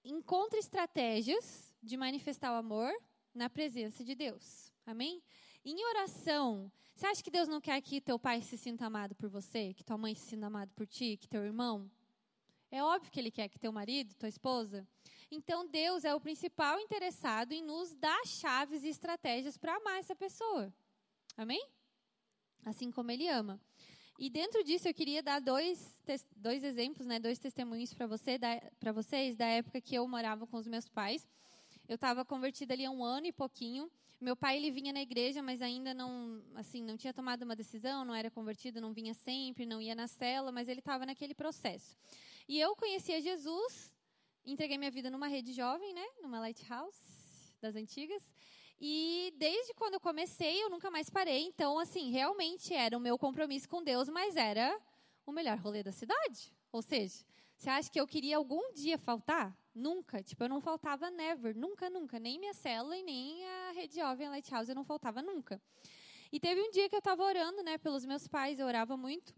encontra 0.05 0.59
estratégias 0.59 1.75
de 1.83 1.97
manifestar 1.97 2.53
o 2.53 2.57
amor 2.57 2.93
na 3.35 3.49
presença 3.49 4.05
de 4.05 4.15
Deus. 4.15 4.73
Amém? 4.87 5.23
Em 5.65 5.85
oração, 5.87 6.71
você 6.95 7.07
acha 7.07 7.23
que 7.23 7.31
Deus 7.31 7.49
não 7.49 7.61
quer 7.61 7.81
que 7.81 8.01
teu 8.01 8.19
pai 8.19 8.43
se 8.43 8.59
sinta 8.59 8.87
amado 8.87 9.15
por 9.15 9.29
você, 9.29 9.73
que 9.75 9.85
tua 9.85 9.97
mãe 9.97 10.15
se 10.15 10.27
sinta 10.27 10.47
amado 10.47 10.73
por 10.75 10.87
ti, 10.87 11.17
que 11.17 11.29
teu 11.29 11.45
irmão? 11.45 11.91
É 12.71 12.83
óbvio 12.83 13.11
que 13.11 13.21
ele 13.21 13.31
quer 13.31 13.49
que 13.49 13.59
teu 13.59 13.71
marido, 13.71 14.15
tua 14.15 14.29
esposa. 14.29 14.87
Então 15.31 15.67
Deus 15.67 16.05
é 16.05 16.15
o 16.15 16.21
principal 16.21 16.81
interessado 16.81 17.53
em 17.53 17.63
nos 17.63 17.95
dar 17.95 18.25
chaves 18.27 18.83
e 18.83 18.89
estratégias 18.89 19.57
para 19.57 19.77
amar 19.77 19.99
essa 19.99 20.15
pessoa. 20.15 20.73
Amém? 21.37 21.67
Assim 22.65 22.91
como 22.91 23.11
ele 23.11 23.29
ama. 23.29 23.61
E 24.19 24.31
dentro 24.31 24.63
disso 24.63 24.87
eu 24.87 24.95
queria 24.95 25.23
dar 25.23 25.41
dois, 25.41 25.99
dois 26.37 26.63
exemplos, 26.63 27.07
né, 27.07 27.19
dois 27.19 27.39
testemunhos 27.39 27.93
para 27.93 28.07
você, 28.07 28.39
para 28.79 28.93
vocês 28.93 29.37
da 29.37 29.47
época 29.47 29.81
que 29.81 29.95
eu 29.95 30.07
morava 30.07 30.47
com 30.47 30.57
os 30.57 30.67
meus 30.67 30.89
pais. 30.89 31.27
Eu 31.89 31.97
estava 31.97 32.25
convertida 32.25 32.73
ali 32.73 32.85
há 32.85 32.91
um 32.91 33.05
ano 33.05 33.27
e 33.27 33.33
pouquinho. 33.33 33.91
Meu 34.21 34.37
pai 34.37 34.57
ele 34.57 34.71
vinha 34.71 34.93
na 34.93 35.03
igreja, 35.03 35.43
mas 35.43 35.61
ainda 35.61 35.93
não, 35.93 36.41
assim, 36.55 36.81
não 36.81 36.97
tinha 36.97 37.13
tomado 37.13 37.43
uma 37.43 37.57
decisão, 37.57 38.05
não 38.05 38.15
era 38.15 38.31
convertido, 38.31 38.81
não 38.81 38.93
vinha 38.93 39.15
sempre, 39.15 39.67
não 39.67 39.83
ia 39.83 39.95
na 39.97 40.07
cela, 40.07 40.53
mas 40.53 40.69
ele 40.69 40.79
estava 40.79 41.05
naquele 41.05 41.35
processo. 41.35 41.97
E 42.49 42.61
eu 42.61 42.77
conhecia 42.77 43.21
Jesus, 43.21 43.93
entreguei 44.47 44.79
minha 44.79 44.91
vida 44.93 45.11
numa 45.11 45.27
rede 45.27 45.53
jovem, 45.53 45.93
né, 45.93 46.07
numa 46.23 46.39
lighthouse 46.39 47.53
das 47.61 47.75
antigas. 47.75 48.23
E 48.81 49.33
desde 49.37 49.75
quando 49.75 49.95
eu 49.95 50.01
comecei, 50.01 50.63
eu 50.63 50.71
nunca 50.71 50.91
mais 50.91 51.09
parei. 51.09 51.45
Então, 51.45 51.79
assim, 51.79 52.11
realmente 52.11 52.75
era 52.75 52.97
o 52.97 53.01
meu 53.01 53.17
compromisso 53.19 53.69
com 53.69 53.83
Deus, 53.83 54.09
mas 54.09 54.37
era 54.37 54.79
o 55.25 55.33
melhor 55.33 55.59
rolê 55.59 55.83
da 55.83 55.93
cidade. 55.93 56.53
Ou 56.73 56.83
seja, 56.83 57.25
você 57.57 57.71
acha 57.71 57.91
que 57.91 58.01
eu 58.01 58.07
queria 58.07 58.37
algum 58.37 58.73
dia 58.73 58.99
faltar? 58.99 59.57
Nunca. 59.75 60.23
Tipo, 60.23 60.45
eu 60.45 60.49
não 60.49 60.61
faltava 60.61 61.11
never. 61.11 61.57
Nunca, 61.57 61.89
nunca. 61.89 62.19
Nem 62.19 62.39
minha 62.39 62.55
célula 62.55 62.97
e 62.97 63.03
nem 63.03 63.47
a 63.47 63.73
Rede 63.73 63.97
Jovem 63.97 64.29
Lighthouse 64.29 64.69
eu 64.69 64.75
não 64.75 64.85
faltava 64.85 65.23
nunca. 65.23 65.63
E 66.33 66.41
teve 66.41 66.61
um 66.61 66.71
dia 66.71 66.89
que 66.89 66.95
eu 66.95 66.99
estava 66.99 67.23
orando, 67.23 67.63
né, 67.63 67.79
pelos 67.79 68.05
meus 68.05 68.27
pais, 68.27 68.59
eu 68.59 68.67
orava 68.67 68.97
muito. 68.97 69.35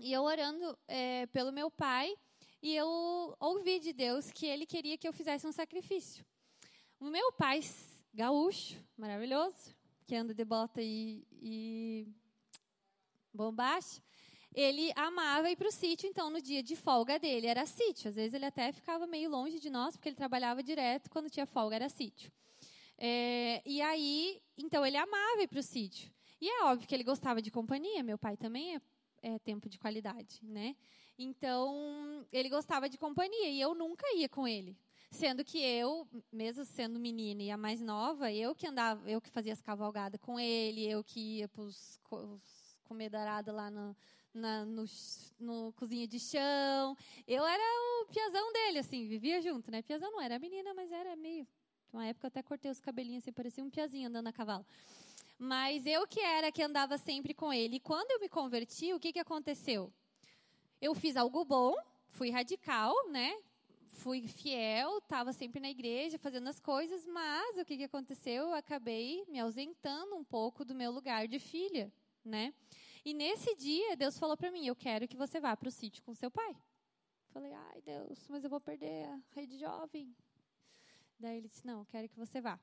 E 0.00 0.12
eu 0.12 0.22
orando 0.22 0.78
é, 0.86 1.26
pelo 1.26 1.50
meu 1.50 1.70
pai, 1.70 2.14
e 2.62 2.74
eu 2.74 3.36
ouvi 3.40 3.80
de 3.80 3.92
Deus 3.92 4.30
que 4.30 4.46
ele 4.46 4.66
queria 4.66 4.96
que 4.96 5.06
eu 5.06 5.12
fizesse 5.12 5.46
um 5.46 5.52
sacrifício. 5.52 6.24
O 7.00 7.06
meu 7.06 7.32
pai 7.32 7.60
gaúcho, 8.16 8.82
maravilhoso, 8.96 9.76
que 10.06 10.16
anda 10.16 10.32
de 10.32 10.42
bota 10.42 10.80
e, 10.80 11.22
e 11.32 12.08
bombacha, 13.32 14.00
ele 14.54 14.90
amava 14.96 15.50
ir 15.50 15.56
para 15.56 15.68
o 15.68 15.70
sítio, 15.70 16.08
então 16.08 16.30
no 16.30 16.40
dia 16.40 16.62
de 16.62 16.74
folga 16.74 17.18
dele 17.18 17.46
era 17.46 17.66
sítio. 17.66 18.08
Às 18.08 18.16
vezes 18.16 18.32
ele 18.32 18.46
até 18.46 18.72
ficava 18.72 19.06
meio 19.06 19.28
longe 19.28 19.60
de 19.60 19.68
nós, 19.68 19.94
porque 19.94 20.08
ele 20.08 20.16
trabalhava 20.16 20.62
direto, 20.62 21.10
quando 21.10 21.28
tinha 21.28 21.44
folga 21.44 21.76
era 21.76 21.90
sítio. 21.90 22.32
É, 22.96 23.60
e 23.66 23.82
aí, 23.82 24.40
então 24.56 24.86
ele 24.86 24.96
amava 24.96 25.42
ir 25.42 25.48
para 25.48 25.60
o 25.60 25.62
sítio. 25.62 26.10
E 26.40 26.48
é 26.48 26.64
óbvio 26.64 26.88
que 26.88 26.94
ele 26.94 27.04
gostava 27.04 27.42
de 27.42 27.50
companhia, 27.50 28.02
meu 28.02 28.16
pai 28.16 28.34
também 28.38 28.76
é, 28.76 28.80
é 29.22 29.38
tempo 29.40 29.68
de 29.68 29.78
qualidade, 29.78 30.40
né? 30.42 30.74
Então, 31.18 32.26
ele 32.32 32.48
gostava 32.48 32.88
de 32.88 32.96
companhia 32.96 33.50
e 33.50 33.60
eu 33.60 33.74
nunca 33.74 34.06
ia 34.14 34.28
com 34.28 34.48
ele. 34.48 34.74
Sendo 35.16 35.42
que 35.42 35.58
eu, 35.58 36.06
mesmo 36.30 36.62
sendo 36.66 37.00
menina 37.00 37.42
e 37.42 37.50
a 37.50 37.56
mais 37.56 37.80
nova, 37.80 38.30
eu 38.30 38.54
que 38.54 38.66
andava, 38.66 39.10
eu 39.10 39.18
que 39.18 39.30
fazia 39.30 39.54
as 39.54 39.62
cavalgadas 39.62 40.20
com 40.20 40.38
ele, 40.38 40.86
eu 40.86 41.02
que 41.02 41.38
ia 41.38 41.48
para 41.48 41.62
os 41.62 41.98
comer 42.84 43.08
darada 43.08 43.50
lá 43.50 43.70
no, 43.70 43.96
na, 44.34 44.66
no, 44.66 44.84
no, 45.40 45.72
cozinha 45.72 46.06
de 46.06 46.20
chão. 46.20 46.94
Eu 47.26 47.46
era 47.46 47.62
o 48.02 48.06
piazão 48.12 48.52
dele, 48.52 48.80
assim, 48.80 49.08
vivia 49.08 49.40
junto, 49.40 49.70
né? 49.70 49.80
Piazão 49.80 50.12
não 50.12 50.20
era 50.20 50.38
menina, 50.38 50.74
mas 50.74 50.92
era 50.92 51.16
meio. 51.16 51.48
Uma 51.90 52.04
época 52.04 52.26
eu 52.26 52.28
até 52.28 52.42
cortei 52.42 52.70
os 52.70 52.78
cabelinhos 52.78 53.24
assim, 53.24 53.32
parecia 53.32 53.64
um 53.64 53.70
piazinho 53.70 54.08
andando 54.08 54.26
a 54.26 54.32
cavalo. 54.34 54.66
Mas 55.38 55.86
eu 55.86 56.06
que 56.06 56.20
era 56.20 56.52
que 56.52 56.62
andava 56.62 56.98
sempre 56.98 57.32
com 57.32 57.50
ele. 57.50 57.76
E 57.76 57.80
quando 57.80 58.10
eu 58.10 58.20
me 58.20 58.28
converti, 58.28 58.92
o 58.92 59.00
que, 59.00 59.14
que 59.14 59.18
aconteceu? 59.18 59.90
Eu 60.78 60.94
fiz 60.94 61.16
algo 61.16 61.42
bom, 61.42 61.74
fui 62.10 62.30
radical, 62.30 62.94
né? 63.08 63.34
Fui 63.96 64.28
fiel, 64.28 64.98
estava 64.98 65.32
sempre 65.32 65.58
na 65.58 65.70
igreja, 65.70 66.18
fazendo 66.18 66.48
as 66.48 66.60
coisas, 66.60 67.06
mas 67.06 67.56
o 67.58 67.64
que, 67.64 67.76
que 67.76 67.84
aconteceu? 67.84 68.44
Eu 68.44 68.54
acabei 68.54 69.24
me 69.28 69.38
ausentando 69.40 70.14
um 70.14 70.24
pouco 70.24 70.64
do 70.64 70.74
meu 70.74 70.90
lugar 70.92 71.26
de 71.26 71.38
filha, 71.38 71.92
né? 72.24 72.52
E 73.04 73.14
nesse 73.14 73.54
dia, 73.56 73.96
Deus 73.96 74.18
falou 74.18 74.36
para 74.36 74.50
mim: 74.50 74.66
Eu 74.66 74.76
quero 74.76 75.08
que 75.08 75.16
você 75.16 75.40
vá 75.40 75.56
para 75.56 75.68
o 75.68 75.72
sítio 75.72 76.02
com 76.02 76.14
seu 76.14 76.30
pai. 76.30 76.54
Falei: 77.28 77.52
Ai, 77.52 77.80
Deus, 77.82 78.28
mas 78.28 78.44
eu 78.44 78.50
vou 78.50 78.60
perder 78.60 79.06
a 79.06 79.20
rede 79.34 79.58
jovem. 79.58 80.14
Daí 81.18 81.38
ele 81.38 81.48
disse: 81.48 81.66
Não, 81.66 81.80
eu 81.80 81.86
quero 81.86 82.08
que 82.08 82.18
você 82.18 82.40
vá. 82.40 82.60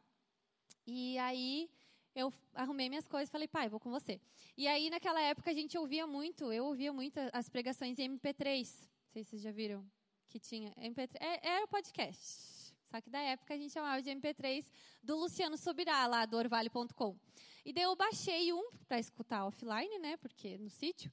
E 0.86 1.18
aí 1.18 1.70
eu 2.16 2.32
arrumei 2.54 2.90
minhas 2.90 3.08
coisas 3.08 3.32
falei, 3.32 3.48
pai, 3.48 3.68
vou 3.68 3.80
com 3.80 3.90
você. 3.90 4.22
E 4.56 4.68
aí, 4.68 4.90
naquela 4.90 5.20
época, 5.20 5.50
a 5.50 5.54
gente 5.54 5.78
ouvia 5.78 6.06
muito, 6.06 6.52
eu 6.54 6.66
ouvia 6.66 6.94
muito 6.94 7.20
as 7.32 7.50
pregações 7.50 7.98
em 7.98 8.18
MP3. 8.18 8.70
Não 8.70 9.12
sei 9.12 9.24
se 9.24 9.32
vocês 9.32 9.42
já 9.42 9.52
viram 9.52 9.84
que 10.30 10.40
tinha. 10.40 10.74
MP3, 10.76 11.18
é, 11.20 11.48
era 11.48 11.66
o 11.66 11.68
podcast. 11.68 12.74
Só 12.90 13.02
que 13.02 13.10
da 13.10 13.20
época 13.20 13.54
a 13.54 13.58
gente 13.58 13.72
chamava 13.72 14.02
de 14.02 14.10
MP3 14.12 14.66
do 15.02 15.18
Luciano 15.18 15.58
Subirá, 15.58 16.06
lá 16.06 16.26
do 16.26 16.38
orvalho.com. 16.38 17.18
E 17.66 17.74
daí 17.74 17.84
eu 17.84 17.96
baixei 17.96 18.54
um 18.54 18.72
para 18.88 19.00
escutar 19.00 19.46
offline, 19.46 19.98
né? 20.00 20.16
Porque 20.18 20.58
no 20.58 20.70
sítio. 20.70 21.12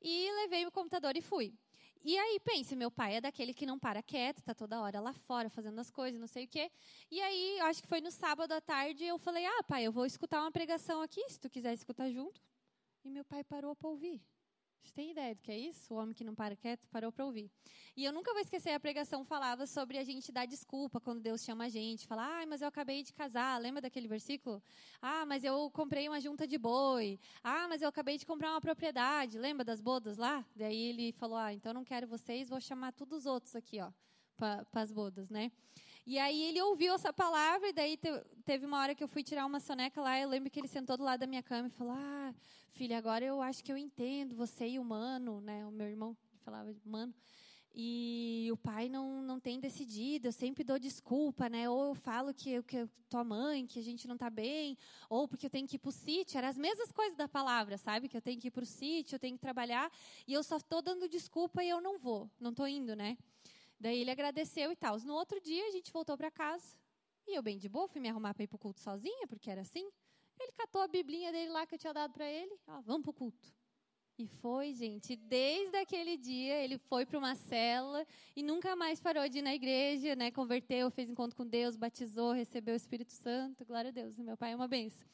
E 0.00 0.30
levei 0.42 0.66
o 0.66 0.72
computador 0.72 1.16
e 1.16 1.22
fui. 1.22 1.54
E 2.04 2.18
aí, 2.18 2.40
pense, 2.40 2.74
meu 2.74 2.90
pai 2.90 3.14
é 3.14 3.20
daquele 3.20 3.54
que 3.54 3.64
não 3.64 3.78
para 3.78 4.02
quieto, 4.02 4.42
tá 4.42 4.52
toda 4.52 4.80
hora 4.80 5.00
lá 5.00 5.12
fora 5.12 5.48
fazendo 5.48 5.78
as 5.78 5.88
coisas, 5.88 6.20
não 6.20 6.26
sei 6.26 6.46
o 6.46 6.48
quê. 6.48 6.68
E 7.08 7.20
aí, 7.20 7.60
acho 7.60 7.80
que 7.80 7.86
foi 7.86 8.00
no 8.00 8.10
sábado 8.10 8.50
à 8.50 8.60
tarde, 8.60 9.04
eu 9.04 9.18
falei: 9.18 9.46
"Ah, 9.46 9.62
pai, 9.62 9.84
eu 9.84 9.92
vou 9.92 10.04
escutar 10.04 10.40
uma 10.40 10.50
pregação 10.50 11.00
aqui, 11.00 11.22
se 11.28 11.38
tu 11.38 11.48
quiser 11.48 11.72
escutar 11.72 12.10
junto". 12.10 12.42
E 13.04 13.10
meu 13.10 13.24
pai 13.24 13.44
parou 13.44 13.76
para 13.76 13.88
ouvir. 13.88 14.20
Você 14.82 14.92
tem 14.92 15.12
ideia 15.12 15.34
do 15.34 15.40
que 15.40 15.52
é 15.52 15.58
isso? 15.58 15.94
O 15.94 15.96
homem 15.96 16.14
que 16.14 16.24
não 16.24 16.34
para 16.34 16.56
quieto 16.56 16.86
parou 16.88 17.12
para 17.12 17.24
ouvir. 17.24 17.50
E 17.96 18.04
eu 18.04 18.12
nunca 18.12 18.32
vou 18.32 18.40
esquecer, 18.42 18.70
a 18.70 18.80
pregação 18.80 19.24
falava 19.24 19.66
sobre 19.66 19.96
a 19.96 20.04
gente 20.04 20.32
dar 20.32 20.44
desculpa 20.44 21.00
quando 21.00 21.20
Deus 21.20 21.42
chama 21.44 21.64
a 21.64 21.68
gente. 21.68 22.06
Falar, 22.06 22.42
ah, 22.42 22.46
mas 22.46 22.62
eu 22.62 22.68
acabei 22.68 23.02
de 23.02 23.12
casar. 23.12 23.60
Lembra 23.60 23.80
daquele 23.80 24.08
versículo? 24.08 24.62
Ah, 25.00 25.24
mas 25.24 25.44
eu 25.44 25.70
comprei 25.70 26.08
uma 26.08 26.20
junta 26.20 26.46
de 26.46 26.58
boi. 26.58 27.18
Ah, 27.44 27.68
mas 27.68 27.80
eu 27.80 27.88
acabei 27.88 28.18
de 28.18 28.26
comprar 28.26 28.50
uma 28.50 28.60
propriedade. 28.60 29.38
Lembra 29.38 29.64
das 29.64 29.80
bodas 29.80 30.16
lá? 30.16 30.44
Daí 30.56 30.90
ele 30.90 31.12
falou, 31.12 31.36
ah, 31.36 31.52
então 31.52 31.72
não 31.72 31.84
quero 31.84 32.06
vocês, 32.06 32.48
vou 32.48 32.60
chamar 32.60 32.92
todos 32.92 33.20
os 33.20 33.26
outros 33.26 33.54
aqui, 33.54 33.80
ó, 33.80 33.90
para 34.36 34.66
as 34.74 34.90
bodas, 34.90 35.30
né? 35.30 35.52
E 36.04 36.18
aí 36.18 36.42
ele 36.42 36.60
ouviu 36.60 36.94
essa 36.94 37.12
palavra, 37.12 37.68
e 37.68 37.72
daí 37.72 37.98
teve 38.44 38.66
uma 38.66 38.80
hora 38.80 38.94
que 38.94 39.04
eu 39.04 39.08
fui 39.08 39.22
tirar 39.22 39.46
uma 39.46 39.60
soneca 39.60 40.00
lá, 40.00 40.18
eu 40.18 40.28
lembro 40.28 40.50
que 40.50 40.58
ele 40.58 40.68
sentou 40.68 40.96
do 40.96 41.04
lado 41.04 41.20
da 41.20 41.26
minha 41.26 41.42
cama 41.42 41.68
e 41.68 41.70
falou, 41.70 41.94
ah, 41.96 42.34
filha, 42.70 42.98
agora 42.98 43.24
eu 43.24 43.40
acho 43.40 43.62
que 43.62 43.70
eu 43.70 43.76
entendo 43.76 44.34
você 44.34 44.66
e 44.66 44.78
o 44.80 44.84
mano, 44.84 45.40
né, 45.40 45.64
o 45.64 45.70
meu 45.70 45.86
irmão 45.86 46.16
falava 46.44 46.74
mano, 46.84 47.14
e 47.74 48.48
o 48.52 48.56
pai 48.56 48.88
não, 48.88 49.22
não 49.22 49.40
tem 49.40 49.58
decidido, 49.58 50.28
eu 50.28 50.32
sempre 50.32 50.62
dou 50.62 50.78
desculpa, 50.78 51.48
né? 51.48 51.70
Ou 51.70 51.90
eu 51.90 51.94
falo 51.94 52.34
que, 52.34 52.50
eu, 52.50 52.62
que 52.62 52.86
tua 53.08 53.24
mãe, 53.24 53.66
que 53.66 53.78
a 53.78 53.82
gente 53.82 54.06
não 54.06 54.14
está 54.14 54.28
bem, 54.28 54.76
ou 55.08 55.26
porque 55.26 55.46
eu 55.46 55.50
tenho 55.50 55.66
que 55.66 55.76
ir 55.76 55.78
para 55.78 55.88
o 55.88 55.92
sítio. 55.92 56.36
Eram 56.36 56.48
as 56.48 56.58
mesmas 56.58 56.92
coisas 56.92 57.16
da 57.16 57.26
palavra, 57.26 57.78
sabe? 57.78 58.08
Que 58.10 58.16
eu 58.16 58.20
tenho 58.20 58.38
que 58.38 58.48
ir 58.48 58.50
para 58.50 58.62
o 58.62 58.66
sítio, 58.66 59.14
eu 59.14 59.18
tenho 59.18 59.36
que 59.36 59.40
trabalhar, 59.40 59.90
e 60.26 60.34
eu 60.34 60.42
só 60.42 60.58
estou 60.58 60.82
dando 60.82 61.08
desculpa 61.08 61.64
e 61.64 61.70
eu 61.70 61.80
não 61.80 61.96
vou, 61.96 62.30
não 62.38 62.50
estou 62.50 62.68
indo, 62.68 62.94
né? 62.94 63.16
Daí 63.82 64.00
ele 64.00 64.12
agradeceu 64.12 64.70
e 64.70 64.76
tal. 64.76 64.96
No 65.00 65.14
outro 65.14 65.40
dia, 65.40 65.66
a 65.66 65.70
gente 65.72 65.92
voltou 65.92 66.16
para 66.16 66.30
casa. 66.30 66.78
E 67.26 67.36
eu, 67.36 67.42
bem 67.42 67.58
de 67.58 67.68
boa, 67.68 67.88
fui 67.88 68.00
me 68.00 68.08
arrumar 68.08 68.32
para 68.32 68.44
ir 68.44 68.46
para 68.46 68.54
o 68.54 68.58
culto 68.58 68.78
sozinha, 68.78 69.26
porque 69.26 69.50
era 69.50 69.62
assim. 69.62 69.90
Ele 70.38 70.52
catou 70.52 70.82
a 70.82 70.86
biblinha 70.86 71.32
dele 71.32 71.50
lá 71.50 71.66
que 71.66 71.74
eu 71.74 71.78
tinha 71.78 71.92
dado 71.92 72.12
para 72.12 72.30
ele. 72.30 72.56
Ó, 72.68 72.80
vamos 72.82 73.02
para 73.02 73.10
o 73.10 73.14
culto. 73.14 73.52
E 74.16 74.26
foi, 74.28 74.72
gente, 74.72 75.16
desde 75.16 75.76
aquele 75.78 76.16
dia 76.16 76.62
ele 76.62 76.78
foi 76.78 77.04
para 77.04 77.18
uma 77.18 77.34
cela 77.34 78.06
e 78.36 78.42
nunca 78.42 78.76
mais 78.76 79.00
parou 79.00 79.28
de 79.28 79.38
ir 79.38 79.42
na 79.42 79.52
igreja, 79.52 80.14
né? 80.14 80.30
Converteu, 80.30 80.88
fez 80.88 81.10
encontro 81.10 81.36
com 81.36 81.44
Deus, 81.44 81.76
batizou, 81.76 82.30
recebeu 82.30 82.74
o 82.74 82.76
Espírito 82.76 83.12
Santo. 83.12 83.64
Glória 83.64 83.88
a 83.88 83.92
Deus, 83.92 84.16
meu 84.18 84.36
pai 84.36 84.52
é 84.52 84.56
uma 84.56 84.68
benção. 84.68 85.08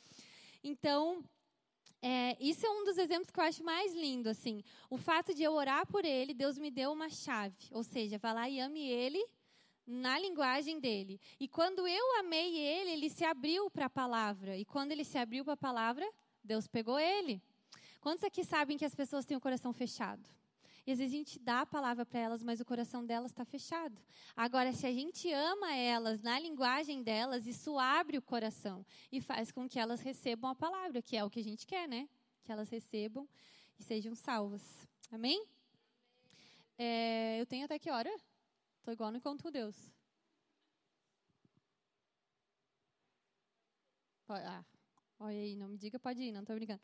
Então, 0.62 1.24
é, 2.00 2.36
isso 2.40 2.64
é 2.64 2.70
um 2.70 2.84
dos 2.84 2.96
exemplos 2.96 3.30
que 3.30 3.40
eu 3.40 3.44
acho 3.44 3.62
mais 3.64 3.92
lindo, 3.94 4.28
assim. 4.28 4.62
O 4.88 4.96
fato 4.96 5.34
de 5.34 5.42
eu 5.42 5.52
orar 5.52 5.86
por 5.86 6.04
ele, 6.04 6.32
Deus 6.32 6.56
me 6.58 6.70
deu 6.70 6.92
uma 6.92 7.08
chave. 7.08 7.56
Ou 7.72 7.82
seja, 7.82 8.18
vá 8.18 8.32
lá 8.32 8.48
e 8.48 8.60
ame 8.60 8.86
ele 8.86 9.24
na 9.86 10.18
linguagem 10.18 10.78
dele. 10.78 11.20
E 11.40 11.48
quando 11.48 11.88
eu 11.88 12.18
amei 12.18 12.56
ele, 12.56 12.90
ele 12.90 13.10
se 13.10 13.24
abriu 13.24 13.70
para 13.70 13.86
a 13.86 13.90
palavra. 13.90 14.56
E 14.56 14.64
quando 14.64 14.92
ele 14.92 15.04
se 15.04 15.18
abriu 15.18 15.44
para 15.44 15.54
a 15.54 15.56
palavra, 15.56 16.08
Deus 16.44 16.66
pegou 16.68 16.98
ele. 16.98 17.42
Quantos 18.00 18.22
aqui 18.22 18.44
sabem 18.44 18.78
que 18.78 18.84
as 18.84 18.94
pessoas 18.94 19.24
têm 19.24 19.36
o 19.36 19.40
coração 19.40 19.72
fechado? 19.72 20.28
E 20.88 20.92
às 20.92 20.98
vezes 21.00 21.12
a 21.12 21.18
gente 21.18 21.38
dá 21.38 21.60
a 21.60 21.66
palavra 21.66 22.06
para 22.06 22.18
elas, 22.18 22.42
mas 22.42 22.60
o 22.60 22.64
coração 22.64 23.04
delas 23.04 23.30
está 23.30 23.44
fechado. 23.44 24.00
Agora, 24.34 24.72
se 24.72 24.86
a 24.86 24.90
gente 24.90 25.30
ama 25.30 25.70
elas 25.74 26.22
na 26.22 26.40
linguagem 26.40 27.02
delas, 27.02 27.46
isso 27.46 27.78
abre 27.78 28.16
o 28.16 28.22
coração 28.22 28.86
e 29.12 29.20
faz 29.20 29.52
com 29.52 29.68
que 29.68 29.78
elas 29.78 30.00
recebam 30.00 30.50
a 30.50 30.54
palavra, 30.54 31.02
que 31.02 31.14
é 31.14 31.22
o 31.22 31.28
que 31.28 31.40
a 31.40 31.44
gente 31.44 31.66
quer, 31.66 31.86
né? 31.86 32.08
Que 32.42 32.50
elas 32.50 32.70
recebam 32.70 33.28
e 33.78 33.82
sejam 33.82 34.14
salvas. 34.14 34.88
Amém? 35.12 35.46
É, 36.78 37.38
eu 37.38 37.44
tenho 37.44 37.66
até 37.66 37.78
que 37.78 37.90
hora? 37.90 38.10
Estou 38.78 38.94
igual 38.94 39.10
no 39.10 39.18
encontro 39.18 39.42
com 39.42 39.52
Deus. 39.52 39.76
Ah, 44.26 44.64
olha 45.20 45.38
aí, 45.38 45.54
não 45.54 45.68
me 45.68 45.76
diga, 45.76 45.98
pode 45.98 46.22
ir, 46.22 46.32
não 46.32 46.40
estou 46.40 46.56
brincando. 46.56 46.80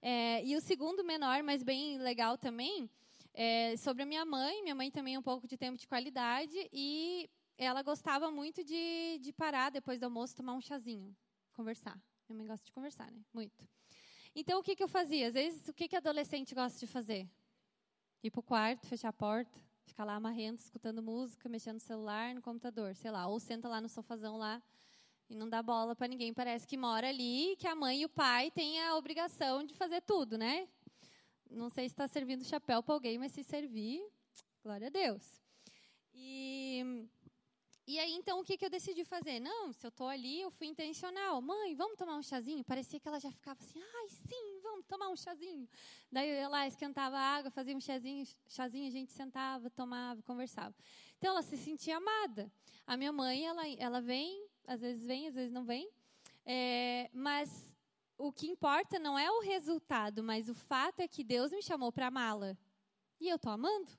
É, 0.00 0.42
e 0.42 0.56
o 0.56 0.60
segundo 0.62 1.04
menor, 1.04 1.42
mas 1.42 1.62
bem 1.62 1.98
legal 1.98 2.38
também, 2.38 2.88
é, 3.34 3.76
sobre 3.76 4.02
a 4.02 4.06
minha 4.06 4.24
mãe. 4.24 4.62
Minha 4.62 4.74
mãe 4.74 4.90
também 4.90 5.16
um 5.16 5.22
pouco 5.22 5.46
de 5.46 5.56
tempo 5.56 5.78
de 5.78 5.86
qualidade 5.86 6.56
e 6.72 7.28
ela 7.56 7.82
gostava 7.82 8.30
muito 8.30 8.64
de, 8.64 9.18
de 9.20 9.32
parar 9.32 9.70
depois 9.70 9.98
do 9.98 10.04
almoço, 10.04 10.36
tomar 10.36 10.54
um 10.54 10.60
chazinho, 10.60 11.14
conversar. 11.52 12.00
Minha 12.28 12.38
mãe 12.38 12.46
gosta 12.46 12.64
de 12.64 12.72
conversar, 12.72 13.10
né? 13.10 13.20
Muito. 13.32 13.68
Então, 14.34 14.60
o 14.60 14.62
que, 14.62 14.74
que 14.74 14.82
eu 14.82 14.88
fazia? 14.88 15.28
Às 15.28 15.34
vezes, 15.34 15.68
o 15.68 15.74
que, 15.74 15.86
que 15.86 15.96
adolescente 15.96 16.54
gosta 16.54 16.78
de 16.78 16.86
fazer? 16.86 17.28
Ir 18.22 18.30
para 18.30 18.40
o 18.40 18.42
quarto, 18.42 18.86
fechar 18.86 19.08
a 19.10 19.12
porta, 19.12 19.60
ficar 19.84 20.04
lá 20.04 20.14
amarrendo, 20.14 20.58
escutando 20.58 21.02
música, 21.02 21.48
mexendo 21.48 21.74
no 21.74 21.80
celular, 21.80 22.34
no 22.34 22.40
computador, 22.40 22.94
sei 22.94 23.10
lá. 23.10 23.26
Ou 23.26 23.38
senta 23.38 23.68
lá 23.68 23.80
no 23.80 23.88
sofazão 23.88 24.38
lá 24.38 24.62
e 25.28 25.34
não 25.34 25.48
dá 25.48 25.62
bola 25.62 25.94
para 25.94 26.08
ninguém. 26.08 26.32
Parece 26.32 26.66
que 26.66 26.76
mora 26.76 27.08
ali, 27.08 27.56
que 27.58 27.66
a 27.66 27.74
mãe 27.74 28.00
e 28.00 28.04
o 28.06 28.08
pai 28.08 28.50
têm 28.50 28.80
a 28.80 28.96
obrigação 28.96 29.64
de 29.64 29.74
fazer 29.74 30.00
tudo, 30.02 30.38
né? 30.38 30.66
Não 31.52 31.68
sei 31.68 31.88
se 31.88 31.92
está 31.92 32.08
servindo 32.08 32.44
chapéu 32.44 32.82
para 32.82 32.94
alguém, 32.94 33.18
mas 33.18 33.32
se 33.32 33.42
servir, 33.44 34.02
glória 34.62 34.88
a 34.88 34.90
Deus. 34.90 35.42
E, 36.14 37.08
e 37.86 37.98
aí, 37.98 38.12
então, 38.14 38.40
o 38.40 38.44
que, 38.44 38.56
que 38.56 38.64
eu 38.64 38.70
decidi 38.70 39.04
fazer? 39.04 39.40
Não, 39.40 39.72
se 39.72 39.86
eu 39.86 39.88
estou 39.88 40.08
ali, 40.08 40.40
eu 40.40 40.50
fui 40.50 40.66
intencional. 40.66 41.40
Mãe, 41.42 41.74
vamos 41.74 41.96
tomar 41.96 42.16
um 42.16 42.22
chazinho? 42.22 42.64
Parecia 42.64 43.00
que 43.00 43.08
ela 43.08 43.18
já 43.18 43.30
ficava 43.30 43.58
assim, 43.60 43.80
ai, 43.80 44.08
sim, 44.08 44.60
vamos 44.62 44.86
tomar 44.86 45.08
um 45.08 45.16
chazinho. 45.16 45.68
Daí 46.10 46.28
eu 46.28 46.34
ia 46.34 46.48
lá, 46.48 46.66
esquentava 46.66 47.16
a 47.16 47.36
água, 47.36 47.50
fazia 47.50 47.76
um 47.76 47.80
chazinho, 47.80 48.26
chazinho, 48.48 48.86
a 48.86 48.90
gente 48.90 49.12
sentava, 49.12 49.68
tomava, 49.70 50.22
conversava. 50.22 50.74
Então, 51.18 51.32
ela 51.32 51.42
se 51.42 51.56
sentia 51.56 51.96
amada. 51.96 52.50
A 52.86 52.96
minha 52.96 53.12
mãe, 53.12 53.44
ela, 53.46 53.68
ela 53.68 54.00
vem, 54.00 54.46
às 54.66 54.80
vezes 54.80 55.06
vem, 55.06 55.28
às 55.28 55.34
vezes 55.34 55.52
não 55.52 55.64
vem. 55.64 55.90
É, 56.44 57.08
mas 57.12 57.71
o 58.22 58.32
que 58.32 58.46
importa 58.46 59.00
não 59.00 59.18
é 59.18 59.28
o 59.28 59.40
resultado, 59.40 60.22
mas 60.22 60.48
o 60.48 60.54
fato 60.54 61.00
é 61.00 61.08
que 61.08 61.24
Deus 61.24 61.50
me 61.50 61.60
chamou 61.60 61.90
para 61.90 62.06
amá-la. 62.06 62.56
E 63.20 63.28
eu 63.28 63.34
estou 63.34 63.50
amando. 63.50 63.90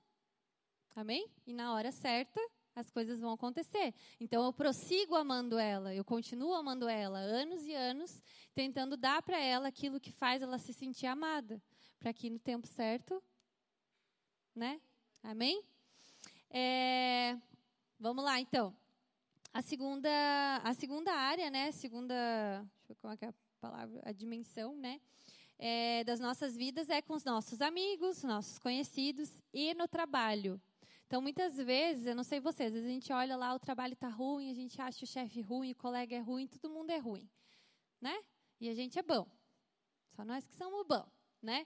Amém? 0.95 1.29
E 1.45 1.51
na 1.51 1.73
hora 1.73 1.91
certa, 1.91 2.39
as 2.73 2.89
coisas 2.89 3.19
vão 3.19 3.33
acontecer. 3.33 3.93
Então 4.21 4.45
eu 4.45 4.53
prossigo 4.53 5.15
amando 5.15 5.59
ela, 5.59 5.93
eu 5.93 6.05
continuo 6.05 6.53
amando 6.53 6.87
ela, 6.87 7.19
anos 7.19 7.65
e 7.65 7.73
anos, 7.73 8.23
tentando 8.55 8.95
dar 8.95 9.21
para 9.21 9.37
ela 9.37 9.67
aquilo 9.67 9.99
que 9.99 10.11
faz 10.11 10.41
ela 10.41 10.57
se 10.57 10.71
sentir 10.71 11.07
amada, 11.07 11.61
para 11.99 12.13
que 12.13 12.29
no 12.29 12.39
tempo 12.39 12.65
certo, 12.65 13.21
né? 14.55 14.79
Amém? 15.21 15.61
É, 16.49 17.37
vamos 17.99 18.23
lá, 18.23 18.39
então. 18.39 18.73
A 19.53 19.61
segunda, 19.61 20.09
a 20.63 20.73
segunda 20.73 21.11
área, 21.11 21.49
né? 21.49 21.73
Segunda, 21.73 22.15
deixa 22.77 22.91
eu 22.91 22.95
ver 22.95 23.01
como 23.01 23.13
é 23.13 23.17
que 23.17 23.25
é 23.25 23.33
palavra, 23.63 24.01
a 24.03 24.11
dimensão, 24.11 24.75
né? 24.75 24.99
É, 25.57 26.03
das 26.03 26.19
nossas 26.19 26.57
vidas 26.57 26.89
é 26.89 27.01
com 27.01 27.13
os 27.13 27.23
nossos 27.23 27.61
amigos, 27.61 28.21
nossos 28.21 28.59
conhecidos 28.59 29.29
e 29.53 29.73
no 29.73 29.87
trabalho. 29.87 30.61
Então, 31.07 31.21
muitas 31.21 31.55
vezes, 31.55 32.05
eu 32.05 32.15
não 32.15 32.25
sei 32.25 32.41
vocês, 32.41 32.67
às 32.67 32.73
vezes 32.73 32.89
a 32.89 32.91
gente 32.91 33.13
olha 33.13 33.37
lá, 33.37 33.55
o 33.55 33.59
trabalho 33.59 33.93
está 33.93 34.09
ruim, 34.09 34.51
a 34.51 34.53
gente 34.53 34.81
acha 34.81 35.05
o 35.05 35.07
chefe 35.07 35.39
ruim, 35.41 35.71
o 35.71 35.75
colega 35.75 36.13
é 36.13 36.19
ruim, 36.19 36.45
todo 36.47 36.73
mundo 36.73 36.89
é 36.89 36.97
ruim, 36.97 37.29
né? 38.01 38.17
E 38.59 38.67
a 38.67 38.73
gente 38.73 38.99
é 38.99 39.03
bom. 39.03 39.25
Só 40.13 40.25
nós 40.25 40.45
que 40.45 40.55
somos 40.55 40.85
bom, 40.85 41.05
né? 41.41 41.65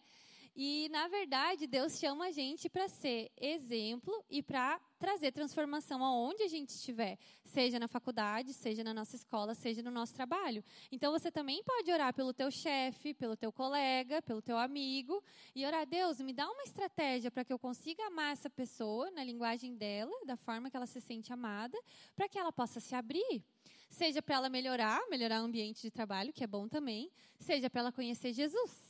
E, 0.59 0.89
na 0.89 1.07
verdade, 1.07 1.67
Deus 1.67 1.99
chama 1.99 2.25
a 2.25 2.31
gente 2.31 2.67
para 2.67 2.89
ser 2.89 3.31
exemplo 3.39 4.25
e 4.27 4.41
para 4.41 4.81
trazer 4.97 5.31
transformação 5.31 6.03
aonde 6.03 6.41
a 6.41 6.47
gente 6.47 6.69
estiver, 6.69 7.19
seja 7.45 7.77
na 7.77 7.87
faculdade, 7.87 8.51
seja 8.55 8.83
na 8.83 8.91
nossa 8.91 9.15
escola, 9.15 9.53
seja 9.53 9.83
no 9.83 9.91
nosso 9.91 10.15
trabalho. 10.15 10.63
Então, 10.91 11.11
você 11.11 11.29
também 11.29 11.63
pode 11.63 11.91
orar 11.91 12.11
pelo 12.11 12.33
teu 12.33 12.49
chefe, 12.49 13.13
pelo 13.13 13.37
teu 13.37 13.51
colega, 13.51 14.19
pelo 14.23 14.41
teu 14.41 14.57
amigo 14.57 15.23
e 15.53 15.63
orar, 15.63 15.85
Deus, 15.85 16.19
me 16.21 16.33
dá 16.33 16.49
uma 16.49 16.63
estratégia 16.63 17.29
para 17.29 17.45
que 17.45 17.53
eu 17.53 17.59
consiga 17.59 18.07
amar 18.07 18.33
essa 18.33 18.49
pessoa 18.49 19.11
na 19.11 19.23
linguagem 19.23 19.75
dela, 19.75 20.11
da 20.25 20.35
forma 20.35 20.71
que 20.71 20.75
ela 20.75 20.87
se 20.87 20.99
sente 21.01 21.31
amada, 21.31 21.77
para 22.15 22.27
que 22.27 22.39
ela 22.39 22.51
possa 22.51 22.79
se 22.79 22.95
abrir. 22.95 23.43
Seja 23.91 24.23
para 24.23 24.37
ela 24.37 24.49
melhorar, 24.49 24.99
melhorar 25.07 25.43
o 25.43 25.45
ambiente 25.45 25.83
de 25.83 25.91
trabalho, 25.91 26.33
que 26.33 26.43
é 26.43 26.47
bom 26.47 26.67
também, 26.67 27.11
seja 27.39 27.69
para 27.69 27.81
ela 27.81 27.91
conhecer 27.91 28.33
Jesus. 28.33 28.86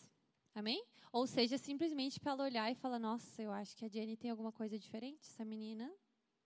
Amém? 0.57 0.83
Ou 1.11 1.27
seja, 1.27 1.55
simplesmente 1.55 2.19
para 2.19 2.31
ela 2.31 2.43
olhar 2.45 2.71
e 2.71 2.73
falar: 2.73 2.97
Nossa, 2.97 3.43
eu 3.43 3.51
acho 3.51 3.77
que 3.77 3.85
a 3.85 3.87
Jenny 3.87 4.17
tem 4.17 4.31
alguma 4.31 4.51
coisa 4.51 4.79
diferente. 4.79 5.19
Essa 5.21 5.45
menina 5.45 5.87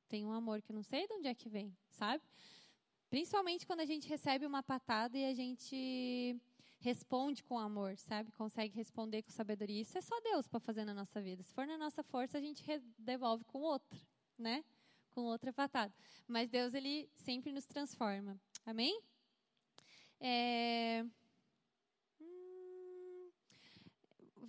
tem 0.09 0.25
um 0.25 0.33
amor 0.33 0.61
que 0.61 0.69
eu 0.69 0.75
não 0.75 0.83
sei 0.83 1.07
de 1.07 1.13
onde 1.13 1.29
é 1.29 1.33
que 1.33 1.47
vem, 1.47 1.73
sabe? 1.87 2.21
Principalmente 3.09 3.65
quando 3.65 3.79
a 3.79 3.85
gente 3.85 4.09
recebe 4.09 4.45
uma 4.45 4.61
patada 4.61 5.17
e 5.17 5.23
a 5.23 5.33
gente 5.33 6.37
responde 6.79 7.41
com 7.41 7.57
amor, 7.57 7.97
sabe? 7.97 8.33
Consegue 8.33 8.75
responder 8.75 9.21
com 9.21 9.31
sabedoria. 9.31 9.81
Isso 9.81 9.97
é 9.97 10.01
só 10.01 10.19
Deus 10.19 10.45
para 10.45 10.59
fazer 10.59 10.83
na 10.83 10.93
nossa 10.93 11.21
vida. 11.21 11.41
Se 11.41 11.53
for 11.53 11.65
na 11.65 11.77
nossa 11.77 12.03
força, 12.03 12.37
a 12.37 12.41
gente 12.41 12.61
devolve 12.97 13.45
com 13.45 13.61
outra, 13.61 13.97
né? 14.37 14.65
Com 15.11 15.21
outra 15.21 15.53
patada. 15.53 15.93
Mas 16.27 16.49
Deus, 16.49 16.73
ele 16.73 17.09
sempre 17.15 17.53
nos 17.53 17.65
transforma. 17.65 18.37
Amém? 18.65 19.01
É... 20.19 21.05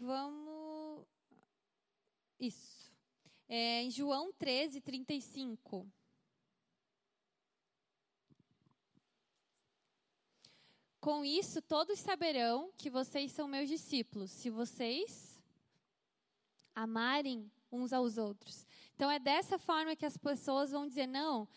vamos. 0.03 1.07
Isso. 2.39 2.93
É, 3.49 3.83
em 3.83 3.91
João 3.91 4.33
13, 4.33 4.81
35. 4.81 5.87
Com 11.01 11.25
isso, 11.25 11.61
todos 11.63 11.99
saberão 11.99 12.73
que 12.77 12.89
vocês 12.89 13.33
são 13.33 13.49
meus 13.49 13.69
discípulos, 13.69 14.31
se 14.31 14.51
vocês 14.51 15.43
amarem 16.75 17.51
uns 17.71 17.93
aos 17.93 18.19
outros. 18.19 18.67
Então, 18.95 19.11
é 19.11 19.19
dessa 19.19 19.59
forma 19.59 19.97
que 19.97 20.07
as 20.07 20.17
pessoas 20.17 20.71
vão 20.71 20.87
dizer: 20.87 21.07
não, 21.07 21.49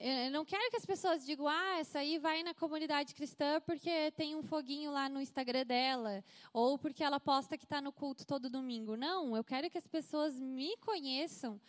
eu 0.00 0.30
não 0.30 0.44
quero 0.44 0.70
que 0.70 0.76
as 0.76 0.86
pessoas 0.86 1.26
digam, 1.26 1.48
ah, 1.48 1.78
essa 1.78 1.98
aí 1.98 2.18
vai 2.18 2.42
na 2.42 2.54
comunidade 2.54 3.14
cristã 3.14 3.60
porque 3.60 4.10
tem 4.12 4.36
um 4.36 4.42
foguinho 4.42 4.92
lá 4.92 5.08
no 5.08 5.20
Instagram 5.20 5.66
dela, 5.66 6.24
ou 6.52 6.78
porque 6.78 7.02
ela 7.02 7.18
posta 7.18 7.58
que 7.58 7.64
está 7.64 7.80
no 7.80 7.92
culto 7.92 8.24
todo 8.24 8.48
domingo. 8.48 8.96
Não, 8.96 9.36
eu 9.36 9.42
quero 9.42 9.68
que 9.68 9.78
as 9.78 9.86
pessoas 9.86 10.38
me 10.38 10.76
conheçam 10.78 11.60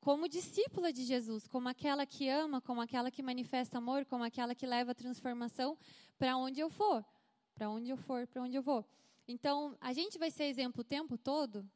como 0.00 0.28
discípula 0.28 0.92
de 0.92 1.02
Jesus, 1.04 1.48
como 1.48 1.66
aquela 1.66 2.04
que 2.04 2.28
ama, 2.28 2.60
como 2.60 2.82
aquela 2.82 3.10
que 3.10 3.22
manifesta 3.22 3.78
amor, 3.78 4.04
como 4.04 4.22
aquela 4.22 4.54
que 4.54 4.66
leva 4.66 4.94
transformação 4.94 5.78
para 6.18 6.36
onde 6.36 6.60
eu 6.60 6.68
for, 6.68 7.02
para 7.54 7.70
onde 7.70 7.88
eu 7.88 7.96
for, 7.96 8.26
para 8.26 8.42
onde 8.42 8.54
eu 8.54 8.62
vou. 8.62 8.84
Então, 9.26 9.74
a 9.80 9.94
gente 9.94 10.18
vai 10.18 10.30
ser 10.30 10.44
exemplo 10.44 10.82
o 10.82 10.84
tempo 10.84 11.16
todo? 11.16 11.66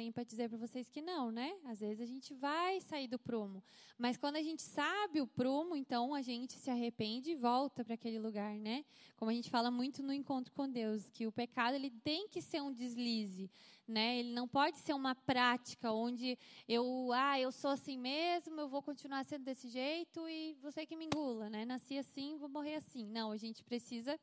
Tenho 0.00 0.12
para 0.14 0.24
dizer 0.24 0.48
para 0.48 0.56
vocês 0.56 0.88
que 0.88 1.02
não, 1.02 1.30
né? 1.30 1.54
Às 1.66 1.80
vezes 1.80 2.00
a 2.00 2.06
gente 2.06 2.32
vai 2.32 2.80
sair 2.80 3.06
do 3.06 3.18
prumo, 3.18 3.62
mas 3.98 4.16
quando 4.16 4.36
a 4.36 4.42
gente 4.42 4.62
sabe 4.62 5.20
o 5.20 5.26
prumo, 5.26 5.76
então 5.76 6.14
a 6.14 6.22
gente 6.22 6.54
se 6.54 6.70
arrepende 6.70 7.32
e 7.32 7.34
volta 7.34 7.84
para 7.84 7.94
aquele 7.96 8.18
lugar, 8.18 8.54
né? 8.54 8.82
Como 9.14 9.30
a 9.30 9.34
gente 9.34 9.50
fala 9.50 9.70
muito 9.70 10.02
no 10.02 10.10
encontro 10.10 10.54
com 10.54 10.66
Deus, 10.66 11.10
que 11.10 11.26
o 11.26 11.32
pecado 11.32 11.74
ele 11.74 11.90
tem 11.90 12.26
que 12.28 12.40
ser 12.40 12.62
um 12.62 12.72
deslize, 12.72 13.50
né? 13.86 14.20
Ele 14.20 14.32
não 14.32 14.48
pode 14.48 14.78
ser 14.78 14.94
uma 14.94 15.14
prática 15.14 15.92
onde 15.92 16.38
eu, 16.66 17.10
ah, 17.12 17.38
eu 17.38 17.52
sou 17.52 17.70
assim 17.70 17.98
mesmo, 17.98 18.58
eu 18.58 18.70
vou 18.70 18.80
continuar 18.80 19.22
sendo 19.26 19.44
desse 19.44 19.68
jeito 19.68 20.26
e 20.30 20.54
você 20.62 20.86
que 20.86 20.96
me 20.96 21.04
engula, 21.04 21.50
né? 21.50 21.66
Nasci 21.66 21.98
assim, 21.98 22.38
vou 22.38 22.48
morrer 22.48 22.76
assim. 22.76 23.06
Não, 23.06 23.32
a 23.32 23.36
gente 23.36 23.62
precisa 23.62 24.18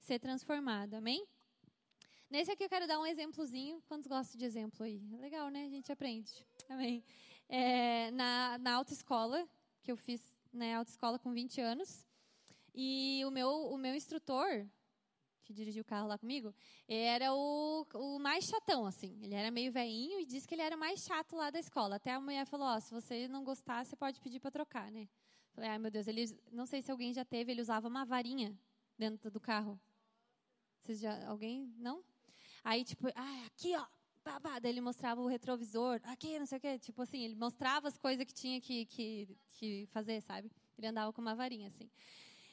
ser 0.00 0.18
transformado. 0.18 0.94
Amém? 0.94 1.22
Nesse 2.30 2.50
aqui 2.50 2.62
eu 2.62 2.68
quero 2.68 2.86
dar 2.86 3.00
um 3.00 3.06
exemplozinho. 3.06 3.80
Quantos 3.88 4.06
gostam 4.06 4.38
de 4.38 4.44
exemplo 4.44 4.84
aí? 4.84 5.00
É 5.14 5.16
legal, 5.16 5.48
né? 5.48 5.64
A 5.64 5.68
gente 5.70 5.90
aprende. 5.90 6.30
Amém. 6.68 7.02
É, 7.48 8.10
na, 8.10 8.58
na 8.58 8.74
autoescola, 8.74 9.48
que 9.82 9.90
eu 9.90 9.96
fiz 9.96 10.20
né, 10.52 10.74
autoescola 10.74 11.18
com 11.18 11.32
20 11.32 11.58
anos, 11.62 12.06
e 12.74 13.22
o 13.24 13.30
meu, 13.30 13.48
o 13.48 13.78
meu 13.78 13.94
instrutor, 13.94 14.66
que 15.42 15.54
dirigiu 15.54 15.80
o 15.80 15.86
carro 15.86 16.06
lá 16.06 16.18
comigo, 16.18 16.54
era 16.86 17.32
o, 17.32 17.86
o 17.94 18.18
mais 18.18 18.44
chatão, 18.44 18.84
assim. 18.84 19.18
Ele 19.22 19.34
era 19.34 19.50
meio 19.50 19.72
veinho 19.72 20.20
e 20.20 20.26
disse 20.26 20.46
que 20.46 20.54
ele 20.54 20.60
era 20.60 20.76
mais 20.76 21.00
chato 21.00 21.34
lá 21.34 21.50
da 21.50 21.58
escola. 21.58 21.96
Até 21.96 22.12
a 22.12 22.20
mulher 22.20 22.44
falou, 22.44 22.68
oh, 22.76 22.78
se 22.78 22.92
você 22.92 23.26
não 23.26 23.42
gostar, 23.42 23.86
você 23.86 23.96
pode 23.96 24.20
pedir 24.20 24.38
para 24.38 24.50
trocar, 24.50 24.92
né? 24.92 25.08
Falei, 25.54 25.70
ai 25.70 25.78
meu 25.78 25.90
Deus, 25.90 26.06
ele, 26.06 26.26
não 26.52 26.66
sei 26.66 26.82
se 26.82 26.90
alguém 26.90 27.14
já 27.14 27.24
teve, 27.24 27.52
ele 27.52 27.62
usava 27.62 27.88
uma 27.88 28.04
varinha 28.04 28.54
dentro 28.98 29.30
do 29.30 29.40
carro. 29.40 29.80
Vocês 30.82 31.00
já, 31.00 31.26
alguém, 31.26 31.72
não? 31.78 32.04
Aí, 32.68 32.84
tipo, 32.84 33.08
ah, 33.14 33.46
aqui, 33.46 33.74
ó. 33.74 33.86
Babá. 34.22 34.58
Daí 34.58 34.72
ele 34.72 34.82
mostrava 34.82 35.22
o 35.22 35.26
retrovisor, 35.26 36.02
aqui, 36.04 36.38
não 36.38 36.44
sei 36.44 36.58
o 36.58 36.60
quê. 36.60 36.78
Tipo 36.78 37.00
assim, 37.00 37.24
ele 37.24 37.34
mostrava 37.34 37.88
as 37.88 37.96
coisas 37.96 38.26
que 38.26 38.34
tinha 38.34 38.60
que, 38.60 38.84
que, 38.84 39.26
que 39.52 39.86
fazer, 39.86 40.20
sabe? 40.20 40.52
Ele 40.76 40.86
andava 40.86 41.10
com 41.10 41.22
uma 41.22 41.34
varinha, 41.34 41.68
assim. 41.68 41.90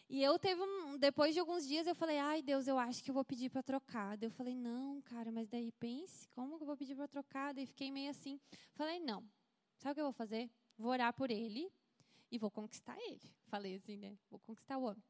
E 0.09 0.24
eu 0.24 0.39
teve 0.39 0.61
um, 0.61 0.97
depois 0.97 1.34
de 1.34 1.41
alguns 1.41 1.68
dias 1.68 1.86
eu 1.86 1.93
falei, 1.93 2.18
ai 2.18 2.41
Deus, 2.41 2.66
eu 2.66 2.80
acho 2.80 3.03
que 3.03 3.09
eu 3.09 3.13
vou 3.13 3.26
pedir 3.26 3.49
para 3.49 3.61
trocar. 3.61 4.16
Daí 4.16 4.28
eu 4.28 4.32
falei, 4.32 4.55
não, 4.55 5.01
cara, 5.01 5.34
mas 5.34 5.49
daí 5.49 5.70
pense, 5.74 6.30
como 6.30 6.55
que 6.55 6.63
eu 6.63 6.68
vou 6.68 6.78
pedir 6.78 6.95
para 6.95 7.09
trocar? 7.09 7.53
Daí 7.53 7.66
fiquei 7.66 7.91
meio 7.91 8.09
assim. 8.09 8.39
Falei, 8.74 9.01
não. 9.01 9.22
Sabe 9.80 9.91
o 9.91 9.95
que 9.95 9.99
eu 9.99 10.05
vou 10.05 10.13
fazer? 10.13 10.49
Vou 10.78 10.91
orar 10.91 11.13
por 11.13 11.30
ele 11.30 11.70
e 12.32 12.38
vou 12.38 12.49
conquistar 12.49 12.97
ele. 13.01 13.34
Falei 13.47 13.76
assim, 13.76 13.97
né? 13.97 14.18
Vou 14.32 14.39
conquistar 14.39 14.78
o 14.78 14.84
homem. 14.84 15.03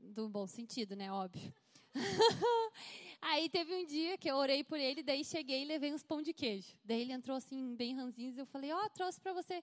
Do 0.00 0.28
bom 0.28 0.48
sentido, 0.48 0.96
né? 0.96 1.12
Óbvio. 1.12 1.54
Aí 3.20 3.48
teve 3.48 3.74
um 3.74 3.86
dia 3.86 4.18
que 4.18 4.30
eu 4.30 4.36
orei 4.36 4.62
por 4.62 4.78
ele, 4.78 5.02
daí 5.02 5.24
cheguei 5.24 5.62
e 5.62 5.64
levei 5.64 5.92
uns 5.92 6.02
pão 6.02 6.20
de 6.20 6.32
queijo. 6.32 6.76
Daí 6.84 7.00
ele 7.00 7.12
entrou 7.12 7.36
assim, 7.36 7.74
bem 7.74 7.94
ranzinho, 7.94 8.34
e 8.34 8.38
eu 8.38 8.46
falei, 8.46 8.70
ó, 8.72 8.84
oh, 8.84 8.90
trouxe 8.90 9.20
para 9.20 9.32
você. 9.32 9.62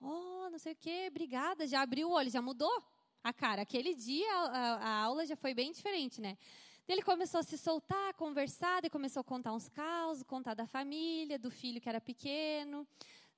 Oh, 0.00 0.48
não 0.50 0.58
sei 0.58 0.72
o 0.72 0.76
quê, 0.76 1.06
obrigada. 1.10 1.66
Já 1.66 1.82
abriu 1.82 2.08
o 2.08 2.12
olho, 2.12 2.30
já 2.30 2.40
mudou 2.40 2.82
a 3.22 3.32
cara. 3.32 3.62
Aquele 3.62 3.94
dia 3.94 4.32
a, 4.32 4.74
a 4.76 5.02
aula 5.02 5.26
já 5.26 5.36
foi 5.36 5.52
bem 5.52 5.72
diferente, 5.72 6.20
né? 6.20 6.38
Ele 6.86 7.02
começou 7.02 7.40
a 7.40 7.42
se 7.42 7.58
soltar, 7.58 8.08
a 8.08 8.14
conversar, 8.14 8.80
daí 8.80 8.88
começou 8.88 9.20
a 9.20 9.24
contar 9.24 9.52
uns 9.52 9.68
causos, 9.68 10.22
contar 10.22 10.54
da 10.54 10.66
família, 10.66 11.38
do 11.38 11.50
filho 11.50 11.80
que 11.82 11.88
era 11.88 12.00
pequeno. 12.00 12.86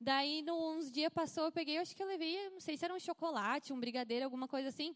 Daí, 0.00 0.44
uns 0.48 0.90
dias 0.90 1.12
passou, 1.12 1.44
eu 1.44 1.52
peguei, 1.52 1.76
acho 1.78 1.94
que 1.96 2.02
eu 2.02 2.06
levei, 2.06 2.48
não 2.50 2.60
sei 2.60 2.76
se 2.76 2.84
era 2.84 2.94
um 2.94 3.00
chocolate, 3.00 3.72
um 3.72 3.80
brigadeiro, 3.80 4.24
alguma 4.24 4.46
coisa 4.46 4.68
assim. 4.68 4.94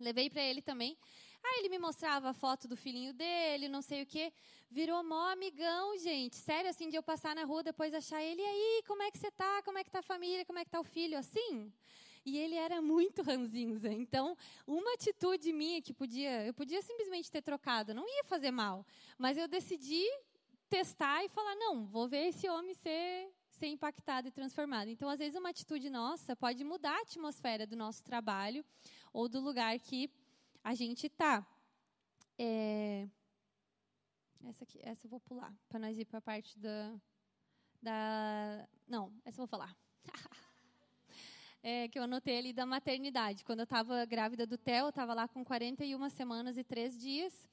Levei 0.00 0.30
para 0.30 0.42
ele 0.42 0.62
também. 0.62 0.96
Aí 1.46 1.60
ele 1.60 1.68
me 1.68 1.78
mostrava 1.78 2.30
a 2.30 2.34
foto 2.34 2.66
do 2.66 2.76
filhinho 2.76 3.12
dele, 3.12 3.68
não 3.68 3.82
sei 3.82 4.02
o 4.02 4.06
quê. 4.06 4.32
Virou 4.70 5.02
mó 5.04 5.28
amigão, 5.28 5.96
gente. 5.98 6.36
Sério, 6.36 6.70
assim, 6.70 6.88
de 6.88 6.96
eu 6.96 7.02
passar 7.02 7.34
na 7.36 7.44
rua, 7.44 7.62
depois 7.62 7.92
achar 7.92 8.22
ele, 8.22 8.40
e 8.40 8.44
aí, 8.44 8.82
como 8.86 9.02
é 9.02 9.10
que 9.10 9.18
você 9.18 9.30
tá? 9.30 9.62
Como 9.62 9.78
é 9.78 9.84
que 9.84 9.90
tá 9.90 9.98
a 9.98 10.02
família? 10.02 10.44
Como 10.44 10.58
é 10.58 10.64
que 10.64 10.70
tá 10.70 10.80
o 10.80 10.84
filho? 10.84 11.18
Assim. 11.18 11.72
E 12.24 12.38
ele 12.38 12.54
era 12.54 12.80
muito 12.80 13.22
ranzinza. 13.22 13.92
Então, 13.92 14.36
uma 14.66 14.94
atitude 14.94 15.52
minha 15.52 15.82
que 15.82 15.92
podia, 15.92 16.46
eu 16.46 16.54
podia 16.54 16.80
simplesmente 16.80 17.30
ter 17.30 17.42
trocado, 17.42 17.92
não 17.92 18.08
ia 18.08 18.24
fazer 18.24 18.50
mal. 18.50 18.86
Mas 19.18 19.36
eu 19.36 19.46
decidi 19.46 20.04
testar 20.70 21.22
e 21.24 21.28
falar, 21.28 21.54
não, 21.56 21.84
vou 21.84 22.08
ver 22.08 22.28
esse 22.28 22.48
homem 22.48 22.74
ser 22.74 23.30
ser 23.50 23.68
impactado 23.68 24.26
e 24.26 24.32
transformado. 24.32 24.88
Então, 24.88 25.08
às 25.08 25.18
vezes, 25.18 25.38
uma 25.38 25.50
atitude 25.50 25.88
nossa 25.88 26.34
pode 26.34 26.64
mudar 26.64 26.96
a 26.96 27.02
atmosfera 27.02 27.64
do 27.64 27.76
nosso 27.76 28.02
trabalho 28.02 28.64
ou 29.12 29.28
do 29.28 29.40
lugar 29.40 29.78
que 29.78 30.10
a 30.64 30.74
gente 30.74 31.06
está. 31.06 31.46
É, 32.38 33.06
essa, 34.46 34.64
aqui, 34.64 34.80
essa 34.82 35.06
eu 35.06 35.10
vou 35.10 35.20
pular, 35.20 35.54
para 35.68 35.78
nós 35.78 35.98
ir 35.98 36.06
para 36.06 36.18
a 36.18 36.22
parte 36.22 36.58
da, 36.58 36.98
da. 37.82 38.66
Não, 38.88 39.12
essa 39.26 39.36
eu 39.40 39.46
vou 39.46 39.46
falar. 39.46 39.76
é, 41.62 41.86
que 41.88 41.98
eu 41.98 42.02
anotei 42.02 42.38
ali 42.38 42.52
da 42.54 42.64
maternidade. 42.64 43.44
Quando 43.44 43.60
eu 43.60 43.64
estava 43.64 44.06
grávida 44.06 44.46
do 44.46 44.56
Theo, 44.56 44.86
eu 44.86 44.88
estava 44.88 45.12
lá 45.12 45.28
com 45.28 45.44
41 45.44 46.08
semanas 46.08 46.56
e 46.56 46.64
3 46.64 46.98
dias. 46.98 47.46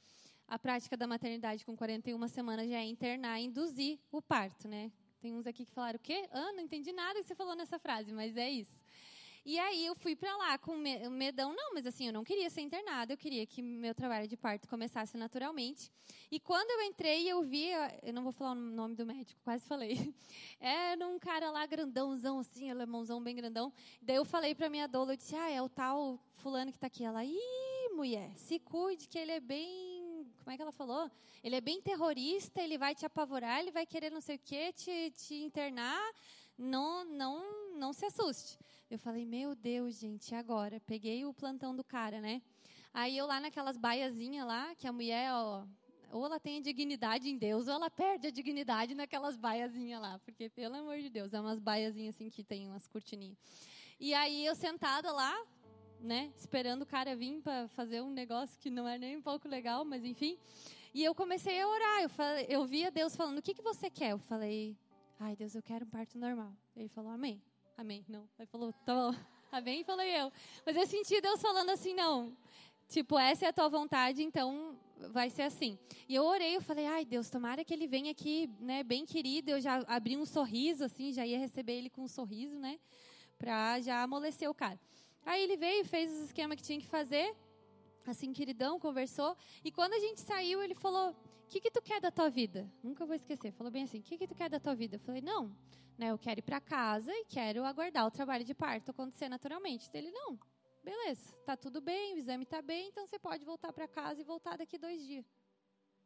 A 0.47 0.57
prática 0.57 0.95
da 0.97 1.05
maternidade 1.05 1.65
com 1.65 1.75
41 1.75 2.27
semanas 2.29 2.69
já 2.69 2.77
é 2.77 2.85
internar 2.85 3.39
induzir 3.39 3.99
o 4.11 4.21
parto, 4.21 4.67
né? 4.67 4.91
Tem 5.19 5.33
uns 5.33 5.45
aqui 5.45 5.65
que 5.65 5.71
falaram, 5.71 5.97
o 5.97 5.99
quê? 5.99 6.27
Ah, 6.31 6.51
não 6.53 6.61
entendi 6.61 6.91
nada 6.91 7.19
que 7.19 7.27
você 7.27 7.35
falou 7.35 7.55
nessa 7.55 7.77
frase, 7.77 8.11
mas 8.11 8.35
é 8.35 8.49
isso. 8.49 8.80
E 9.43 9.57
aí 9.57 9.87
eu 9.87 9.95
fui 9.95 10.15
para 10.15 10.35
lá 10.37 10.57
com 10.59 10.75
medão, 10.75 11.55
não, 11.55 11.73
mas 11.73 11.87
assim, 11.87 12.05
eu 12.05 12.13
não 12.13 12.23
queria 12.23 12.47
ser 12.49 12.61
internada, 12.61 13.11
eu 13.11 13.17
queria 13.17 13.43
que 13.45 13.59
meu 13.61 13.95
trabalho 13.95 14.27
de 14.27 14.37
parto 14.37 14.67
começasse 14.67 15.17
naturalmente. 15.17 15.91
E 16.29 16.39
quando 16.39 16.69
eu 16.69 16.81
entrei, 16.83 17.27
eu 17.27 17.41
vi, 17.41 17.69
eu 18.03 18.13
não 18.13 18.21
vou 18.21 18.31
falar 18.31 18.51
o 18.51 18.55
nome 18.55 18.95
do 18.95 19.03
médico, 19.03 19.41
quase 19.43 19.65
falei. 19.65 20.13
Era 20.59 21.07
um 21.07 21.17
cara 21.17 21.49
lá 21.49 21.65
grandãozão 21.65 22.37
assim, 22.37 22.69
alemãozão 22.69 23.21
bem 23.21 23.35
grandão. 23.35 23.73
Daí 23.99 24.17
eu 24.17 24.25
falei 24.25 24.53
para 24.53 24.69
minha 24.69 24.87
doula, 24.87 25.13
eu 25.13 25.17
disse: 25.17 25.35
"Ah, 25.35 25.49
é 25.49 25.59
o 25.59 25.67
tal 25.67 26.19
fulano 26.35 26.71
que 26.71 26.77
está 26.77 26.85
aqui". 26.87 27.03
Ela: 27.03 27.25
"Ih, 27.25 27.89
mulher, 27.95 28.31
se 28.37 28.59
cuide 28.59 29.07
que 29.07 29.17
ele 29.17 29.31
é 29.31 29.39
bem 29.39 30.01
como 30.43 30.51
é 30.51 30.55
que 30.55 30.61
ela 30.61 30.71
falou? 30.71 31.09
Ele 31.43 31.55
é 31.55 31.61
bem 31.61 31.81
terrorista, 31.81 32.61
ele 32.61 32.77
vai 32.77 32.93
te 32.93 33.05
apavorar, 33.05 33.59
ele 33.59 33.71
vai 33.71 33.85
querer 33.85 34.11
não 34.11 34.21
sei 34.21 34.35
o 34.35 34.39
quê, 34.39 34.73
te, 34.73 35.11
te 35.11 35.35
internar. 35.35 36.01
Não, 36.61 37.03
não, 37.03 37.73
não 37.75 37.91
se 37.91 38.05
assuste. 38.05 38.59
Eu 38.89 38.99
falei, 38.99 39.25
meu 39.25 39.55
Deus, 39.55 39.99
gente, 39.99 40.35
agora? 40.35 40.79
Peguei 40.81 41.25
o 41.25 41.33
plantão 41.33 41.75
do 41.75 41.83
cara, 41.83 42.21
né? 42.21 42.39
Aí 42.93 43.17
eu 43.17 43.25
lá 43.25 43.39
naquelas 43.39 43.77
baiazinhas 43.77 44.45
lá, 44.45 44.75
que 44.75 44.85
a 44.85 44.91
mulher, 44.91 45.33
ó, 45.33 45.65
ou 46.11 46.23
ela 46.23 46.39
tem 46.39 46.61
dignidade 46.61 47.27
em 47.29 47.35
Deus, 47.35 47.67
ou 47.67 47.73
ela 47.73 47.89
perde 47.89 48.27
a 48.27 48.31
dignidade 48.31 48.93
naquelas 48.93 49.35
baiazinhas 49.35 49.99
lá. 49.99 50.19
Porque, 50.19 50.49
pelo 50.49 50.75
amor 50.75 50.99
de 50.99 51.09
Deus, 51.09 51.33
é 51.33 51.41
umas 51.41 51.57
baiazinhas 51.57 52.13
assim 52.13 52.29
que 52.29 52.43
tem 52.43 52.67
umas 52.67 52.87
cortininhas. 52.87 53.39
E 53.99 54.13
aí 54.13 54.45
eu 54.45 54.53
sentada 54.53 55.11
lá, 55.11 55.43
né, 55.99 56.31
esperando 56.37 56.83
o 56.83 56.85
cara 56.85 57.15
vir 57.15 57.41
para 57.41 57.67
fazer 57.69 58.01
um 58.01 58.11
negócio 58.11 58.59
que 58.59 58.69
não 58.69 58.87
é 58.87 58.99
nem 58.99 59.17
um 59.17 59.21
pouco 59.21 59.47
legal, 59.47 59.83
mas 59.83 60.05
enfim. 60.05 60.37
E 60.93 61.03
eu 61.03 61.15
comecei 61.15 61.59
a 61.59 61.67
orar. 61.67 62.03
Eu, 62.03 62.09
falei, 62.09 62.45
eu 62.47 62.65
via 62.65 62.91
Deus 62.91 63.15
falando: 63.15 63.39
O 63.39 63.41
que, 63.41 63.55
que 63.55 63.63
você 63.63 63.89
quer? 63.89 64.11
Eu 64.11 64.19
falei: 64.19 64.77
Ai, 65.23 65.35
Deus, 65.35 65.53
eu 65.53 65.61
quero 65.61 65.85
um 65.85 65.89
parto 65.89 66.17
normal. 66.17 66.51
Ele 66.75 66.89
falou: 66.89 67.11
Amém. 67.11 67.39
Amém. 67.77 68.03
Não. 68.07 68.27
Ele 68.39 68.47
falou, 68.47 68.73
tá 68.85 68.93
bom. 68.93 69.15
Amém, 69.51 69.83
falei 69.83 70.19
eu. 70.19 70.31
Mas 70.65 70.75
eu 70.75 70.87
senti 70.87 71.21
Deus 71.21 71.39
falando 71.39 71.69
assim, 71.69 71.93
não. 71.93 72.35
Tipo, 72.87 73.19
essa 73.19 73.45
é 73.45 73.49
a 73.49 73.53
tua 73.53 73.69
vontade, 73.69 74.23
então 74.23 74.75
vai 75.11 75.29
ser 75.29 75.43
assim. 75.43 75.77
E 76.09 76.15
eu 76.15 76.23
orei, 76.23 76.55
eu 76.55 76.61
falei, 76.61 76.87
ai 76.87 77.05
Deus, 77.05 77.29
tomara 77.29 77.63
que 77.63 77.71
ele 77.71 77.87
venha 77.87 78.11
aqui, 78.11 78.49
né, 78.59 78.83
bem 78.83 79.05
querido. 79.05 79.51
Eu 79.51 79.61
já 79.61 79.83
abri 79.87 80.17
um 80.17 80.25
sorriso, 80.25 80.83
assim, 80.83 81.13
já 81.13 81.25
ia 81.25 81.37
receber 81.37 81.73
ele 81.73 81.89
com 81.89 82.01
um 82.03 82.07
sorriso, 82.07 82.57
né, 82.57 82.79
pra 83.37 83.79
já 83.79 84.01
amolecer 84.01 84.49
o 84.49 84.55
cara. 84.55 84.79
Aí 85.23 85.43
ele 85.43 85.55
veio, 85.55 85.85
fez 85.85 86.11
os 86.11 86.25
esquema 86.25 86.55
que 86.55 86.63
tinha 86.63 86.79
que 86.79 86.87
fazer, 86.87 87.35
assim, 88.07 88.33
queridão, 88.33 88.79
conversou. 88.79 89.37
E 89.63 89.71
quando 89.71 89.93
a 89.93 89.99
gente 89.99 90.19
saiu, 90.19 90.63
ele 90.63 90.73
falou, 90.73 91.11
o 91.11 91.30
que 91.51 91.59
que 91.59 91.69
tu 91.69 91.81
quer 91.81 91.99
da 91.99 92.09
tua 92.09 92.29
vida? 92.29 92.71
Nunca 92.81 93.05
vou 93.05 93.13
esquecer. 93.13 93.51
Falou 93.51 93.69
bem 93.69 93.83
assim, 93.83 93.99
o 93.99 94.01
que 94.01 94.17
que 94.17 94.25
tu 94.25 94.33
quer 94.33 94.49
da 94.49 94.57
tua 94.57 94.73
vida? 94.73 94.95
Eu 94.95 94.99
falei, 95.01 95.21
não, 95.21 95.53
né, 95.97 96.09
eu 96.09 96.17
quero 96.17 96.39
ir 96.39 96.43
para 96.43 96.61
casa 96.61 97.11
e 97.13 97.25
quero 97.25 97.65
aguardar 97.65 98.07
o 98.07 98.11
trabalho 98.11 98.45
de 98.45 98.53
parto 98.53 98.91
acontecer 98.91 99.27
naturalmente. 99.27 99.89
Ele, 99.93 100.11
não, 100.11 100.39
beleza, 100.81 101.35
tá 101.45 101.57
tudo 101.57 101.81
bem, 101.81 102.13
o 102.13 102.17
exame 102.17 102.45
tá 102.45 102.61
bem, 102.61 102.87
então 102.87 103.05
você 103.05 103.19
pode 103.19 103.43
voltar 103.43 103.73
para 103.73 103.85
casa 103.85 104.21
e 104.21 104.23
voltar 104.23 104.57
daqui 104.57 104.77
dois 104.77 105.05
dias. 105.05 105.25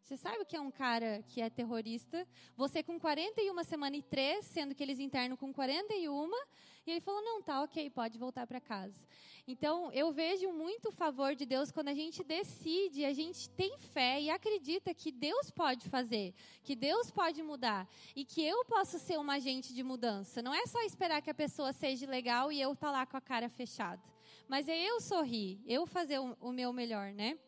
Você 0.05 0.17
sabe 0.17 0.43
o 0.43 0.45
que 0.45 0.55
é 0.55 0.61
um 0.61 0.69
cara 0.69 1.23
que 1.29 1.41
é 1.41 1.49
terrorista? 1.49 2.27
Você 2.55 2.83
com 2.83 2.99
41 2.99 3.63
semana 3.63 3.97
e 3.97 4.03
3, 4.03 4.45
sendo 4.45 4.75
que 4.75 4.83
eles 4.83 4.99
internam 4.99 5.35
com 5.35 5.51
41, 5.51 6.29
e 6.85 6.91
ele 6.91 6.99
falou: 6.99 7.23
"Não, 7.23 7.41
tá, 7.41 7.63
OK, 7.63 7.89
pode 7.89 8.19
voltar 8.19 8.45
para 8.45 8.61
casa". 8.61 9.03
Então, 9.47 9.91
eu 9.93 10.11
vejo 10.11 10.51
muito 10.51 10.89
o 10.89 10.91
favor 10.91 11.33
de 11.33 11.43
Deus 11.43 11.71
quando 11.71 11.87
a 11.87 11.93
gente 11.95 12.23
decide, 12.23 13.03
a 13.03 13.13
gente 13.13 13.49
tem 13.49 13.79
fé 13.79 14.21
e 14.21 14.29
acredita 14.29 14.93
que 14.93 15.11
Deus 15.11 15.49
pode 15.49 15.89
fazer, 15.89 16.35
que 16.63 16.75
Deus 16.75 17.09
pode 17.09 17.41
mudar 17.41 17.89
e 18.15 18.23
que 18.23 18.45
eu 18.45 18.63
posso 18.65 18.99
ser 18.99 19.17
uma 19.17 19.37
agente 19.37 19.73
de 19.73 19.81
mudança. 19.81 20.39
Não 20.39 20.53
é 20.53 20.67
só 20.67 20.83
esperar 20.83 21.19
que 21.19 21.31
a 21.31 21.33
pessoa 21.33 21.73
seja 21.73 22.05
legal 22.05 22.51
e 22.51 22.61
eu 22.61 22.75
tá 22.75 22.91
lá 22.91 23.07
com 23.07 23.17
a 23.17 23.21
cara 23.21 23.49
fechada, 23.49 24.03
mas 24.47 24.69
é 24.69 24.79
eu 24.87 25.01
sorrir, 25.01 25.59
eu 25.65 25.87
fazer 25.87 26.19
o 26.19 26.51
meu 26.51 26.71
melhor, 26.71 27.11
né? 27.11 27.39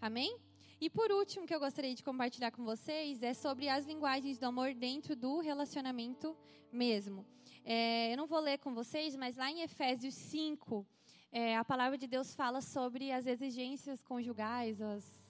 Amém? 0.00 0.47
E 0.80 0.88
por 0.88 1.10
último, 1.10 1.44
que 1.44 1.52
eu 1.52 1.58
gostaria 1.58 1.92
de 1.92 2.04
compartilhar 2.04 2.52
com 2.52 2.64
vocês 2.64 3.20
é 3.20 3.34
sobre 3.34 3.68
as 3.68 3.84
linguagens 3.84 4.38
do 4.38 4.44
amor 4.44 4.72
dentro 4.74 5.16
do 5.16 5.40
relacionamento 5.40 6.36
mesmo. 6.70 7.26
É, 7.64 8.12
eu 8.12 8.16
não 8.16 8.28
vou 8.28 8.38
ler 8.38 8.58
com 8.58 8.72
vocês, 8.72 9.16
mas 9.16 9.36
lá 9.36 9.50
em 9.50 9.62
Efésios 9.62 10.14
5, 10.14 10.86
é, 11.32 11.56
a 11.56 11.64
palavra 11.64 11.98
de 11.98 12.06
Deus 12.06 12.32
fala 12.32 12.60
sobre 12.60 13.10
as 13.10 13.26
exigências 13.26 14.04
conjugais, 14.04 14.80
as, 14.80 15.20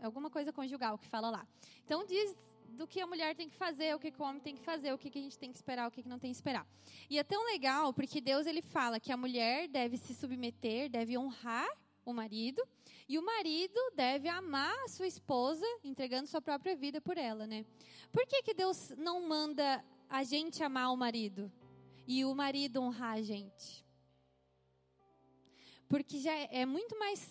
alguma 0.00 0.30
coisa 0.30 0.52
conjugal 0.52 0.96
que 0.96 1.08
fala 1.08 1.30
lá. 1.30 1.46
Então 1.84 2.06
diz 2.06 2.36
do 2.68 2.86
que 2.86 3.00
a 3.00 3.08
mulher 3.08 3.34
tem 3.34 3.48
que 3.48 3.56
fazer, 3.56 3.92
o 3.92 3.98
que 3.98 4.12
o 4.16 4.22
homem 4.22 4.40
tem 4.40 4.54
que 4.54 4.62
fazer, 4.62 4.92
o 4.92 4.98
que 4.98 5.08
a 5.08 5.22
gente 5.22 5.36
tem 5.36 5.50
que 5.50 5.56
esperar, 5.56 5.88
o 5.88 5.90
que 5.90 6.08
não 6.08 6.20
tem 6.20 6.30
que 6.30 6.36
esperar. 6.36 6.64
E 7.10 7.18
é 7.18 7.24
tão 7.24 7.44
legal 7.46 7.92
porque 7.92 8.20
Deus 8.20 8.46
ele 8.46 8.62
fala 8.62 9.00
que 9.00 9.10
a 9.10 9.16
mulher 9.16 9.66
deve 9.66 9.96
se 9.96 10.14
submeter, 10.14 10.88
deve 10.88 11.18
honrar 11.18 11.68
o 12.06 12.14
marido, 12.14 12.66
e 13.08 13.18
o 13.18 13.24
marido 13.24 13.78
deve 13.94 14.28
amar 14.28 14.74
a 14.84 14.88
sua 14.88 15.06
esposa, 15.06 15.66
entregando 15.82 16.28
sua 16.28 16.40
própria 16.40 16.76
vida 16.76 17.00
por 17.00 17.18
ela, 17.18 17.46
né? 17.46 17.66
Por 18.12 18.24
que, 18.26 18.42
que 18.42 18.54
Deus 18.54 18.90
não 18.96 19.26
manda 19.28 19.84
a 20.08 20.22
gente 20.22 20.62
amar 20.62 20.92
o 20.92 20.96
marido 20.96 21.52
e 22.06 22.24
o 22.24 22.34
marido 22.34 22.80
honrar 22.80 23.14
a 23.14 23.22
gente? 23.22 23.84
Porque 25.88 26.18
já 26.18 26.32
é, 26.32 26.62
é 26.62 26.66
muito 26.66 26.96
mais, 26.98 27.28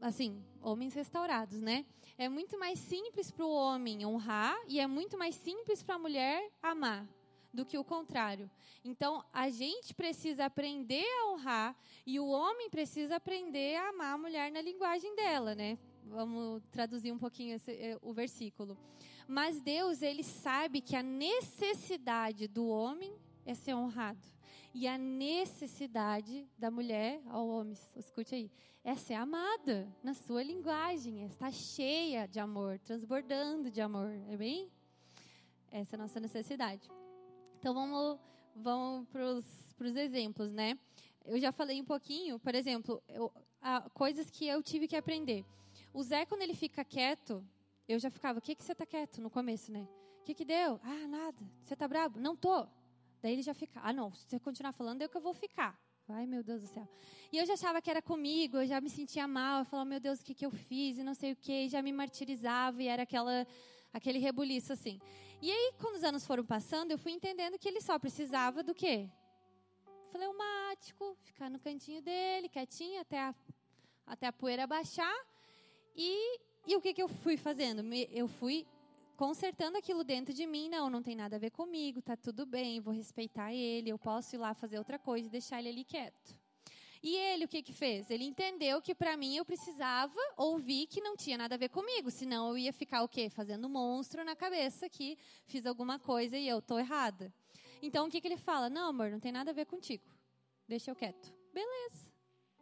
assim, 0.00 0.42
homens 0.62 0.94
restaurados, 0.94 1.60
né? 1.60 1.84
É 2.16 2.28
muito 2.28 2.56
mais 2.58 2.78
simples 2.78 3.30
para 3.30 3.44
o 3.44 3.52
homem 3.52 4.06
honrar 4.06 4.56
e 4.68 4.78
é 4.78 4.86
muito 4.86 5.18
mais 5.18 5.34
simples 5.34 5.82
para 5.82 5.96
a 5.96 5.98
mulher 5.98 6.50
amar 6.62 7.06
do 7.56 7.64
que 7.64 7.76
o 7.78 7.82
contrário. 7.82 8.48
Então, 8.84 9.24
a 9.32 9.48
gente 9.48 9.92
precisa 9.94 10.44
aprender 10.44 11.04
a 11.04 11.32
honrar 11.32 11.76
e 12.06 12.20
o 12.20 12.28
homem 12.28 12.70
precisa 12.70 13.16
aprender 13.16 13.74
a 13.76 13.88
amar 13.88 14.14
a 14.14 14.18
mulher 14.18 14.52
na 14.52 14.60
linguagem 14.60 15.16
dela, 15.16 15.54
né? 15.54 15.78
Vamos 16.04 16.62
traduzir 16.70 17.10
um 17.10 17.18
pouquinho 17.18 17.56
esse, 17.56 17.72
eh, 17.72 17.98
o 18.00 18.12
versículo. 18.12 18.78
Mas 19.26 19.60
Deus, 19.60 20.02
ele 20.02 20.22
sabe 20.22 20.80
que 20.80 20.94
a 20.94 21.02
necessidade 21.02 22.46
do 22.46 22.68
homem 22.68 23.12
é 23.44 23.54
ser 23.54 23.74
honrado. 23.74 24.20
E 24.72 24.86
a 24.86 24.98
necessidade 24.98 26.46
da 26.56 26.70
mulher, 26.70 27.20
ao 27.28 27.48
homem, 27.48 27.74
escute 27.96 28.34
aí, 28.34 28.50
é 28.84 28.94
ser 28.94 29.14
amada 29.14 29.88
na 30.02 30.14
sua 30.14 30.42
linguagem, 30.42 31.22
é 31.22 31.26
estar 31.26 31.52
cheia 31.52 32.28
de 32.28 32.38
amor, 32.38 32.78
transbordando 32.78 33.70
de 33.70 33.80
amor, 33.80 34.12
é 34.28 34.36
bem? 34.36 34.70
Essa 35.72 35.96
é 35.96 35.98
a 35.98 36.02
nossa 36.02 36.20
necessidade. 36.20 36.88
Então 37.58 37.74
vamos, 37.74 38.18
vamos 38.54 39.08
para 39.08 39.24
os 39.24 39.96
exemplos, 39.96 40.52
né? 40.52 40.78
Eu 41.24 41.40
já 41.40 41.50
falei 41.50 41.80
um 41.80 41.84
pouquinho, 41.84 42.38
por 42.38 42.54
exemplo, 42.54 43.02
eu, 43.08 43.32
a, 43.60 43.88
coisas 43.90 44.30
que 44.30 44.46
eu 44.46 44.62
tive 44.62 44.86
que 44.86 44.96
aprender. 44.96 45.44
O 45.92 46.02
Zé, 46.02 46.24
quando 46.24 46.42
ele 46.42 46.54
fica 46.54 46.84
quieto, 46.84 47.44
eu 47.88 47.98
já 47.98 48.10
ficava, 48.10 48.38
o 48.38 48.42
que, 48.42 48.54
que 48.54 48.62
você 48.62 48.72
está 48.72 48.86
quieto 48.86 49.20
no 49.20 49.30
começo, 49.30 49.72
né? 49.72 49.88
O 50.20 50.24
que, 50.24 50.34
que 50.34 50.44
deu? 50.44 50.80
Ah, 50.82 51.08
nada. 51.08 51.38
Você 51.64 51.74
está 51.74 51.88
bravo? 51.88 52.20
Não 52.20 52.36
tô. 52.36 52.66
Daí 53.22 53.32
ele 53.32 53.42
já 53.42 53.54
fica, 53.54 53.80
ah, 53.82 53.92
não, 53.92 54.12
se 54.12 54.26
você 54.28 54.38
continuar 54.38 54.72
falando, 54.72 55.02
é 55.02 55.08
que 55.08 55.16
eu 55.16 55.20
vou 55.20 55.34
ficar. 55.34 55.78
Ai, 56.08 56.26
meu 56.26 56.42
Deus 56.42 56.62
do 56.62 56.68
céu. 56.68 56.88
E 57.32 57.38
eu 57.38 57.44
já 57.44 57.54
achava 57.54 57.82
que 57.82 57.90
era 57.90 58.00
comigo, 58.00 58.58
eu 58.58 58.66
já 58.66 58.80
me 58.80 58.88
sentia 58.88 59.26
mal, 59.26 59.60
eu 59.60 59.64
falava, 59.64 59.88
meu 59.88 59.98
Deus, 59.98 60.20
o 60.20 60.24
que, 60.24 60.34
que 60.34 60.46
eu 60.46 60.50
fiz, 60.50 60.98
e 60.98 61.02
não 61.02 61.14
sei 61.14 61.32
o 61.32 61.36
que, 61.36 61.64
e 61.64 61.68
já 61.68 61.82
me 61.82 61.92
martirizava, 61.92 62.80
e 62.80 62.86
era 62.86 63.02
aquela, 63.02 63.46
aquele 63.92 64.18
rebuliço 64.18 64.72
assim. 64.72 65.00
E 65.40 65.50
aí, 65.50 65.72
quando 65.78 65.96
os 65.96 66.04
anos 66.04 66.26
foram 66.26 66.44
passando, 66.44 66.90
eu 66.90 66.98
fui 66.98 67.12
entendendo 67.12 67.58
que 67.58 67.68
ele 67.68 67.80
só 67.80 67.98
precisava 67.98 68.62
do 68.62 68.74
quê? 68.74 69.08
Fleumático, 70.10 71.16
ficar 71.22 71.50
no 71.50 71.58
cantinho 71.58 72.00
dele, 72.00 72.48
quietinho, 72.48 73.00
até 73.00 73.20
a, 73.20 73.34
até 74.06 74.26
a 74.26 74.32
poeira 74.32 74.66
baixar. 74.66 75.14
E, 75.94 76.40
e 76.66 76.76
o 76.76 76.80
que, 76.80 76.94
que 76.94 77.02
eu 77.02 77.08
fui 77.08 77.36
fazendo? 77.36 77.82
Eu 78.10 78.28
fui 78.28 78.66
consertando 79.16 79.76
aquilo 79.78 80.04
dentro 80.04 80.32
de 80.32 80.46
mim. 80.46 80.68
Não, 80.68 80.88
não 80.88 81.02
tem 81.02 81.16
nada 81.16 81.36
a 81.36 81.38
ver 81.38 81.50
comigo, 81.50 82.00
tá 82.00 82.16
tudo 82.16 82.46
bem, 82.46 82.80
vou 82.80 82.94
respeitar 82.94 83.52
ele, 83.52 83.90
eu 83.90 83.98
posso 83.98 84.36
ir 84.36 84.38
lá 84.38 84.54
fazer 84.54 84.78
outra 84.78 84.98
coisa 84.98 85.26
e 85.26 85.30
deixar 85.30 85.58
ele 85.58 85.68
ali 85.68 85.84
quieto. 85.84 86.45
E 87.06 87.14
ele 87.14 87.44
o 87.44 87.48
que 87.48 87.62
que 87.62 87.72
fez? 87.72 88.10
Ele 88.10 88.24
entendeu 88.24 88.82
que 88.82 88.92
para 88.92 89.16
mim 89.16 89.36
eu 89.36 89.44
precisava 89.44 90.18
ouvir 90.36 90.88
que 90.88 91.00
não 91.00 91.16
tinha 91.16 91.38
nada 91.38 91.54
a 91.54 91.58
ver 91.58 91.68
comigo, 91.68 92.10
senão 92.10 92.48
eu 92.48 92.58
ia 92.58 92.72
ficar 92.72 93.04
o 93.04 93.08
quê? 93.08 93.30
Fazendo 93.30 93.68
monstro 93.68 94.24
na 94.24 94.34
cabeça 94.34 94.88
que 94.88 95.16
fiz 95.44 95.64
alguma 95.66 96.00
coisa 96.00 96.36
e 96.36 96.48
eu 96.48 96.60
tô 96.60 96.80
errada. 96.80 97.32
Então 97.80 98.08
o 98.08 98.10
que 98.10 98.20
que 98.20 98.26
ele 98.26 98.36
fala? 98.36 98.68
Não, 98.68 98.88
amor, 98.88 99.08
não 99.08 99.20
tem 99.20 99.30
nada 99.30 99.52
a 99.52 99.54
ver 99.54 99.66
contigo. 99.66 100.02
Deixa 100.66 100.90
eu 100.90 100.96
quieto. 100.96 101.32
Beleza. 101.54 102.10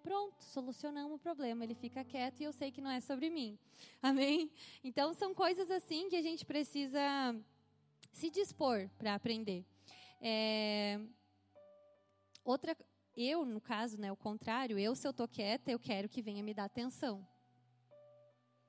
Pronto, 0.02 0.44
solucionamos 0.44 1.16
o 1.16 1.18
problema. 1.18 1.64
Ele 1.64 1.74
fica 1.74 2.04
quieto 2.04 2.42
e 2.42 2.44
eu 2.44 2.52
sei 2.52 2.70
que 2.70 2.82
não 2.82 2.90
é 2.90 3.00
sobre 3.00 3.30
mim. 3.30 3.58
Amém? 4.02 4.50
Então 4.84 5.14
são 5.14 5.32
coisas 5.34 5.70
assim 5.70 6.10
que 6.10 6.16
a 6.16 6.22
gente 6.22 6.44
precisa 6.44 7.00
se 8.12 8.28
dispor 8.28 8.90
para 8.98 9.14
aprender. 9.14 9.64
É... 10.20 11.00
Outra, 12.44 12.76
eu, 13.16 13.44
no 13.44 13.60
caso, 13.60 13.98
né, 13.98 14.10
o 14.10 14.16
contrário, 14.16 14.78
eu, 14.78 14.94
se 14.94 15.06
eu 15.06 15.12
tô 15.12 15.26
quieta, 15.28 15.70
eu 15.70 15.78
quero 15.78 16.08
que 16.08 16.20
venha 16.22 16.42
me 16.42 16.52
dar 16.52 16.64
atenção. 16.64 17.26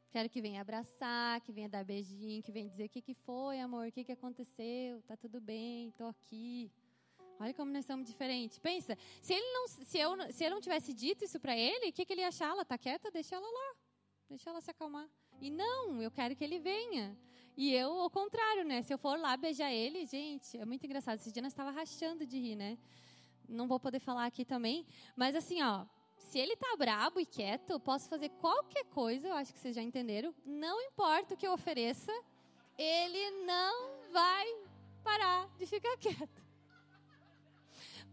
Quero 0.09 0.29
que 0.29 0.41
venha 0.41 0.61
abraçar, 0.61 1.41
que 1.41 1.51
venha 1.51 1.67
dar 1.67 1.83
beijinho, 1.83 2.41
que 2.41 2.51
venha 2.51 2.69
dizer 2.69 2.85
o 2.85 2.89
que, 2.89 3.01
que 3.01 3.13
foi, 3.13 3.59
amor, 3.59 3.87
o 3.87 3.91
que, 3.91 4.03
que 4.03 4.11
aconteceu, 4.11 5.01
tá 5.03 5.17
tudo 5.17 5.41
bem, 5.41 5.91
tô 5.91 6.05
aqui. 6.05 6.71
Olha 7.39 7.53
como 7.53 7.71
nós 7.71 7.85
somos 7.85 8.07
diferentes. 8.07 8.57
Pensa, 8.57 8.97
se 9.21 9.33
ele 9.33 9.51
não, 9.51 9.67
se 9.67 9.97
eu, 9.97 10.31
se 10.31 10.43
eu 10.45 10.51
não 10.51 10.61
tivesse 10.61 10.93
dito 10.93 11.25
isso 11.25 11.39
para 11.39 11.57
ele, 11.57 11.89
o 11.89 11.93
que, 11.93 12.05
que 12.05 12.13
ele 12.13 12.21
ia 12.21 12.29
achar? 12.29 12.49
Ela 12.49 12.63
tá 12.63 12.77
quieta, 12.77 13.11
deixa 13.11 13.35
ela 13.35 13.45
lá, 13.45 13.75
deixa 14.29 14.49
ela 14.49 14.61
se 14.61 14.71
acalmar. 14.71 15.09
E 15.41 15.49
não, 15.49 16.01
eu 16.01 16.09
quero 16.09 16.35
que 16.35 16.43
ele 16.43 16.59
venha. 16.59 17.17
E 17.57 17.73
eu, 17.73 17.91
ao 17.99 18.09
contrário, 18.09 18.63
né? 18.63 18.81
Se 18.81 18.93
eu 18.93 18.97
for 18.97 19.19
lá 19.19 19.35
beijar 19.35 19.71
ele, 19.71 20.05
gente, 20.05 20.57
é 20.57 20.65
muito 20.65 20.85
engraçado. 20.85 21.19
Esse 21.19 21.31
dia 21.31 21.41
nós 21.41 21.51
estava 21.51 21.71
rachando 21.71 22.25
de 22.25 22.37
rir, 22.37 22.55
né? 22.55 22.77
Não 23.47 23.67
vou 23.67 23.79
poder 23.79 23.99
falar 23.99 24.25
aqui 24.25 24.43
também, 24.43 24.85
mas 25.15 25.35
assim, 25.35 25.61
ó, 25.61 25.85
se 26.17 26.39
ele 26.39 26.55
tá 26.55 26.75
brabo 26.77 27.19
e 27.19 27.25
quieto, 27.25 27.69
eu 27.69 27.79
posso 27.79 28.09
fazer 28.09 28.29
qualquer 28.41 28.85
coisa, 28.85 29.27
eu 29.27 29.33
acho 29.33 29.53
que 29.53 29.59
vocês 29.59 29.75
já 29.75 29.81
entenderam. 29.81 30.33
Não 30.45 30.81
importa 30.81 31.33
o 31.33 31.37
que 31.37 31.47
eu 31.47 31.53
ofereça, 31.53 32.11
ele 32.77 33.31
não 33.45 34.11
vai 34.11 34.45
parar 35.03 35.47
de 35.57 35.65
ficar 35.65 35.95
quieto. 35.97 36.43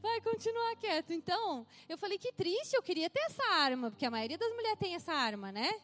Vai 0.01 0.20
continuar 0.20 0.76
quieto. 0.76 1.12
Então, 1.12 1.66
eu 1.89 1.97
falei 1.97 2.18
que 2.18 2.33
triste, 2.33 2.74
eu 2.74 2.83
queria 2.83 3.09
ter 3.09 3.20
essa 3.20 3.45
arma, 3.55 3.91
porque 3.91 4.05
a 4.05 4.11
maioria 4.11 4.37
das 4.37 4.53
mulheres 4.53 4.78
tem 4.78 4.95
essa 4.95 5.12
arma, 5.12 5.53
né? 5.53 5.80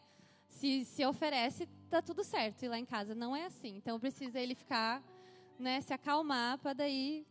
Se, 0.49 0.83
se 0.83 1.05
oferece, 1.05 1.67
tá 1.89 2.01
tudo 2.01 2.23
certo. 2.23 2.63
E 2.63 2.67
lá 2.67 2.77
em 2.77 2.85
casa 2.85 3.15
não 3.15 3.35
é 3.35 3.45
assim. 3.45 3.77
Então, 3.77 3.99
precisa 3.99 4.39
ele 4.39 4.55
ficar, 4.55 5.01
né, 5.57 5.79
se 5.81 5.93
acalmar 5.93 6.57
para 6.57 6.73
daí 6.73 7.25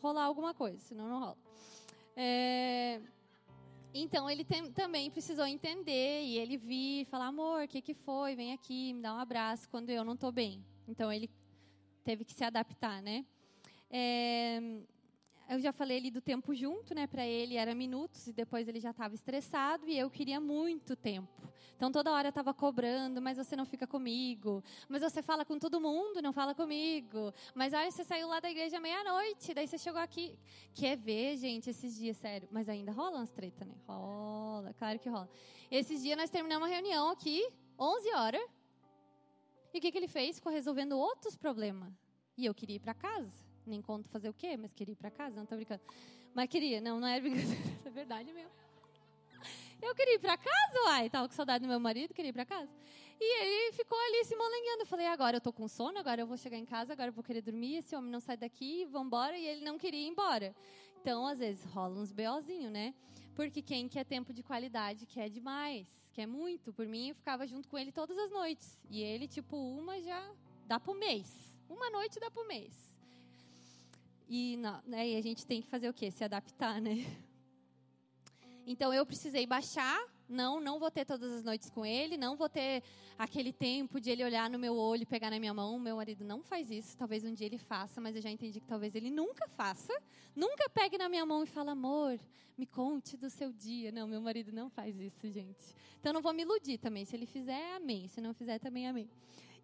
rolar 0.00 0.24
alguma 0.24 0.52
coisa, 0.52 0.78
senão 0.80 1.08
não 1.08 1.20
rola. 1.20 1.38
É, 2.16 3.00
então 3.94 4.28
ele 4.28 4.44
tem, 4.44 4.70
também 4.72 5.10
precisou 5.10 5.46
entender 5.46 6.22
e 6.22 6.38
ele 6.38 6.56
vir 6.56 7.06
falar, 7.06 7.26
amor, 7.26 7.64
o 7.64 7.68
que, 7.68 7.80
que 7.80 7.94
foi? 7.94 8.36
Vem 8.36 8.52
aqui, 8.52 8.92
me 8.92 9.00
dá 9.00 9.14
um 9.14 9.18
abraço 9.18 9.68
quando 9.68 9.90
eu 9.90 10.04
não 10.04 10.14
estou 10.14 10.30
bem. 10.30 10.62
Então 10.86 11.12
ele 11.12 11.30
teve 12.04 12.24
que 12.24 12.32
se 12.32 12.44
adaptar, 12.44 13.02
né? 13.02 13.24
É, 13.90 14.60
eu 15.48 15.58
já 15.58 15.72
falei 15.72 15.96
ali 15.96 16.10
do 16.10 16.20
tempo 16.20 16.54
junto, 16.54 16.94
né? 16.94 17.06
Para 17.06 17.26
ele 17.26 17.56
era 17.56 17.74
minutos 17.74 18.26
e 18.26 18.32
depois 18.34 18.68
ele 18.68 18.78
já 18.78 18.90
estava 18.90 19.14
estressado 19.14 19.88
e 19.88 19.98
eu 19.98 20.10
queria 20.10 20.38
muito 20.38 20.94
tempo. 20.94 21.48
Então 21.74 21.90
toda 21.90 22.12
hora 22.12 22.26
eu 22.26 22.30
estava 22.30 22.52
cobrando, 22.52 23.22
mas 23.22 23.38
você 23.38 23.56
não 23.56 23.64
fica 23.64 23.86
comigo. 23.86 24.62
Mas 24.88 25.00
você 25.00 25.22
fala 25.22 25.46
com 25.46 25.58
todo 25.58 25.80
mundo, 25.80 26.20
não 26.20 26.34
fala 26.34 26.54
comigo. 26.54 27.32
Mas 27.54 27.72
aí 27.72 27.90
você 27.90 28.04
saiu 28.04 28.28
lá 28.28 28.40
da 28.40 28.50
igreja 28.50 28.78
meia-noite, 28.78 29.54
daí 29.54 29.66
você 29.66 29.78
chegou 29.78 30.00
aqui. 30.00 30.38
Quer 30.74 30.98
ver, 30.98 31.38
gente, 31.38 31.70
esses 31.70 31.96
dias, 31.96 32.18
sério. 32.18 32.46
Mas 32.50 32.68
ainda 32.68 32.92
rola 32.92 33.16
umas 33.16 33.30
treta, 33.30 33.64
né? 33.64 33.74
Rola, 33.86 34.74
claro 34.74 34.98
que 34.98 35.08
rola. 35.08 35.30
Esses 35.70 36.02
dias 36.02 36.18
nós 36.18 36.28
terminamos 36.28 36.68
uma 36.68 36.74
reunião 36.74 37.08
aqui, 37.10 37.48
11 37.78 38.14
horas. 38.14 38.42
E 39.72 39.78
o 39.78 39.80
que, 39.80 39.90
que 39.90 39.96
ele 39.96 40.08
fez? 40.08 40.36
Ficou 40.36 40.52
resolvendo 40.52 40.98
outros 40.98 41.36
problemas. 41.36 41.94
E 42.36 42.44
eu 42.44 42.54
queria 42.54 42.76
ir 42.76 42.80
para 42.80 42.92
casa 42.92 43.47
nem 43.68 43.82
conto 43.82 44.08
fazer 44.08 44.28
o 44.28 44.34
quê, 44.34 44.56
mas 44.56 44.72
queria 44.72 44.92
ir 44.92 44.96
para 44.96 45.10
casa, 45.10 45.36
não 45.36 45.46
tô 45.46 45.56
brincando. 45.56 45.82
Mas 46.34 46.48
queria, 46.48 46.80
não, 46.80 46.98
não 46.98 47.06
era 47.06 47.20
brincadeira, 47.20 47.54
é 47.84 47.90
verdade 47.90 48.32
mesmo. 48.32 48.50
Eu 49.80 49.94
queria 49.94 50.14
ir 50.14 50.18
para 50.18 50.36
casa, 50.36 50.82
uai, 50.86 51.08
tava 51.08 51.28
com 51.28 51.34
saudade 51.34 51.64
do 51.64 51.68
meu 51.68 51.78
marido, 51.78 52.12
queria 52.12 52.30
ir 52.30 52.32
para 52.32 52.44
casa. 52.44 52.68
E 53.20 53.42
ele 53.42 53.72
ficou 53.72 53.98
ali 53.98 54.24
se 54.24 54.34
molengueando. 54.34 54.82
Eu 54.82 54.86
falei, 54.86 55.06
agora 55.06 55.36
eu 55.36 55.40
tô 55.40 55.52
com 55.52 55.68
sono, 55.68 55.98
agora 55.98 56.20
eu 56.20 56.26
vou 56.26 56.36
chegar 56.36 56.56
em 56.56 56.64
casa, 56.64 56.92
agora 56.92 57.10
eu 57.10 57.12
vou 57.12 57.22
querer 57.22 57.42
dormir, 57.42 57.76
esse 57.76 57.94
homem 57.94 58.10
não 58.10 58.20
sai 58.20 58.36
daqui, 58.36 58.84
vambora, 58.86 59.36
e 59.36 59.46
ele 59.46 59.64
não 59.64 59.78
queria 59.78 60.00
ir 60.00 60.08
embora. 60.08 60.54
Então, 61.00 61.26
às 61.26 61.38
vezes, 61.38 61.64
rola 61.64 61.98
uns 61.98 62.12
BOzinho, 62.12 62.70
né? 62.70 62.92
Porque 63.34 63.62
quem 63.62 63.88
quer 63.88 64.04
tempo 64.04 64.32
de 64.32 64.42
qualidade 64.42 65.06
quer 65.06 65.28
demais, 65.28 65.86
quer 66.12 66.26
muito. 66.26 66.72
Por 66.72 66.86
mim, 66.86 67.10
eu 67.10 67.14
ficava 67.14 67.46
junto 67.46 67.68
com 67.68 67.78
ele 67.78 67.92
todas 67.92 68.18
as 68.18 68.30
noites. 68.30 68.78
E 68.90 69.00
ele, 69.00 69.28
tipo, 69.28 69.56
uma 69.56 70.00
já 70.00 70.28
dá 70.66 70.80
pro 70.80 70.94
mês. 70.94 71.54
Uma 71.68 71.88
noite 71.88 72.18
dá 72.18 72.30
pro 72.30 72.46
mês. 72.46 72.92
E, 74.28 74.58
não, 74.58 74.82
né, 74.86 75.08
e 75.08 75.16
a 75.16 75.22
gente 75.22 75.46
tem 75.46 75.62
que 75.62 75.66
fazer 75.66 75.88
o 75.88 75.94
quê? 75.94 76.10
Se 76.10 76.22
adaptar, 76.22 76.80
né? 76.80 77.04
Então 78.66 78.92
eu 78.92 79.06
precisei 79.06 79.46
baixar. 79.46 79.98
Não, 80.28 80.60
não 80.60 80.78
vou 80.78 80.90
ter 80.90 81.06
todas 81.06 81.32
as 81.32 81.42
noites 81.42 81.70
com 81.70 81.86
ele, 81.86 82.18
não 82.18 82.36
vou 82.36 82.50
ter 82.50 82.82
aquele 83.18 83.50
tempo 83.50 83.98
de 83.98 84.10
ele 84.10 84.22
olhar 84.22 84.50
no 84.50 84.58
meu 84.58 84.76
olho 84.76 85.04
e 85.04 85.06
pegar 85.06 85.30
na 85.30 85.40
minha 85.40 85.54
mão. 85.54 85.78
Meu 85.78 85.96
marido 85.96 86.22
não 86.22 86.42
faz 86.42 86.70
isso. 86.70 86.94
Talvez 86.98 87.24
um 87.24 87.32
dia 87.32 87.46
ele 87.46 87.56
faça, 87.56 87.98
mas 87.98 88.14
eu 88.14 88.20
já 88.20 88.30
entendi 88.30 88.60
que 88.60 88.66
talvez 88.66 88.94
ele 88.94 89.10
nunca 89.10 89.48
faça. 89.48 89.90
Nunca 90.36 90.68
pegue 90.68 90.98
na 90.98 91.08
minha 91.08 91.24
mão 91.24 91.42
e 91.42 91.46
fale, 91.46 91.70
amor, 91.70 92.20
me 92.58 92.66
conte 92.66 93.16
do 93.16 93.30
seu 93.30 93.50
dia. 93.50 93.90
Não, 93.90 94.06
meu 94.06 94.20
marido 94.20 94.52
não 94.52 94.68
faz 94.68 95.00
isso, 95.00 95.30
gente. 95.30 95.74
Então 95.98 96.12
não 96.12 96.20
vou 96.20 96.34
me 96.34 96.42
iludir 96.42 96.76
também. 96.76 97.06
Se 97.06 97.16
ele 97.16 97.24
fizer, 97.24 97.76
amém. 97.76 98.06
Se 98.06 98.20
não 98.20 98.34
fizer, 98.34 98.58
também 98.58 98.86
amém. 98.86 99.08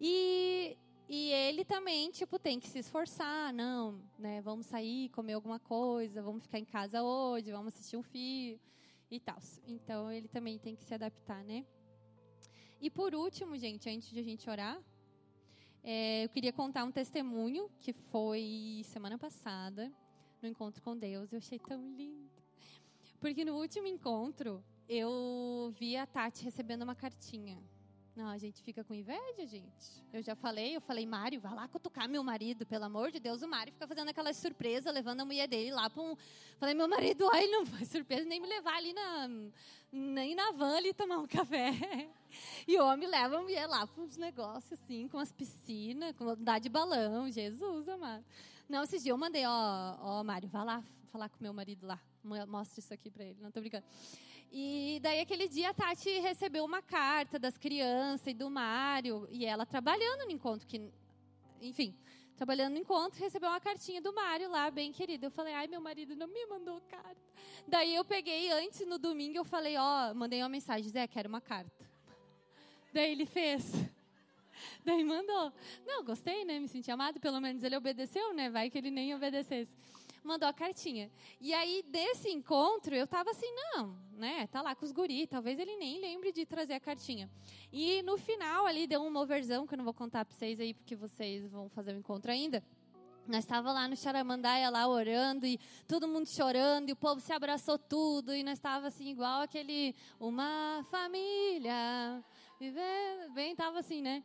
E 0.01 0.75
e 1.07 1.31
ele 1.31 1.63
também, 1.63 2.09
tipo, 2.09 2.39
tem 2.39 2.59
que 2.59 2.67
se 2.67 2.79
esforçar, 2.79 3.53
não, 3.53 4.01
né? 4.17 4.41
Vamos 4.41 4.65
sair, 4.65 5.09
comer 5.09 5.33
alguma 5.33 5.59
coisa, 5.59 6.21
vamos 6.21 6.43
ficar 6.43 6.57
em 6.57 6.65
casa 6.65 7.03
hoje, 7.03 7.51
vamos 7.51 7.73
assistir 7.73 7.95
um 7.95 8.01
filme 8.01 8.59
e 9.11 9.19
tal. 9.19 9.37
Então 9.67 10.11
ele 10.11 10.27
também 10.27 10.57
tem 10.57 10.75
que 10.75 10.83
se 10.83 10.93
adaptar, 10.93 11.43
né? 11.43 11.65
E 12.81 12.89
por 12.89 13.13
último, 13.13 13.55
gente, 13.57 13.87
antes 13.87 14.09
de 14.09 14.19
a 14.19 14.23
gente 14.23 14.49
orar, 14.49 14.81
é, 15.83 16.25
eu 16.25 16.29
queria 16.29 16.51
contar 16.51 16.83
um 16.83 16.91
testemunho 16.91 17.69
que 17.79 17.93
foi 17.93 18.81
semana 18.85 19.17
passada 19.17 19.93
no 20.41 20.49
encontro 20.49 20.81
com 20.81 20.97
Deus. 20.97 21.31
Eu 21.31 21.37
achei 21.37 21.59
tão 21.59 21.93
lindo. 21.93 22.31
Porque 23.19 23.45
no 23.45 23.55
último 23.55 23.85
encontro, 23.85 24.63
eu 24.89 25.71
vi 25.77 25.95
a 25.95 26.07
Tati 26.07 26.43
recebendo 26.43 26.81
uma 26.81 26.95
cartinha 26.95 27.61
não, 28.15 28.29
a 28.29 28.37
gente 28.37 28.63
fica 28.63 28.81
com 28.81 28.93
inveja, 28.93 29.45
gente. 29.45 30.01
Eu 30.13 30.21
já 30.21 30.35
falei, 30.35 30.77
eu 30.77 30.79
falei, 30.79 31.05
Mário, 31.05 31.41
vai 31.41 31.53
lá 31.53 31.67
cutucar 31.67 32.07
meu 32.07 32.23
marido, 32.23 32.65
pelo 32.65 32.85
amor 32.85 33.11
de 33.11 33.19
Deus. 33.19 33.41
O 33.41 33.47
Mário 33.47 33.73
fica 33.73 33.85
fazendo 33.85 34.07
aquela 34.07 34.31
surpresa, 34.33 34.89
levando 34.89 35.19
a 35.19 35.25
mulher 35.25 35.49
dele 35.49 35.71
lá 35.71 35.89
para 35.89 36.01
um. 36.01 36.15
Falei, 36.57 36.73
meu 36.73 36.87
marido, 36.87 37.27
ai, 37.33 37.45
não 37.47 37.65
foi 37.65 37.83
surpresa 37.83 38.23
nem 38.23 38.39
me 38.39 38.47
levar 38.47 38.77
ali 38.77 38.93
na. 38.93 39.29
Nem 39.91 40.33
na 40.33 40.51
van 40.51 40.77
ali 40.77 40.93
tomar 40.93 41.17
um 41.17 41.27
café. 41.27 41.71
E 42.67 42.77
o 42.77 42.83
homem 42.83 43.07
leva 43.07 43.37
a 43.37 43.41
mulher 43.41 43.65
lá 43.65 43.87
para 43.87 44.03
uns 44.03 44.17
negócios 44.17 44.73
assim, 44.73 45.07
com 45.07 45.17
as 45.17 45.31
piscinas, 45.31 46.13
com 46.17 46.27
andar 46.27 46.59
de 46.59 46.67
balão. 46.67 47.31
Jesus, 47.31 47.87
amado. 47.87 48.25
Não, 48.67 48.83
esses 48.83 49.01
dias 49.01 49.13
eu 49.13 49.17
mandei, 49.17 49.45
ó, 49.45 49.97
ó, 50.01 50.21
Mário, 50.21 50.49
vai 50.49 50.65
lá 50.65 50.83
falar 51.13 51.29
com 51.29 51.37
meu 51.41 51.53
marido 51.53 51.87
lá. 51.87 51.97
Mostra 52.47 52.81
isso 52.81 52.93
aqui 52.93 53.09
para 53.09 53.23
ele, 53.23 53.37
não 53.41 53.51
tô 53.51 53.61
brincando. 53.61 53.85
E 54.51 54.99
daí 55.01 55.19
aquele 55.19 55.47
dia 55.47 55.69
a 55.69 55.73
Tati 55.73 56.19
recebeu 56.19 56.63
uma 56.63 56.81
carta 56.81 57.37
das 57.37 57.57
crianças 57.57 58.27
e 58.27 58.33
do 58.33 58.49
Mário, 58.49 59.27
e 59.29 59.45
ela 59.45 59.65
trabalhando 59.65 60.25
no 60.25 60.31
encontro, 60.31 60.65
que, 60.65 60.89
enfim, 61.61 61.93
trabalhando 62.35 62.73
no 62.73 62.79
encontro, 62.79 63.19
recebeu 63.19 63.49
uma 63.49 63.59
cartinha 63.59 64.01
do 64.01 64.13
Mário 64.13 64.49
lá, 64.49 64.71
bem 64.71 64.91
querido. 64.91 65.25
Eu 65.25 65.31
falei, 65.31 65.53
ai, 65.53 65.67
meu 65.67 65.81
marido 65.81 66.15
não 66.15 66.27
me 66.27 66.45
mandou 66.45 66.81
carta. 66.89 67.21
Daí 67.67 67.95
eu 67.95 68.05
peguei 68.05 68.51
antes, 68.51 68.85
no 68.87 68.97
domingo, 68.97 69.37
eu 69.37 69.45
falei, 69.45 69.75
ó, 69.77 70.11
oh, 70.11 70.15
mandei 70.15 70.41
uma 70.41 70.49
mensagem, 70.49 70.89
Zé, 70.89 71.07
quero 71.07 71.27
uma 71.27 71.41
carta. 71.41 71.85
Daí 72.93 73.11
ele 73.11 73.25
fez. 73.25 73.73
Daí 74.85 75.03
mandou. 75.03 75.51
Não, 75.85 76.03
gostei, 76.03 76.45
né? 76.45 76.59
Me 76.59 76.67
senti 76.67 76.89
amado. 76.89 77.19
Pelo 77.19 77.41
menos 77.41 77.61
ele 77.61 77.75
obedeceu, 77.75 78.33
né? 78.33 78.49
Vai 78.49 78.69
que 78.69 78.77
ele 78.77 78.89
nem 78.89 79.13
obedecesse 79.13 79.69
mandou 80.25 80.47
a 80.47 80.53
cartinha. 80.53 81.11
E 81.39 81.53
aí, 81.53 81.83
desse 81.87 82.29
encontro, 82.29 82.95
eu 82.95 83.07
tava 83.07 83.31
assim, 83.31 83.51
não, 83.53 83.97
né? 84.13 84.47
Tá 84.47 84.61
lá 84.61 84.75
com 84.75 84.85
os 84.85 84.91
guri, 84.91 85.27
talvez 85.27 85.59
ele 85.59 85.77
nem 85.77 85.99
lembre 85.99 86.31
de 86.31 86.45
trazer 86.45 86.73
a 86.73 86.79
cartinha. 86.79 87.29
E 87.71 88.01
no 88.03 88.17
final 88.17 88.65
ali 88.65 88.87
deu 88.87 89.01
uma 89.03 89.25
versão 89.25 89.65
que 89.65 89.73
eu 89.73 89.77
não 89.77 89.85
vou 89.85 89.93
contar 89.93 90.25
para 90.25 90.35
vocês 90.35 90.59
aí, 90.59 90.73
porque 90.73 90.95
vocês 90.95 91.47
vão 91.47 91.69
fazer 91.69 91.93
o 91.93 91.97
encontro 91.97 92.31
ainda. 92.31 92.63
Nós 93.27 93.43
estava 93.43 93.71
lá 93.71 93.87
no 93.87 93.97
Charamandaia, 93.97 94.69
lá 94.69 94.87
orando, 94.87 95.47
e 95.47 95.59
todo 95.87 96.07
mundo 96.07 96.27
chorando, 96.27 96.89
e 96.89 96.91
o 96.91 96.95
povo 96.95 97.19
se 97.19 97.33
abraçou 97.33 97.77
tudo, 97.77 98.35
e 98.35 98.43
nós 98.43 98.59
estava 98.59 98.87
assim, 98.87 99.09
igual 99.09 99.41
aquele, 99.41 99.95
uma 100.19 100.85
família, 100.91 102.23
vivendo, 102.59 103.33
bem, 103.33 103.51
estava 103.53 103.79
assim, 103.79 103.99
né? 103.99 104.23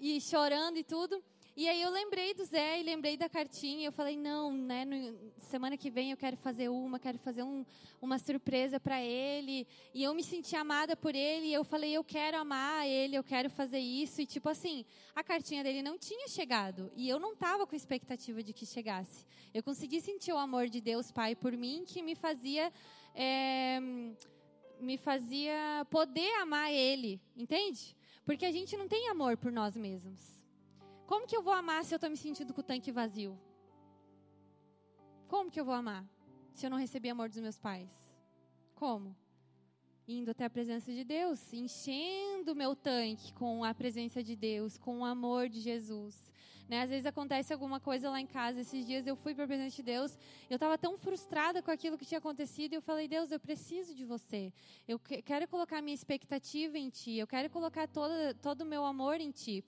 E 0.00 0.20
chorando 0.20 0.76
e 0.76 0.82
tudo. 0.82 1.22
E 1.54 1.68
aí 1.68 1.82
eu 1.82 1.90
lembrei 1.90 2.32
do 2.32 2.42
Zé 2.44 2.80
e 2.80 2.82
lembrei 2.82 3.14
da 3.14 3.28
cartinha. 3.28 3.86
Eu 3.86 3.92
falei, 3.92 4.16
não, 4.16 4.56
né? 4.56 4.86
No, 4.86 5.32
semana 5.38 5.76
que 5.76 5.90
vem 5.90 6.10
eu 6.10 6.16
quero 6.16 6.36
fazer 6.36 6.70
uma, 6.70 6.98
quero 6.98 7.18
fazer 7.18 7.42
um, 7.42 7.64
uma 8.00 8.18
surpresa 8.18 8.80
para 8.80 9.02
ele. 9.02 9.66
E 9.92 10.02
eu 10.02 10.14
me 10.14 10.22
senti 10.22 10.56
amada 10.56 10.96
por 10.96 11.14
ele. 11.14 11.48
E 11.48 11.52
eu 11.52 11.62
falei, 11.62 11.92
eu 11.92 12.02
quero 12.02 12.38
amar 12.38 12.86
ele, 12.86 13.16
eu 13.16 13.22
quero 13.22 13.50
fazer 13.50 13.78
isso. 13.78 14.22
E 14.22 14.26
tipo 14.26 14.48
assim, 14.48 14.86
a 15.14 15.22
cartinha 15.22 15.62
dele 15.62 15.82
não 15.82 15.98
tinha 15.98 16.26
chegado. 16.26 16.90
E 16.96 17.06
eu 17.06 17.20
não 17.20 17.34
estava 17.34 17.66
com 17.66 17.76
expectativa 17.76 18.42
de 18.42 18.54
que 18.54 18.64
chegasse. 18.64 19.26
Eu 19.52 19.62
consegui 19.62 20.00
sentir 20.00 20.32
o 20.32 20.38
amor 20.38 20.68
de 20.68 20.80
Deus 20.80 21.12
Pai 21.12 21.36
por 21.36 21.52
mim, 21.52 21.84
que 21.86 22.02
me 22.02 22.14
fazia. 22.14 22.72
É, 23.14 23.78
me 24.80 24.96
fazia 24.96 25.86
poder 25.90 26.32
amar 26.40 26.72
ele, 26.72 27.20
entende? 27.36 27.94
Porque 28.24 28.46
a 28.46 28.50
gente 28.50 28.74
não 28.76 28.88
tem 28.88 29.08
amor 29.08 29.36
por 29.36 29.52
nós 29.52 29.76
mesmos. 29.76 30.41
Como 31.06 31.26
que 31.26 31.36
eu 31.36 31.42
vou 31.42 31.52
amar 31.52 31.84
se 31.84 31.94
eu 31.94 31.96
estou 31.96 32.10
me 32.10 32.16
sentindo 32.16 32.54
com 32.54 32.60
o 32.60 32.64
tanque 32.64 32.90
vazio? 32.92 33.38
Como 35.28 35.50
que 35.50 35.60
eu 35.60 35.64
vou 35.64 35.74
amar 35.74 36.04
se 36.54 36.66
eu 36.66 36.70
não 36.70 36.78
recebi 36.78 37.08
amor 37.08 37.28
dos 37.28 37.38
meus 37.38 37.58
pais? 37.58 37.90
Como? 38.74 39.16
indo 40.06 40.30
até 40.30 40.44
a 40.44 40.50
presença 40.50 40.92
de 40.92 41.04
Deus, 41.04 41.52
enchendo 41.52 42.54
meu 42.54 42.74
tanque 42.74 43.32
com 43.34 43.64
a 43.64 43.72
presença 43.72 44.22
de 44.22 44.34
Deus, 44.34 44.76
com 44.76 45.00
o 45.00 45.04
amor 45.04 45.48
de 45.48 45.60
Jesus. 45.60 46.30
Né? 46.68 46.82
Às 46.82 46.90
vezes 46.90 47.06
acontece 47.06 47.52
alguma 47.52 47.78
coisa 47.78 48.10
lá 48.10 48.20
em 48.20 48.26
casa. 48.26 48.60
Esses 48.60 48.86
dias 48.86 49.06
eu 49.06 49.14
fui 49.16 49.34
para 49.34 49.44
a 49.44 49.46
presença 49.46 49.76
de 49.76 49.82
Deus, 49.82 50.18
eu 50.48 50.56
estava 50.56 50.76
tão 50.76 50.96
frustrada 50.96 51.62
com 51.62 51.70
aquilo 51.70 51.98
que 51.98 52.06
tinha 52.06 52.18
acontecido, 52.18 52.72
e 52.72 52.76
eu 52.76 52.82
falei: 52.82 53.06
Deus, 53.06 53.30
eu 53.30 53.40
preciso 53.40 53.94
de 53.94 54.04
você. 54.04 54.52
Eu 54.86 54.98
quero 54.98 55.46
colocar 55.48 55.80
minha 55.82 55.94
expectativa 55.94 56.78
em 56.78 56.88
Ti, 56.88 57.16
eu 57.18 57.26
quero 57.26 57.50
colocar 57.50 57.88
todo 57.88 58.62
o 58.62 58.66
meu 58.66 58.84
amor 58.84 59.20
em 59.20 59.30
Ti. 59.30 59.64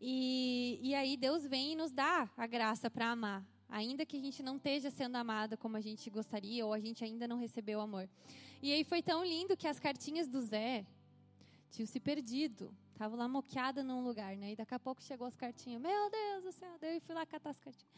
E, 0.00 0.78
e 0.82 0.94
aí 0.94 1.16
Deus 1.16 1.46
vem 1.46 1.72
e 1.72 1.76
nos 1.76 1.90
dá 1.90 2.30
a 2.36 2.46
graça 2.46 2.90
para 2.90 3.10
amar, 3.10 3.44
ainda 3.68 4.04
que 4.04 4.16
a 4.16 4.20
gente 4.20 4.42
não 4.42 4.56
esteja 4.56 4.90
sendo 4.90 5.16
amada 5.16 5.56
como 5.56 5.76
a 5.76 5.80
gente 5.80 6.10
gostaria 6.10 6.64
ou 6.66 6.72
a 6.72 6.78
gente 6.78 7.02
ainda 7.02 7.26
não 7.26 7.38
recebeu 7.38 7.80
amor. 7.80 8.08
E 8.62 8.72
aí 8.72 8.84
foi 8.84 9.02
tão 9.02 9.24
lindo 9.24 9.56
que 9.56 9.66
as 9.66 9.78
cartinhas 9.78 10.28
do 10.28 10.40
Zé 10.40 10.84
tinham 11.70 11.86
se 11.86 12.00
perdido. 12.00 12.74
Tava 12.96 13.14
lá 13.14 13.28
moqueada 13.28 13.82
num 13.82 14.02
lugar, 14.02 14.36
né? 14.36 14.52
E 14.52 14.56
daqui 14.56 14.74
a 14.74 14.78
pouco 14.78 15.02
chegou 15.02 15.26
as 15.26 15.36
cartinhas. 15.36 15.80
Meu 15.80 16.10
Deus 16.10 16.44
do 16.44 16.52
céu, 16.52 16.70
eu 16.80 17.00
fui 17.02 17.14
lá 17.14 17.26
catar 17.26 17.50
as 17.50 17.58
cartinhas. 17.58 17.94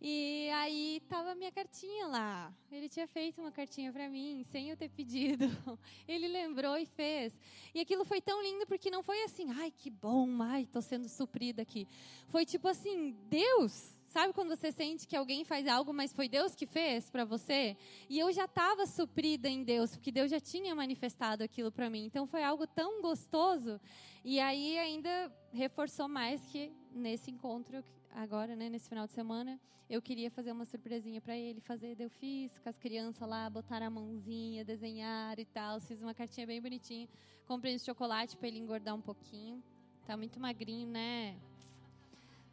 E 0.00 0.48
aí 0.50 1.02
tava 1.08 1.34
minha 1.34 1.50
cartinha 1.50 2.06
lá. 2.06 2.54
Ele 2.70 2.88
tinha 2.88 3.06
feito 3.06 3.40
uma 3.40 3.50
cartinha 3.50 3.92
para 3.92 4.08
mim, 4.08 4.44
sem 4.50 4.70
eu 4.70 4.76
ter 4.76 4.88
pedido. 4.88 5.44
Ele 6.06 6.28
lembrou 6.28 6.76
e 6.78 6.86
fez. 6.86 7.36
E 7.74 7.80
aquilo 7.80 8.04
foi 8.04 8.20
tão 8.20 8.40
lindo 8.42 8.66
porque 8.66 8.90
não 8.90 9.02
foi 9.02 9.22
assim, 9.24 9.50
ai 9.50 9.72
que 9.76 9.90
bom, 9.90 10.40
ai 10.40 10.66
tô 10.66 10.80
sendo 10.80 11.08
suprida 11.08 11.62
aqui. 11.62 11.88
Foi 12.28 12.46
tipo 12.46 12.68
assim, 12.68 13.16
Deus, 13.28 13.98
Sabe 14.08 14.32
quando 14.32 14.56
você 14.56 14.72
sente 14.72 15.06
que 15.06 15.14
alguém 15.14 15.44
faz 15.44 15.68
algo, 15.68 15.92
mas 15.92 16.14
foi 16.14 16.30
Deus 16.30 16.54
que 16.54 16.66
fez 16.66 17.10
para 17.10 17.26
você? 17.26 17.76
E 18.08 18.18
eu 18.18 18.32
já 18.32 18.46
estava 18.46 18.86
suprida 18.86 19.50
em 19.50 19.62
Deus, 19.62 19.90
porque 19.94 20.10
Deus 20.10 20.30
já 20.30 20.40
tinha 20.40 20.74
manifestado 20.74 21.44
aquilo 21.44 21.70
para 21.70 21.90
mim. 21.90 22.06
Então 22.06 22.26
foi 22.26 22.42
algo 22.42 22.66
tão 22.66 23.02
gostoso. 23.02 23.78
E 24.24 24.40
aí 24.40 24.78
ainda 24.78 25.30
reforçou 25.52 26.08
mais 26.08 26.40
que 26.46 26.72
nesse 26.90 27.30
encontro 27.30 27.84
agora, 28.14 28.54
né, 28.56 28.68
nesse 28.68 28.88
final 28.88 29.06
de 29.06 29.12
semana, 29.12 29.60
eu 29.88 30.02
queria 30.02 30.30
fazer 30.30 30.52
uma 30.52 30.64
surpresinha 30.64 31.20
para 31.20 31.36
ele 31.36 31.60
fazer. 31.60 31.96
Eu 31.98 32.10
fiz 32.10 32.58
com 32.58 32.68
as 32.68 32.78
crianças 32.78 33.26
lá, 33.26 33.48
botar 33.48 33.82
a 33.82 33.88
mãozinha, 33.88 34.64
desenhar 34.64 35.38
e 35.38 35.44
tal. 35.46 35.80
Fiz 35.80 36.02
uma 36.02 36.12
cartinha 36.12 36.46
bem 36.46 36.60
bonitinha. 36.60 37.08
Comprei 37.46 37.74
esse 37.74 37.86
chocolate 37.86 38.36
para 38.36 38.48
ele 38.48 38.58
engordar 38.58 38.94
um 38.94 39.00
pouquinho. 39.00 39.62
Tá 40.06 40.16
muito 40.16 40.38
magrinho, 40.38 40.88
né? 40.88 41.36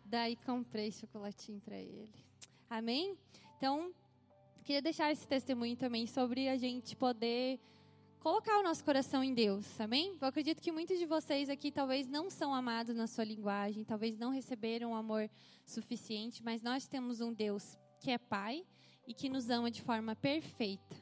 Daí 0.05 0.35
comprei 0.37 0.91
chocolatinho 0.91 1.59
para 1.59 1.77
ele. 1.77 2.13
Amém? 2.69 3.17
Então, 3.57 3.93
queria 4.63 4.81
deixar 4.81 5.11
esse 5.11 5.27
testemunho 5.27 5.75
também 5.75 6.07
sobre 6.07 6.47
a 6.47 6.55
gente 6.55 6.95
poder 6.95 7.59
colocar 8.25 8.57
o 8.57 8.63
nosso 8.63 8.83
coração 8.83 9.23
em 9.23 9.35
Deus, 9.35 9.79
amém? 9.79 10.17
Eu 10.19 10.27
acredito 10.27 10.59
que 10.59 10.71
muitos 10.71 10.97
de 10.97 11.05
vocês 11.05 11.47
aqui 11.47 11.71
talvez 11.71 12.07
não 12.07 12.27
são 12.27 12.55
amados 12.55 12.95
na 12.95 13.05
sua 13.05 13.23
linguagem, 13.23 13.83
talvez 13.83 14.17
não 14.17 14.31
receberam 14.31 14.93
um 14.93 14.95
amor 14.95 15.29
suficiente, 15.63 16.43
mas 16.43 16.63
nós 16.63 16.87
temos 16.87 17.21
um 17.21 17.31
Deus 17.31 17.77
que 17.99 18.09
é 18.09 18.17
Pai 18.17 18.65
e 19.05 19.13
que 19.13 19.29
nos 19.29 19.51
ama 19.51 19.69
de 19.69 19.79
forma 19.83 20.15
perfeita, 20.15 20.95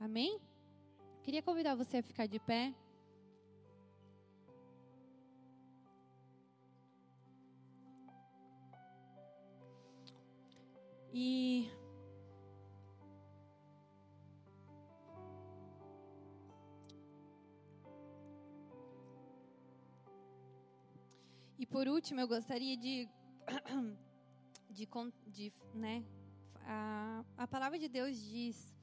amém? 0.00 0.40
Queria 1.22 1.40
convidar 1.40 1.76
você 1.76 1.98
a 1.98 2.02
ficar 2.02 2.26
de 2.26 2.40
pé. 2.40 2.74
E 11.14 11.70
E 21.58 21.64
por 21.64 21.88
último, 21.88 22.20
eu 22.20 22.28
gostaria 22.28 22.76
de 22.76 23.08
de, 24.70 24.86
de 25.26 25.52
né, 25.74 26.04
a, 26.64 27.24
a 27.38 27.46
palavra 27.46 27.78
de 27.78 27.88
Deus 27.88 28.20
diz 28.20 28.74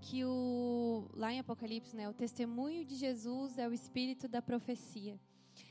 que 0.00 0.24
o 0.24 1.08
lá 1.14 1.32
em 1.32 1.38
Apocalipse, 1.38 1.94
né, 1.94 2.08
o 2.08 2.12
testemunho 2.12 2.84
de 2.84 2.96
Jesus 2.96 3.56
é 3.56 3.68
o 3.68 3.72
espírito 3.72 4.26
da 4.26 4.42
profecia. 4.42 5.18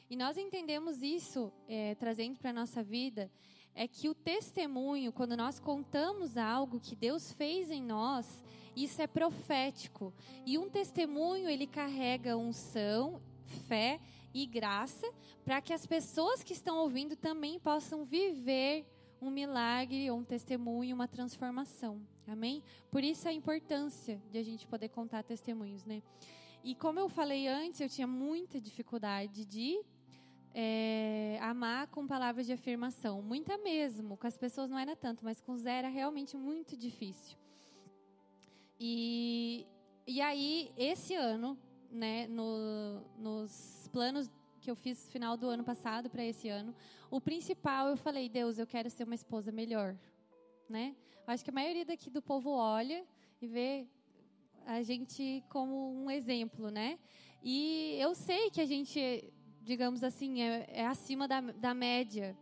E 0.09 0.15
nós 0.15 0.37
entendemos 0.37 1.01
isso, 1.01 1.51
é, 1.67 1.95
trazendo 1.95 2.37
para 2.37 2.51
a 2.51 2.53
nossa 2.53 2.81
vida, 2.81 3.29
é 3.75 3.87
que 3.87 4.07
o 4.07 4.15
testemunho, 4.15 5.11
quando 5.11 5.35
nós 5.35 5.59
contamos 5.59 6.37
algo 6.37 6.79
que 6.79 6.95
Deus 6.95 7.31
fez 7.33 7.69
em 7.69 7.83
nós, 7.83 8.41
isso 8.75 9.01
é 9.01 9.07
profético. 9.07 10.13
E 10.45 10.57
um 10.57 10.69
testemunho, 10.69 11.49
ele 11.49 11.67
carrega 11.67 12.37
unção, 12.37 13.21
fé 13.67 13.99
e 14.33 14.45
graça 14.45 15.07
para 15.43 15.61
que 15.61 15.73
as 15.73 15.85
pessoas 15.85 16.43
que 16.43 16.53
estão 16.53 16.77
ouvindo 16.77 17.15
também 17.15 17.59
possam 17.59 18.05
viver 18.05 18.85
um 19.21 19.29
milagre, 19.29 20.11
um 20.11 20.23
testemunho, 20.23 20.95
uma 20.95 21.07
transformação. 21.07 22.01
Amém? 22.27 22.61
Por 22.91 23.03
isso 23.03 23.27
a 23.27 23.33
importância 23.33 24.21
de 24.31 24.37
a 24.37 24.43
gente 24.43 24.67
poder 24.67 24.89
contar 24.89 25.23
testemunhos, 25.23 25.85
né? 25.85 26.03
E 26.63 26.75
como 26.75 26.99
eu 26.99 27.07
falei 27.07 27.47
antes, 27.47 27.79
eu 27.79 27.89
tinha 27.89 28.07
muita 28.07 28.59
dificuldade 28.59 29.45
de 29.45 29.79
é, 30.53 31.37
amar 31.41 31.87
com 31.87 32.05
palavras 32.05 32.45
de 32.45 32.51
afirmação. 32.51 33.21
Muita 33.21 33.57
mesmo. 33.59 34.17
Com 34.17 34.27
as 34.27 34.37
pessoas 34.37 34.69
não 34.69 34.77
era 34.77 34.95
tanto, 34.95 35.23
mas 35.23 35.39
com 35.39 35.55
Zé 35.55 35.77
era 35.77 35.87
realmente 35.87 36.35
muito 36.35 36.75
difícil. 36.75 37.37
E, 38.79 39.65
e 40.05 40.19
aí, 40.19 40.71
esse 40.75 41.15
ano, 41.15 41.57
né, 41.91 42.27
no, 42.27 43.01
nos 43.17 43.76
planos 43.87 44.29
que 44.61 44.69
eu 44.69 44.75
fiz 44.75 45.05
no 45.05 45.11
final 45.11 45.37
do 45.37 45.49
ano 45.49 45.63
passado 45.63 46.09
para 46.09 46.23
esse 46.23 46.49
ano, 46.49 46.75
o 47.09 47.21
principal 47.21 47.87
eu 47.87 47.97
falei, 47.97 48.27
Deus, 48.27 48.59
eu 48.59 48.67
quero 48.67 48.89
ser 48.89 49.03
uma 49.03 49.15
esposa 49.15 49.51
melhor. 49.51 49.95
Né? 50.69 50.95
Acho 51.25 51.43
que 51.43 51.49
a 51.49 51.53
maioria 51.53 51.85
daqui 51.85 52.09
do 52.09 52.21
povo 52.21 52.51
olha 52.51 53.05
e 53.41 53.47
vê 53.47 53.87
a 54.65 54.81
gente 54.81 55.43
como 55.49 55.93
um 55.93 56.11
exemplo, 56.11 56.69
né? 56.69 56.99
E 57.41 57.95
eu 57.99 58.13
sei 58.13 58.49
que 58.49 58.59
a 58.59 58.65
gente 58.65 59.31
digamos 59.67 60.01
assim, 60.01 60.41
é, 60.41 60.65
é 60.69 60.85
acima 60.87 61.27
da, 61.27 61.41
da 61.41 61.73
média. 61.73 62.35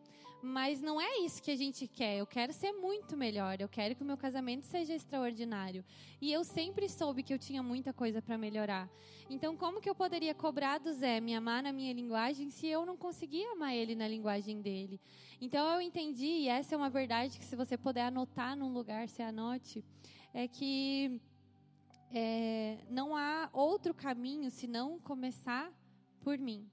Mas 0.45 0.79
não 0.79 1.01
é 1.01 1.17
isso 1.19 1.41
que 1.41 1.49
a 1.49 1.55
gente 1.55 1.87
quer. 1.87 2.19
Eu 2.19 2.27
quero 2.27 2.53
ser 2.53 2.71
muito 2.71 3.17
melhor. 3.17 3.59
Eu 3.59 3.67
quero 3.67 3.95
que 3.95 4.03
o 4.03 4.05
meu 4.05 4.15
casamento 4.15 4.63
seja 4.63 4.93
extraordinário. 4.93 5.83
E 6.21 6.31
eu 6.31 6.43
sempre 6.43 6.87
soube 6.87 7.23
que 7.23 7.33
eu 7.33 7.39
tinha 7.39 7.63
muita 7.63 7.91
coisa 7.91 8.21
para 8.21 8.37
melhorar. 8.37 8.87
Então, 9.27 9.57
como 9.57 9.81
que 9.81 9.89
eu 9.89 9.95
poderia 9.95 10.35
cobrar 10.35 10.77
do 10.77 10.93
Zé 10.93 11.19
me 11.19 11.33
amar 11.33 11.63
na 11.63 11.73
minha 11.73 11.91
linguagem 11.91 12.51
se 12.51 12.67
eu 12.67 12.85
não 12.85 12.95
conseguia 12.95 13.53
amar 13.53 13.73
ele 13.73 13.95
na 13.95 14.07
linguagem 14.07 14.61
dele? 14.61 15.01
Então, 15.41 15.67
eu 15.73 15.81
entendi, 15.81 16.27
e 16.27 16.47
essa 16.47 16.75
é 16.75 16.77
uma 16.77 16.91
verdade 16.91 17.39
que 17.39 17.45
se 17.45 17.55
você 17.55 17.75
puder 17.75 18.03
anotar 18.03 18.55
num 18.55 18.71
lugar, 18.71 19.09
se 19.09 19.23
anote, 19.23 19.83
é 20.31 20.47
que 20.47 21.19
é, 22.13 22.77
não 22.87 23.15
há 23.15 23.49
outro 23.51 23.95
caminho 23.95 24.51
senão 24.51 24.99
começar 24.99 25.73
por 26.21 26.37
mim 26.37 26.69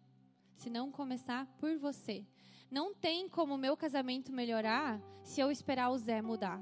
se 0.62 0.70
não 0.70 0.92
começar 0.92 1.44
por 1.58 1.76
você. 1.76 2.24
Não 2.72 2.94
tem 2.94 3.28
como 3.28 3.56
o 3.56 3.58
meu 3.58 3.76
casamento 3.76 4.32
melhorar 4.32 4.98
se 5.22 5.42
eu 5.42 5.50
esperar 5.50 5.90
o 5.90 5.98
Zé 5.98 6.22
mudar. 6.22 6.58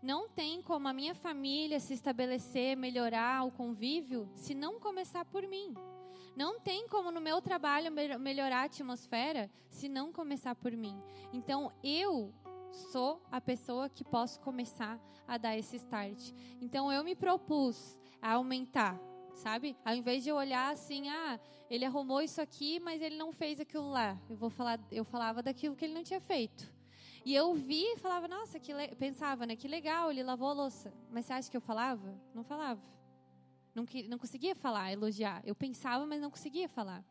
Não 0.00 0.28
tem 0.28 0.62
como 0.62 0.86
a 0.86 0.92
minha 0.92 1.16
família 1.16 1.80
se 1.80 1.94
estabelecer, 1.94 2.76
melhorar 2.76 3.44
o 3.44 3.50
convívio, 3.50 4.30
se 4.36 4.54
não 4.54 4.78
começar 4.78 5.24
por 5.24 5.44
mim. 5.48 5.74
Não 6.36 6.60
tem 6.60 6.86
como 6.86 7.10
no 7.10 7.20
meu 7.20 7.42
trabalho 7.42 7.90
melhorar 7.90 8.60
a 8.60 8.64
atmosfera 8.66 9.50
se 9.68 9.88
não 9.88 10.12
começar 10.12 10.54
por 10.54 10.70
mim. 10.70 10.96
Então 11.32 11.72
eu 11.82 12.32
sou 12.92 13.20
a 13.28 13.40
pessoa 13.40 13.88
que 13.88 14.04
posso 14.04 14.38
começar 14.38 14.96
a 15.26 15.36
dar 15.38 15.58
esse 15.58 15.74
start. 15.74 16.30
Então 16.60 16.92
eu 16.92 17.02
me 17.02 17.16
propus 17.16 17.98
a 18.22 18.34
aumentar 18.34 18.96
sabe? 19.38 19.76
Ao 19.84 19.94
invés 19.94 20.22
de 20.22 20.30
eu 20.30 20.36
olhar 20.36 20.72
assim, 20.72 21.08
ah, 21.08 21.40
ele 21.70 21.84
arrumou 21.84 22.20
isso 22.20 22.40
aqui, 22.40 22.80
mas 22.80 23.00
ele 23.00 23.16
não 23.16 23.32
fez 23.32 23.60
aquilo 23.60 23.88
lá. 23.90 24.18
Eu 24.28 24.36
vou 24.36 24.50
falar, 24.50 24.78
eu 24.90 25.04
falava 25.04 25.42
daquilo 25.42 25.76
que 25.76 25.84
ele 25.84 25.94
não 25.94 26.02
tinha 26.02 26.20
feito. 26.20 26.70
E 27.24 27.34
eu 27.34 27.54
vi 27.54 27.84
e 27.84 27.96
falava, 27.98 28.26
nossa, 28.26 28.58
que 28.58 28.72
pensava, 28.96 29.46
né? 29.46 29.54
Que 29.54 29.68
legal, 29.68 30.10
ele 30.10 30.22
lavou 30.22 30.48
a 30.48 30.52
louça. 30.52 30.92
Mas 31.10 31.26
você 31.26 31.32
acha 31.32 31.50
que 31.50 31.56
eu 31.56 31.60
falava? 31.60 32.14
Não 32.34 32.42
falava. 32.42 32.82
Não, 33.74 33.84
que... 33.84 34.02
não 34.08 34.18
conseguia 34.18 34.54
falar, 34.54 34.92
elogiar. 34.92 35.42
Eu 35.44 35.54
pensava, 35.54 36.06
mas 36.06 36.20
não 36.20 36.30
conseguia 36.30 36.68
falar. 36.68 37.04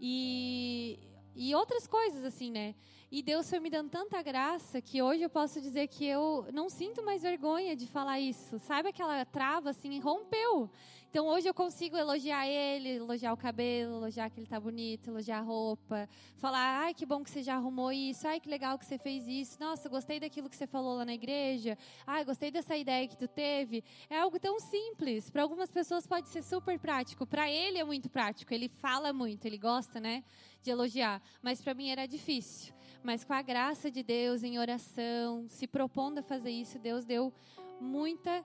E, 0.00 0.98
e 1.34 1.54
outras 1.54 1.86
coisas, 1.86 2.24
assim, 2.24 2.50
né? 2.50 2.74
E 3.14 3.22
Deus 3.22 3.48
foi 3.48 3.60
me 3.60 3.68
dando 3.68 3.90
tanta 3.90 4.22
graça 4.22 4.80
que 4.80 5.02
hoje 5.02 5.22
eu 5.22 5.28
posso 5.28 5.60
dizer 5.60 5.86
que 5.86 6.04
eu 6.04 6.46
não 6.52 6.70
sinto 6.70 7.02
mais 7.02 7.22
vergonha 7.22 7.76
de 7.76 7.86
falar 7.86 8.18
isso. 8.18 8.58
Sabe 8.58 8.88
aquela 8.88 9.22
trava 9.26 9.68
assim, 9.70 10.00
rompeu. 10.00 10.70
Então 11.12 11.26
hoje 11.26 11.46
eu 11.46 11.52
consigo 11.52 11.94
elogiar 11.94 12.48
ele, 12.48 12.96
elogiar 12.96 13.34
o 13.34 13.36
cabelo, 13.36 13.96
elogiar 13.96 14.30
que 14.30 14.40
ele 14.40 14.46
tá 14.46 14.58
bonito, 14.58 15.08
elogiar 15.08 15.40
a 15.40 15.42
roupa, 15.42 16.08
falar, 16.38 16.84
ai 16.84 16.94
que 16.94 17.04
bom 17.04 17.22
que 17.22 17.30
você 17.30 17.42
já 17.42 17.54
arrumou 17.54 17.92
isso, 17.92 18.26
ai 18.26 18.40
que 18.40 18.48
legal 18.48 18.78
que 18.78 18.86
você 18.86 18.96
fez 18.96 19.28
isso, 19.28 19.58
nossa, 19.60 19.90
gostei 19.90 20.18
daquilo 20.18 20.48
que 20.48 20.56
você 20.56 20.66
falou 20.66 20.96
lá 20.96 21.04
na 21.04 21.12
igreja, 21.12 21.76
ai 22.06 22.24
gostei 22.24 22.50
dessa 22.50 22.74
ideia 22.78 23.06
que 23.06 23.18
tu 23.18 23.28
teve. 23.28 23.84
É 24.08 24.20
algo 24.20 24.40
tão 24.40 24.58
simples. 24.58 25.28
Para 25.28 25.42
algumas 25.42 25.70
pessoas 25.70 26.06
pode 26.06 26.30
ser 26.30 26.42
super 26.42 26.78
prático. 26.78 27.26
Para 27.26 27.50
ele 27.50 27.76
é 27.76 27.84
muito 27.84 28.08
prático. 28.08 28.54
Ele 28.54 28.70
fala 28.70 29.12
muito, 29.12 29.44
ele 29.44 29.58
gosta, 29.58 30.00
né, 30.00 30.24
de 30.62 30.70
elogiar. 30.70 31.20
Mas 31.42 31.60
para 31.60 31.74
mim 31.74 31.90
era 31.90 32.06
difícil. 32.06 32.72
Mas 33.02 33.22
com 33.22 33.34
a 33.34 33.42
graça 33.42 33.90
de 33.90 34.02
Deus, 34.02 34.42
em 34.42 34.58
oração, 34.58 35.44
se 35.50 35.66
propondo 35.66 36.20
a 36.20 36.22
fazer 36.22 36.52
isso, 36.52 36.78
Deus 36.78 37.04
deu 37.04 37.30
muita 37.78 38.42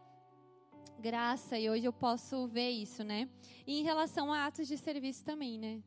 graça 0.99 1.57
e 1.57 1.69
hoje 1.69 1.85
eu 1.85 1.93
posso 1.93 2.47
ver 2.47 2.69
isso, 2.69 3.03
né? 3.03 3.29
E 3.65 3.79
em 3.79 3.83
relação 3.83 4.33
a 4.33 4.45
atos 4.45 4.67
de 4.67 4.77
serviço 4.77 5.23
também, 5.23 5.57
né? 5.57 5.81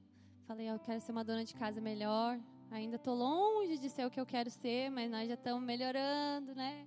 Falei, 0.47 0.69
eu 0.69 0.79
quero 0.79 1.01
ser 1.01 1.13
uma 1.13 1.25
dona 1.25 1.45
de 1.45 1.55
casa 1.55 1.81
melhor. 1.81 2.39
Ainda 2.71 2.97
estou 2.97 3.15
longe 3.15 3.79
de 3.79 3.89
ser 3.89 4.07
o 4.07 4.11
que 4.11 4.21
eu 4.21 4.27
quero 4.27 4.51
ser, 4.51 4.91
mas 4.91 5.11
nós 5.11 5.29
já 5.29 5.35
estamos 5.35 5.63
melhorando, 5.63 6.55
né? 6.55 6.87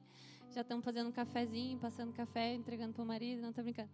Já 0.52 0.62
estamos 0.62 0.86
fazendo 0.86 1.10
um 1.10 1.12
cafezinho, 1.12 1.78
passando 1.80 2.14
café, 2.14 2.54
entregando 2.54 2.94
para 2.94 3.04
o 3.04 3.06
marido, 3.06 3.42
não 3.42 3.50
estou 3.50 3.64
brincando. 3.64 3.90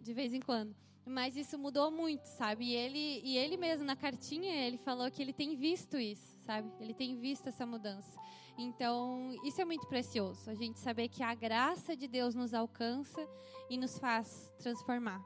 De 0.00 0.12
vez 0.12 0.34
em 0.34 0.40
quando. 0.40 0.74
Mas 1.06 1.36
isso 1.36 1.58
mudou 1.58 1.90
muito, 1.90 2.24
sabe? 2.26 2.66
E 2.66 2.74
ele, 2.74 3.20
e 3.24 3.36
ele 3.36 3.56
mesmo, 3.56 3.84
na 3.84 3.96
cartinha, 3.96 4.66
ele 4.66 4.78
falou 4.78 5.10
que 5.10 5.22
ele 5.22 5.32
tem 5.32 5.54
visto 5.56 5.98
isso, 5.98 6.36
sabe? 6.44 6.70
Ele 6.80 6.94
tem 6.94 7.16
visto 7.16 7.48
essa 7.48 7.64
mudança. 7.66 8.18
Então, 8.58 9.34
isso 9.44 9.60
é 9.60 9.64
muito 9.64 9.86
precioso, 9.86 10.50
a 10.50 10.54
gente 10.54 10.78
saber 10.78 11.08
que 11.08 11.22
a 11.22 11.34
graça 11.34 11.96
de 11.96 12.06
Deus 12.06 12.34
nos 12.34 12.52
alcança 12.52 13.26
e 13.68 13.76
nos 13.78 13.98
faz 13.98 14.52
transformar. 14.58 15.24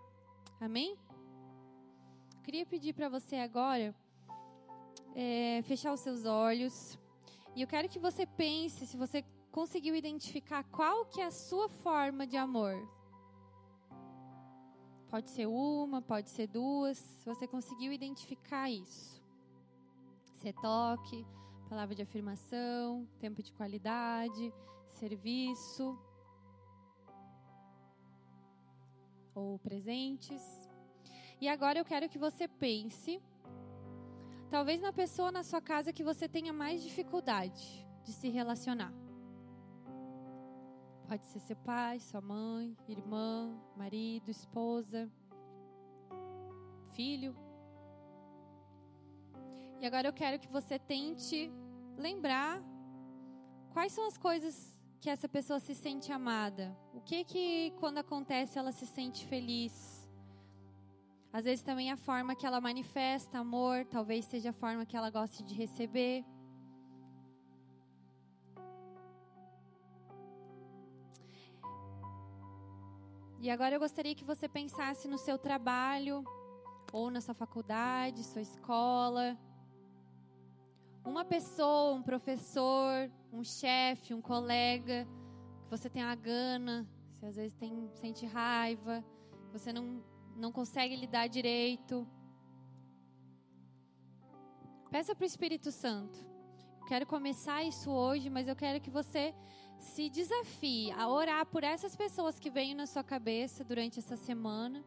Amém? 0.61 0.97
Queria 2.45 2.65
pedir 2.65 2.93
para 2.93 3.09
você 3.09 3.37
agora 3.37 3.95
é, 5.15 5.63
fechar 5.65 5.93
os 5.93 6.01
seus 6.01 6.25
olhos 6.25 6.99
e 7.57 7.63
eu 7.63 7.69
quero 7.69 7.89
que 7.89 7.99
você 7.99 8.27
pense 8.27 8.87
se 8.87 8.97
você 8.97 9.25
conseguiu 9.51 9.95
identificar 9.95 10.65
qual 10.65 11.07
que 11.07 11.21
é 11.21 11.27
a 11.27 11.31
sua 11.31 11.69
forma 11.69 12.27
de 12.27 12.37
amor. 12.37 12.77
Pode 15.09 15.31
ser 15.31 15.47
uma, 15.47 16.03
pode 16.03 16.29
ser 16.31 16.49
duas. 16.49 16.99
Se 16.99 17.25
você 17.25 17.47
conseguiu 17.47 17.93
identificar 17.93 18.69
isso, 18.69 19.23
você 20.35 20.53
toque 20.53 21.25
palavra 21.75 21.93
de 21.93 22.03
afirmação, 22.03 23.05
tempo 23.19 23.43
de 23.43 23.53
qualidade, 23.53 24.55
serviço 24.91 25.99
ou 29.35 29.59
presentes. 29.59 30.41
E 31.41 31.49
agora 31.49 31.81
eu 31.81 31.85
quero 31.85 32.09
que 32.09 32.17
você 32.17 32.47
pense, 32.47 33.21
talvez 34.49 34.81
na 34.81 34.93
pessoa 34.93 35.33
na 35.33 35.43
sua 35.43 35.61
casa 35.61 35.93
que 35.93 36.05
você 36.05 36.29
tenha 36.29 36.53
mais 36.53 36.81
dificuldade 36.81 37.85
de 38.05 38.13
se 38.13 38.29
relacionar. 38.29 38.95
Pode 41.09 41.27
ser 41.27 41.41
seu 41.41 41.57
pai, 41.57 41.99
sua 41.99 42.21
mãe, 42.21 42.77
irmã, 42.87 43.53
marido, 43.77 44.31
esposa, 44.31 45.11
filho. 46.93 47.35
E 49.81 49.85
agora 49.85 50.07
eu 50.07 50.13
quero 50.13 50.39
que 50.39 50.49
você 50.49 50.79
tente 50.79 51.51
lembrar 51.97 52.63
quais 53.73 53.93
são 53.93 54.07
as 54.07 54.17
coisas 54.17 54.77
que 55.01 55.11
essa 55.11 55.29
pessoa 55.29 55.61
se 55.61 55.75
sente 55.75 56.13
amada. 56.13 56.77
O 56.93 57.01
que 57.01 57.25
que 57.25 57.73
quando 57.79 57.99
acontece 57.99 58.59
ela 58.59 58.73
se 58.73 58.87
sente 58.87 59.27
feliz? 59.27 60.09
Às 61.33 61.45
vezes 61.45 61.65
também 61.65 61.91
a 61.91 61.97
forma 61.97 62.35
que 62.35 62.47
ela 62.47 62.61
manifesta 62.61 63.39
amor, 63.39 63.85
talvez 63.87 64.25
seja 64.25 64.51
a 64.51 64.53
forma 64.53 64.87
que 64.87 64.97
ela 64.97 65.11
goste 65.11 65.43
de 65.43 65.55
receber. 65.55 66.25
E 73.41 73.51
agora 73.51 73.75
eu 73.75 73.81
gostaria 73.81 74.15
que 74.15 74.25
você 74.25 74.49
pensasse 74.49 75.07
no 75.07 75.19
seu 75.19 75.37
trabalho, 75.37 76.25
ou 76.91 77.11
na 77.11 77.21
sua 77.21 77.35
faculdade, 77.35 78.25
sua 78.25 78.41
escola, 78.41 79.37
uma 81.05 81.25
pessoa, 81.25 81.95
um 81.95 82.03
professor, 82.03 83.11
um 83.33 83.45
chefe, 83.45 84.15
um 84.15 84.23
colega, 84.23 85.07
que 85.63 85.71
você 85.71 85.91
tem 85.91 86.03
a 86.03 86.15
gana, 86.15 86.89
você 87.13 87.27
às 87.27 87.37
vezes 87.37 87.55
tem, 87.55 87.91
sente 87.93 88.25
raiva, 88.25 89.05
você 89.53 89.73
não, 89.73 90.03
não 90.37 90.51
consegue 90.51 90.97
lidar 90.97 91.27
direito. 91.29 92.07
Peça 94.91 95.15
para 95.15 95.25
o 95.25 95.27
Espírito 95.27 95.71
Santo. 95.71 96.19
Quero 96.87 97.07
começar 97.07 97.63
isso 97.63 97.91
hoje, 97.91 98.31
mas 98.31 98.49
eu 98.49 98.57
quero 98.57 98.81
que 98.81 98.91
você 98.91 99.35
se 99.79 100.09
desafie 100.09 100.91
a 100.93 101.09
orar 101.09 101.45
por 101.47 101.65
essas 101.65 101.95
pessoas 101.95 102.39
que 102.39 102.51
vêm 102.51 102.75
na 102.75 102.87
sua 102.87 103.05
cabeça 103.05 103.63
durante 103.65 103.99
essa 103.99 104.17
semana 104.17 104.85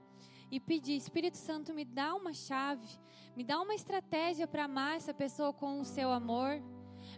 e 0.51 0.59
pedir: 0.59 0.95
Espírito 0.95 1.37
Santo, 1.37 1.73
me 1.73 1.85
dá 1.85 2.13
uma 2.15 2.33
chave, 2.33 2.87
me 3.35 3.43
dá 3.43 3.59
uma 3.61 3.75
estratégia 3.75 4.47
para 4.47 4.65
amar 4.65 4.97
essa 4.97 5.13
pessoa 5.13 5.53
com 5.53 5.79
o 5.79 5.85
seu 5.85 6.11
amor. 6.11 6.61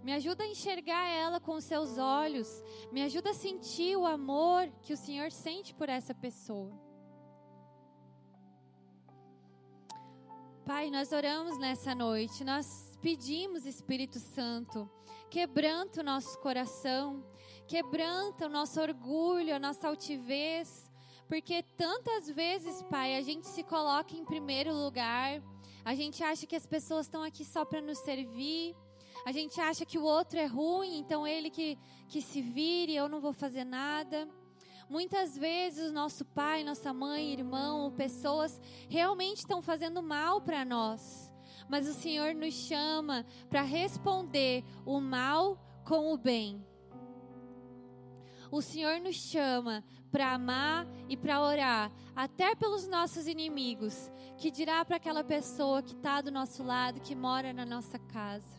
Me 0.03 0.13
ajuda 0.13 0.43
a 0.43 0.47
enxergar 0.47 1.07
ela 1.09 1.39
com 1.39 1.55
os 1.55 1.63
seus 1.63 1.97
olhos. 1.97 2.63
Me 2.91 3.01
ajuda 3.01 3.32
a 3.32 3.34
sentir 3.34 3.95
o 3.97 4.05
amor 4.05 4.69
que 4.82 4.93
o 4.93 4.97
Senhor 4.97 5.32
sente 5.32 5.73
por 5.73 5.89
essa 5.89 6.13
pessoa. 6.13 6.71
Pai, 10.65 10.91
nós 10.91 11.11
oramos 11.11 11.57
nessa 11.57 11.95
noite, 11.95 12.43
nós 12.43 12.95
pedimos, 13.01 13.65
Espírito 13.65 14.19
Santo, 14.19 14.88
quebranta 15.27 16.01
o 16.01 16.03
nosso 16.03 16.38
coração, 16.39 17.25
quebranta 17.67 18.45
o 18.45 18.49
nosso 18.49 18.80
orgulho, 18.80 19.55
a 19.55 19.57
nossa 19.57 19.88
altivez, 19.88 20.88
porque 21.30 21.63
tantas 21.77 22.27
vezes, 22.27 22.82
Pai, 22.89 23.15
a 23.15 23.21
gente 23.21 23.45
se 23.45 23.61
coloca 23.61 24.15
em 24.15 24.25
primeiro 24.25 24.73
lugar, 24.73 25.39
a 25.86 25.93
gente 25.93 26.23
acha 26.23 26.47
que 26.47 26.55
as 26.55 26.65
pessoas 26.65 27.05
estão 27.05 27.21
aqui 27.21 27.45
só 27.45 27.63
para 27.63 27.80
nos 27.80 27.99
servir, 27.99 28.75
a 29.23 29.32
gente 29.32 29.61
acha 29.61 29.86
que 29.86 29.99
o 29.99 30.03
outro 30.03 30.39
é 30.39 30.47
ruim, 30.47 30.97
então 30.97 31.27
ele 31.27 31.51
que, 31.51 31.77
que 32.07 32.19
se 32.19 32.41
vire, 32.41 32.95
eu 32.95 33.07
não 33.07 33.21
vou 33.21 33.32
fazer 33.32 33.63
nada. 33.63 34.27
Muitas 34.89 35.38
vezes, 35.38 35.91
nosso 35.91 36.25
pai, 36.25 36.63
nossa 36.63 36.91
mãe, 36.91 37.32
irmão, 37.32 37.91
pessoas 37.91 38.59
realmente 38.89 39.38
estão 39.38 39.61
fazendo 39.61 40.01
mal 40.01 40.41
para 40.41 40.65
nós, 40.65 41.32
mas 41.69 41.88
o 41.88 41.93
Senhor 41.93 42.34
nos 42.34 42.55
chama 42.55 43.23
para 43.47 43.61
responder 43.61 44.63
o 44.84 44.99
mal 44.99 45.59
com 45.86 46.11
o 46.11 46.17
bem. 46.17 46.68
O 48.51 48.61
Senhor 48.61 48.99
nos 48.99 49.15
chama 49.15 49.83
para 50.11 50.33
amar 50.33 50.87
e 51.07 51.15
para 51.15 51.41
orar, 51.41 51.91
até 52.15 52.55
pelos 52.55 52.87
nossos 52.87 53.27
inimigos, 53.27 54.11
que 54.37 54.49
dirá 54.49 54.83
para 54.83 54.97
aquela 54.97 55.23
pessoa 55.23 55.83
que 55.83 55.93
está 55.93 56.19
do 56.21 56.31
nosso 56.31 56.63
lado, 56.63 56.99
que 56.99 57.15
mora 57.15 57.53
na 57.53 57.65
nossa 57.65 57.99
casa. 57.99 58.59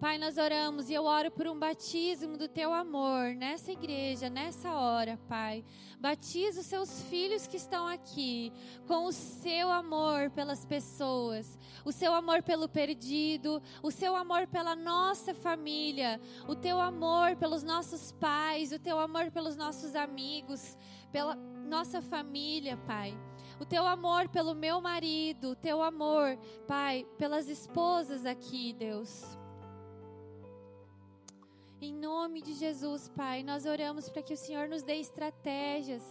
Pai, 0.00 0.16
nós 0.16 0.38
oramos 0.38 0.88
e 0.88 0.94
eu 0.94 1.04
oro 1.04 1.30
por 1.30 1.46
um 1.46 1.58
batismo 1.58 2.38
do 2.38 2.48
teu 2.48 2.72
amor 2.72 3.34
nessa 3.34 3.70
igreja, 3.70 4.30
nessa 4.30 4.72
hora, 4.72 5.18
Pai. 5.28 5.62
Batiza 6.00 6.60
os 6.62 6.66
seus 6.66 7.02
filhos 7.02 7.46
que 7.46 7.58
estão 7.58 7.86
aqui 7.86 8.50
com 8.88 9.04
o 9.04 9.12
seu 9.12 9.70
amor 9.70 10.30
pelas 10.30 10.64
pessoas, 10.64 11.58
o 11.84 11.92
seu 11.92 12.14
amor 12.14 12.42
pelo 12.42 12.66
perdido, 12.66 13.62
o 13.82 13.90
seu 13.90 14.16
amor 14.16 14.46
pela 14.46 14.74
nossa 14.74 15.34
família, 15.34 16.18
o 16.48 16.56
teu 16.56 16.80
amor 16.80 17.36
pelos 17.36 17.62
nossos 17.62 18.10
pais, 18.12 18.72
o 18.72 18.78
teu 18.78 18.98
amor 18.98 19.30
pelos 19.30 19.54
nossos 19.54 19.94
amigos, 19.94 20.78
pela 21.12 21.34
nossa 21.34 22.00
família, 22.00 22.78
Pai 22.86 23.14
o 23.58 23.66
teu 23.66 23.86
amor 23.86 24.26
pelo 24.30 24.54
meu 24.54 24.80
marido, 24.80 25.50
o 25.50 25.54
teu 25.54 25.82
amor, 25.82 26.38
Pai, 26.66 27.06
pelas 27.18 27.46
esposas 27.46 28.24
aqui, 28.24 28.72
Deus. 28.72 29.38
Em 31.82 31.94
nome 31.94 32.42
de 32.42 32.52
Jesus, 32.52 33.08
Pai, 33.08 33.42
nós 33.42 33.64
oramos 33.64 34.10
para 34.10 34.22
que 34.22 34.34
o 34.34 34.36
Senhor 34.36 34.68
nos 34.68 34.82
dê 34.82 34.96
estratégias, 34.96 36.02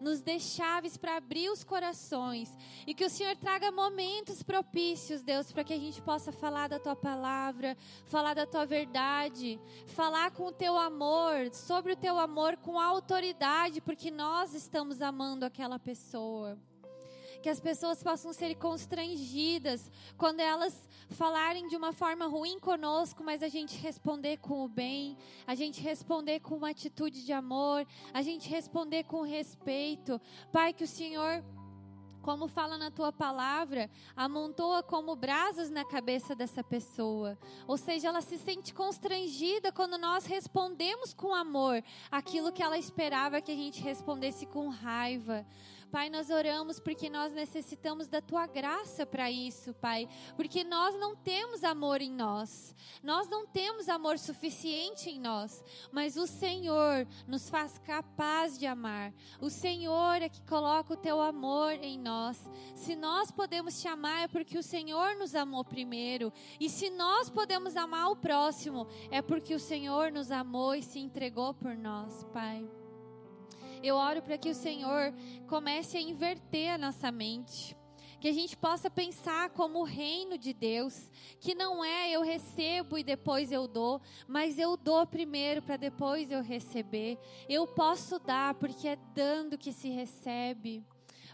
nos 0.00 0.22
dê 0.22 0.40
chaves 0.40 0.96
para 0.96 1.18
abrir 1.18 1.50
os 1.50 1.62
corações 1.62 2.48
e 2.86 2.94
que 2.94 3.04
o 3.04 3.10
Senhor 3.10 3.36
traga 3.36 3.70
momentos 3.70 4.42
propícios, 4.42 5.22
Deus, 5.22 5.52
para 5.52 5.64
que 5.64 5.74
a 5.74 5.78
gente 5.78 6.00
possa 6.00 6.32
falar 6.32 6.68
da 6.68 6.78
tua 6.78 6.96
palavra, 6.96 7.76
falar 8.06 8.32
da 8.32 8.46
tua 8.46 8.64
verdade, 8.64 9.60
falar 9.88 10.30
com 10.30 10.44
o 10.44 10.52
teu 10.52 10.78
amor, 10.78 11.52
sobre 11.52 11.92
o 11.92 11.96
teu 11.96 12.18
amor 12.18 12.56
com 12.56 12.80
autoridade, 12.80 13.82
porque 13.82 14.10
nós 14.10 14.54
estamos 14.54 15.02
amando 15.02 15.44
aquela 15.44 15.78
pessoa. 15.78 16.58
Que 17.42 17.48
as 17.48 17.60
pessoas 17.60 18.02
possam 18.02 18.32
ser 18.32 18.54
constrangidas 18.56 19.90
quando 20.16 20.40
elas 20.40 20.88
falarem 21.10 21.66
de 21.68 21.76
uma 21.76 21.92
forma 21.92 22.26
ruim 22.26 22.58
conosco, 22.58 23.24
mas 23.24 23.42
a 23.42 23.48
gente 23.48 23.76
responder 23.78 24.38
com 24.38 24.64
o 24.64 24.68
bem, 24.68 25.16
a 25.46 25.54
gente 25.54 25.80
responder 25.80 26.40
com 26.40 26.56
uma 26.56 26.70
atitude 26.70 27.24
de 27.24 27.32
amor, 27.32 27.86
a 28.12 28.22
gente 28.22 28.48
responder 28.48 29.04
com 29.04 29.22
respeito. 29.22 30.20
Pai, 30.52 30.72
que 30.72 30.84
o 30.84 30.88
Senhor 30.88 31.42
como 32.28 32.46
fala 32.46 32.76
na 32.76 32.90
tua 32.90 33.10
palavra, 33.10 33.90
amontoa 34.14 34.82
como 34.82 35.16
brasas 35.16 35.70
na 35.70 35.82
cabeça 35.82 36.34
dessa 36.34 36.62
pessoa. 36.62 37.38
Ou 37.66 37.78
seja, 37.78 38.08
ela 38.08 38.20
se 38.20 38.36
sente 38.36 38.74
constrangida 38.74 39.72
quando 39.72 39.96
nós 39.96 40.26
respondemos 40.26 41.14
com 41.14 41.34
amor 41.34 41.82
aquilo 42.10 42.52
que 42.52 42.62
ela 42.62 42.76
esperava 42.76 43.40
que 43.40 43.50
a 43.50 43.56
gente 43.56 43.80
respondesse 43.80 44.44
com 44.44 44.68
raiva. 44.68 45.46
Pai, 45.90 46.10
nós 46.10 46.28
oramos 46.28 46.78
porque 46.78 47.08
nós 47.08 47.32
necessitamos 47.32 48.08
da 48.08 48.20
tua 48.20 48.46
graça 48.46 49.06
para 49.06 49.30
isso, 49.30 49.72
Pai, 49.74 50.06
porque 50.36 50.62
nós 50.62 50.94
não 50.98 51.16
temos 51.16 51.64
amor 51.64 52.02
em 52.02 52.12
nós, 52.12 52.74
nós 53.02 53.28
não 53.28 53.46
temos 53.46 53.88
amor 53.88 54.18
suficiente 54.18 55.08
em 55.08 55.18
nós, 55.18 55.64
mas 55.90 56.16
o 56.16 56.26
Senhor 56.26 57.06
nos 57.26 57.48
faz 57.48 57.78
capaz 57.78 58.58
de 58.58 58.66
amar, 58.66 59.14
o 59.40 59.48
Senhor 59.48 60.20
é 60.20 60.28
que 60.28 60.42
coloca 60.42 60.92
o 60.92 60.96
teu 60.96 61.20
amor 61.20 61.72
em 61.72 61.98
nós. 61.98 62.38
Se 62.74 62.94
nós 62.94 63.30
podemos 63.30 63.80
te 63.80 63.88
amar, 63.88 64.24
é 64.24 64.28
porque 64.28 64.58
o 64.58 64.62
Senhor 64.62 65.16
nos 65.16 65.34
amou 65.34 65.64
primeiro, 65.64 66.32
e 66.60 66.68
se 66.68 66.90
nós 66.90 67.30
podemos 67.30 67.76
amar 67.76 68.10
o 68.10 68.16
próximo, 68.16 68.86
é 69.10 69.22
porque 69.22 69.54
o 69.54 69.60
Senhor 69.60 70.12
nos 70.12 70.30
amou 70.30 70.74
e 70.74 70.82
se 70.82 70.98
entregou 70.98 71.54
por 71.54 71.76
nós, 71.76 72.24
Pai. 72.32 72.77
Eu 73.82 73.96
oro 73.96 74.22
para 74.22 74.38
que 74.38 74.50
o 74.50 74.54
Senhor 74.54 75.12
comece 75.46 75.96
a 75.96 76.00
inverter 76.00 76.70
a 76.72 76.78
nossa 76.78 77.10
mente. 77.10 77.76
Que 78.20 78.28
a 78.28 78.32
gente 78.32 78.56
possa 78.56 78.90
pensar 78.90 79.50
como 79.50 79.78
o 79.78 79.84
reino 79.84 80.36
de 80.36 80.52
Deus, 80.52 81.08
que 81.38 81.54
não 81.54 81.84
é 81.84 82.10
eu 82.10 82.20
recebo 82.20 82.98
e 82.98 83.04
depois 83.04 83.52
eu 83.52 83.68
dou, 83.68 84.00
mas 84.26 84.58
eu 84.58 84.76
dou 84.76 85.06
primeiro 85.06 85.62
para 85.62 85.76
depois 85.76 86.28
eu 86.30 86.42
receber. 86.42 87.16
Eu 87.48 87.64
posso 87.66 88.18
dar 88.18 88.54
porque 88.54 88.88
é 88.88 88.96
dando 89.14 89.56
que 89.56 89.72
se 89.72 89.88
recebe. 89.88 90.84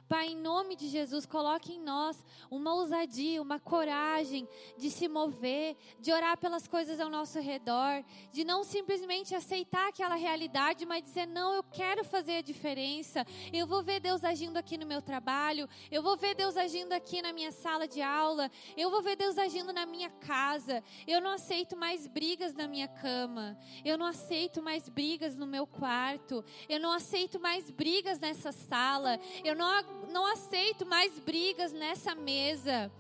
Pai, 0.07 0.29
em 0.29 0.37
nome 0.37 0.77
de 0.77 0.89
Jesus, 0.89 1.25
coloque 1.25 1.73
em 1.73 1.81
nós 1.81 2.23
uma 2.51 2.75
ousadia, 2.75 3.41
uma 3.41 3.59
coragem 3.59 4.47
de 4.77 4.91
se 4.91 5.09
mover, 5.09 5.77
de 5.99 6.13
orar 6.13 6.37
pelas 6.37 6.69
coisas 6.69 7.01
ao 7.01 7.09
nosso 7.09 7.41
redor, 7.41 8.05
de 8.31 8.45
não 8.45 8.65
simplesmente 8.65 9.35
aceitar 9.35 9.89
aquela 9.89 10.15
realidade, 10.15 10.85
mas 10.85 11.03
dizer: 11.03 11.27
não, 11.27 11.55
eu 11.55 11.63
quero 11.63 12.05
fazer 12.05 12.37
a 12.37 12.43
diferença. 12.43 13.27
Eu 13.51 13.67
vou 13.67 13.83
ver 13.83 13.99
Deus 13.99 14.23
agindo 14.25 14.59
aqui 14.59 14.77
no 14.77 14.85
meu 14.85 15.01
trabalho, 15.01 15.67
eu 15.91 16.03
vou 16.03 16.19
ver 16.19 16.35
Deus 16.35 16.57
agindo 16.57 16.93
aqui 16.93 17.23
na 17.23 17.33
minha 17.33 17.51
sala 17.51 17.89
de 17.89 18.03
aula, 18.03 18.51
eu 18.77 18.91
vou 18.91 19.01
ver 19.01 19.17
Deus 19.17 19.39
agindo 19.39 19.73
na 19.73 19.87
minha 19.87 20.11
casa. 20.11 20.85
Eu 21.07 21.21
não 21.21 21.31
aceito 21.31 21.77
mais 21.77 22.07
brigas 22.07 22.53
na 22.53 22.69
minha 22.69 22.89
cama, 22.89 23.59
eu 23.83 23.97
não 23.97 24.07
aceito 24.07 24.63
mais 24.63 24.87
brigas 24.87 25.35
no 25.35 25.47
meu 25.47 25.67
quarto, 25.67 26.45
eu 26.69 26.79
não 26.79 26.93
aceito 26.93 27.41
mais 27.41 27.71
brigas 27.71 28.19
nessa 28.19 28.53
sala, 28.53 29.19
eu 29.43 29.57
não 29.57 29.94
não 30.11 30.27
aceito 30.27 30.87
mais 30.87 31.19
brigas 31.19 31.73
nessa 31.73 32.15
mesa. 32.15 32.91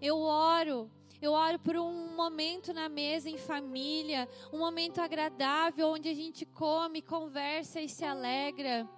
Eu 0.00 0.18
oro 0.20 0.90
eu 1.22 1.32
oro 1.32 1.58
por 1.58 1.76
um 1.76 2.16
momento 2.16 2.72
na 2.72 2.88
mesa 2.88 3.28
em 3.28 3.36
família, 3.36 4.26
um 4.50 4.58
momento 4.58 5.02
agradável 5.02 5.88
onde 5.88 6.08
a 6.08 6.14
gente 6.14 6.46
come, 6.46 7.02
conversa 7.02 7.78
e 7.78 7.90
se 7.90 8.06
alegra. 8.06 8.88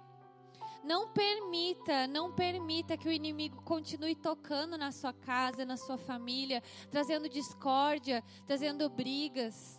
Não 0.81 1.09
permita, 1.09 2.07
não 2.07 2.31
permita 2.31 2.95
que 2.95 3.09
o 3.09 3.11
inimigo 3.11 3.61
continue 3.63 4.15
tocando 4.15 4.77
na 4.77 4.93
sua 4.93 5.11
casa, 5.11 5.65
na 5.65 5.75
sua 5.75 5.97
família, 5.97 6.63
trazendo 6.89 7.27
discórdia, 7.27 8.23
trazendo 8.47 8.89
brigas. 8.89 9.77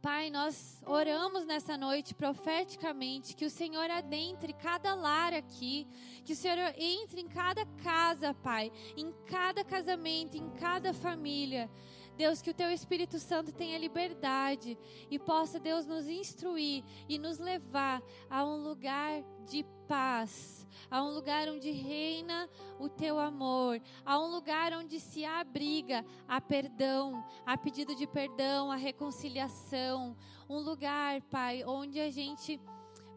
Pai, 0.00 0.30
nós 0.30 0.80
oramos 0.86 1.44
nessa 1.44 1.76
noite 1.76 2.14
profeticamente 2.14 3.34
que 3.34 3.44
o 3.44 3.50
Senhor 3.50 3.90
adentre 3.90 4.52
cada 4.52 4.94
lar 4.94 5.34
aqui, 5.34 5.88
que 6.24 6.34
o 6.34 6.36
Senhor 6.36 6.56
entre 6.76 7.20
em 7.20 7.26
cada 7.26 7.66
casa, 7.82 8.32
Pai, 8.32 8.70
em 8.96 9.12
cada 9.26 9.64
casamento, 9.64 10.36
em 10.36 10.50
cada 10.50 10.94
família. 10.94 11.68
Deus, 12.16 12.40
que 12.40 12.50
o 12.50 12.54
Teu 12.54 12.70
Espírito 12.70 13.18
Santo 13.18 13.50
tenha 13.50 13.76
liberdade 13.76 14.78
e 15.10 15.18
possa, 15.18 15.58
Deus, 15.58 15.84
nos 15.84 16.06
instruir 16.06 16.84
e 17.08 17.18
nos 17.18 17.38
levar 17.38 18.00
a 18.30 18.44
um 18.44 18.62
lugar 18.62 19.22
de 19.48 19.64
paz, 19.88 20.66
a 20.90 21.02
um 21.02 21.10
lugar 21.10 21.48
onde 21.48 21.70
reina 21.70 22.48
o 22.78 22.88
teu 22.88 23.18
amor, 23.18 23.80
a 24.04 24.20
um 24.20 24.30
lugar 24.30 24.72
onde 24.74 25.00
se 25.00 25.24
abriga 25.24 26.04
a 26.28 26.40
perdão, 26.40 27.24
a 27.46 27.56
pedido 27.56 27.94
de 27.94 28.06
perdão, 28.06 28.70
a 28.70 28.76
reconciliação, 28.76 30.14
um 30.48 30.58
lugar, 30.58 31.22
Pai, 31.22 31.64
onde 31.64 31.98
a 31.98 32.10
gente 32.10 32.60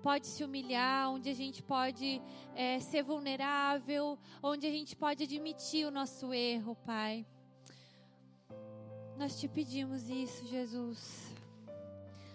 pode 0.02 0.28
se 0.28 0.44
humilhar, 0.44 1.12
onde 1.12 1.30
a 1.30 1.36
gente 1.36 1.62
pode 1.62 2.22
é, 2.56 2.80
ser 2.80 3.04
vulnerável, 3.04 4.18
onde 4.42 4.66
a 4.66 4.72
gente 4.72 4.96
pode 4.96 5.24
admitir 5.24 5.86
o 5.86 5.92
nosso 5.92 6.34
erro, 6.34 6.76
Pai. 6.76 7.26
Nós 9.18 9.40
te 9.40 9.48
pedimos 9.48 10.10
isso, 10.10 10.48
Jesus. 10.48 11.32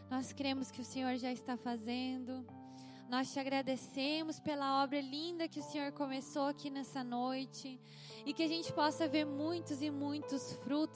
Nós 0.08 0.32
cremos 0.32 0.70
que 0.70 0.80
o 0.80 0.84
Senhor 0.84 1.16
já 1.16 1.32
está 1.32 1.56
fazendo. 1.56 2.46
Nós 3.08 3.32
te 3.32 3.38
agradecemos 3.38 4.40
pela 4.40 4.82
obra 4.82 5.00
linda 5.00 5.46
que 5.46 5.60
o 5.60 5.62
Senhor 5.62 5.92
começou 5.92 6.48
aqui 6.48 6.68
nessa 6.68 7.04
noite 7.04 7.78
e 8.24 8.34
que 8.34 8.42
a 8.42 8.48
gente 8.48 8.72
possa 8.72 9.06
ver 9.06 9.24
muitos 9.24 9.80
e 9.80 9.90
muitos 9.92 10.54
frutos 10.64 10.94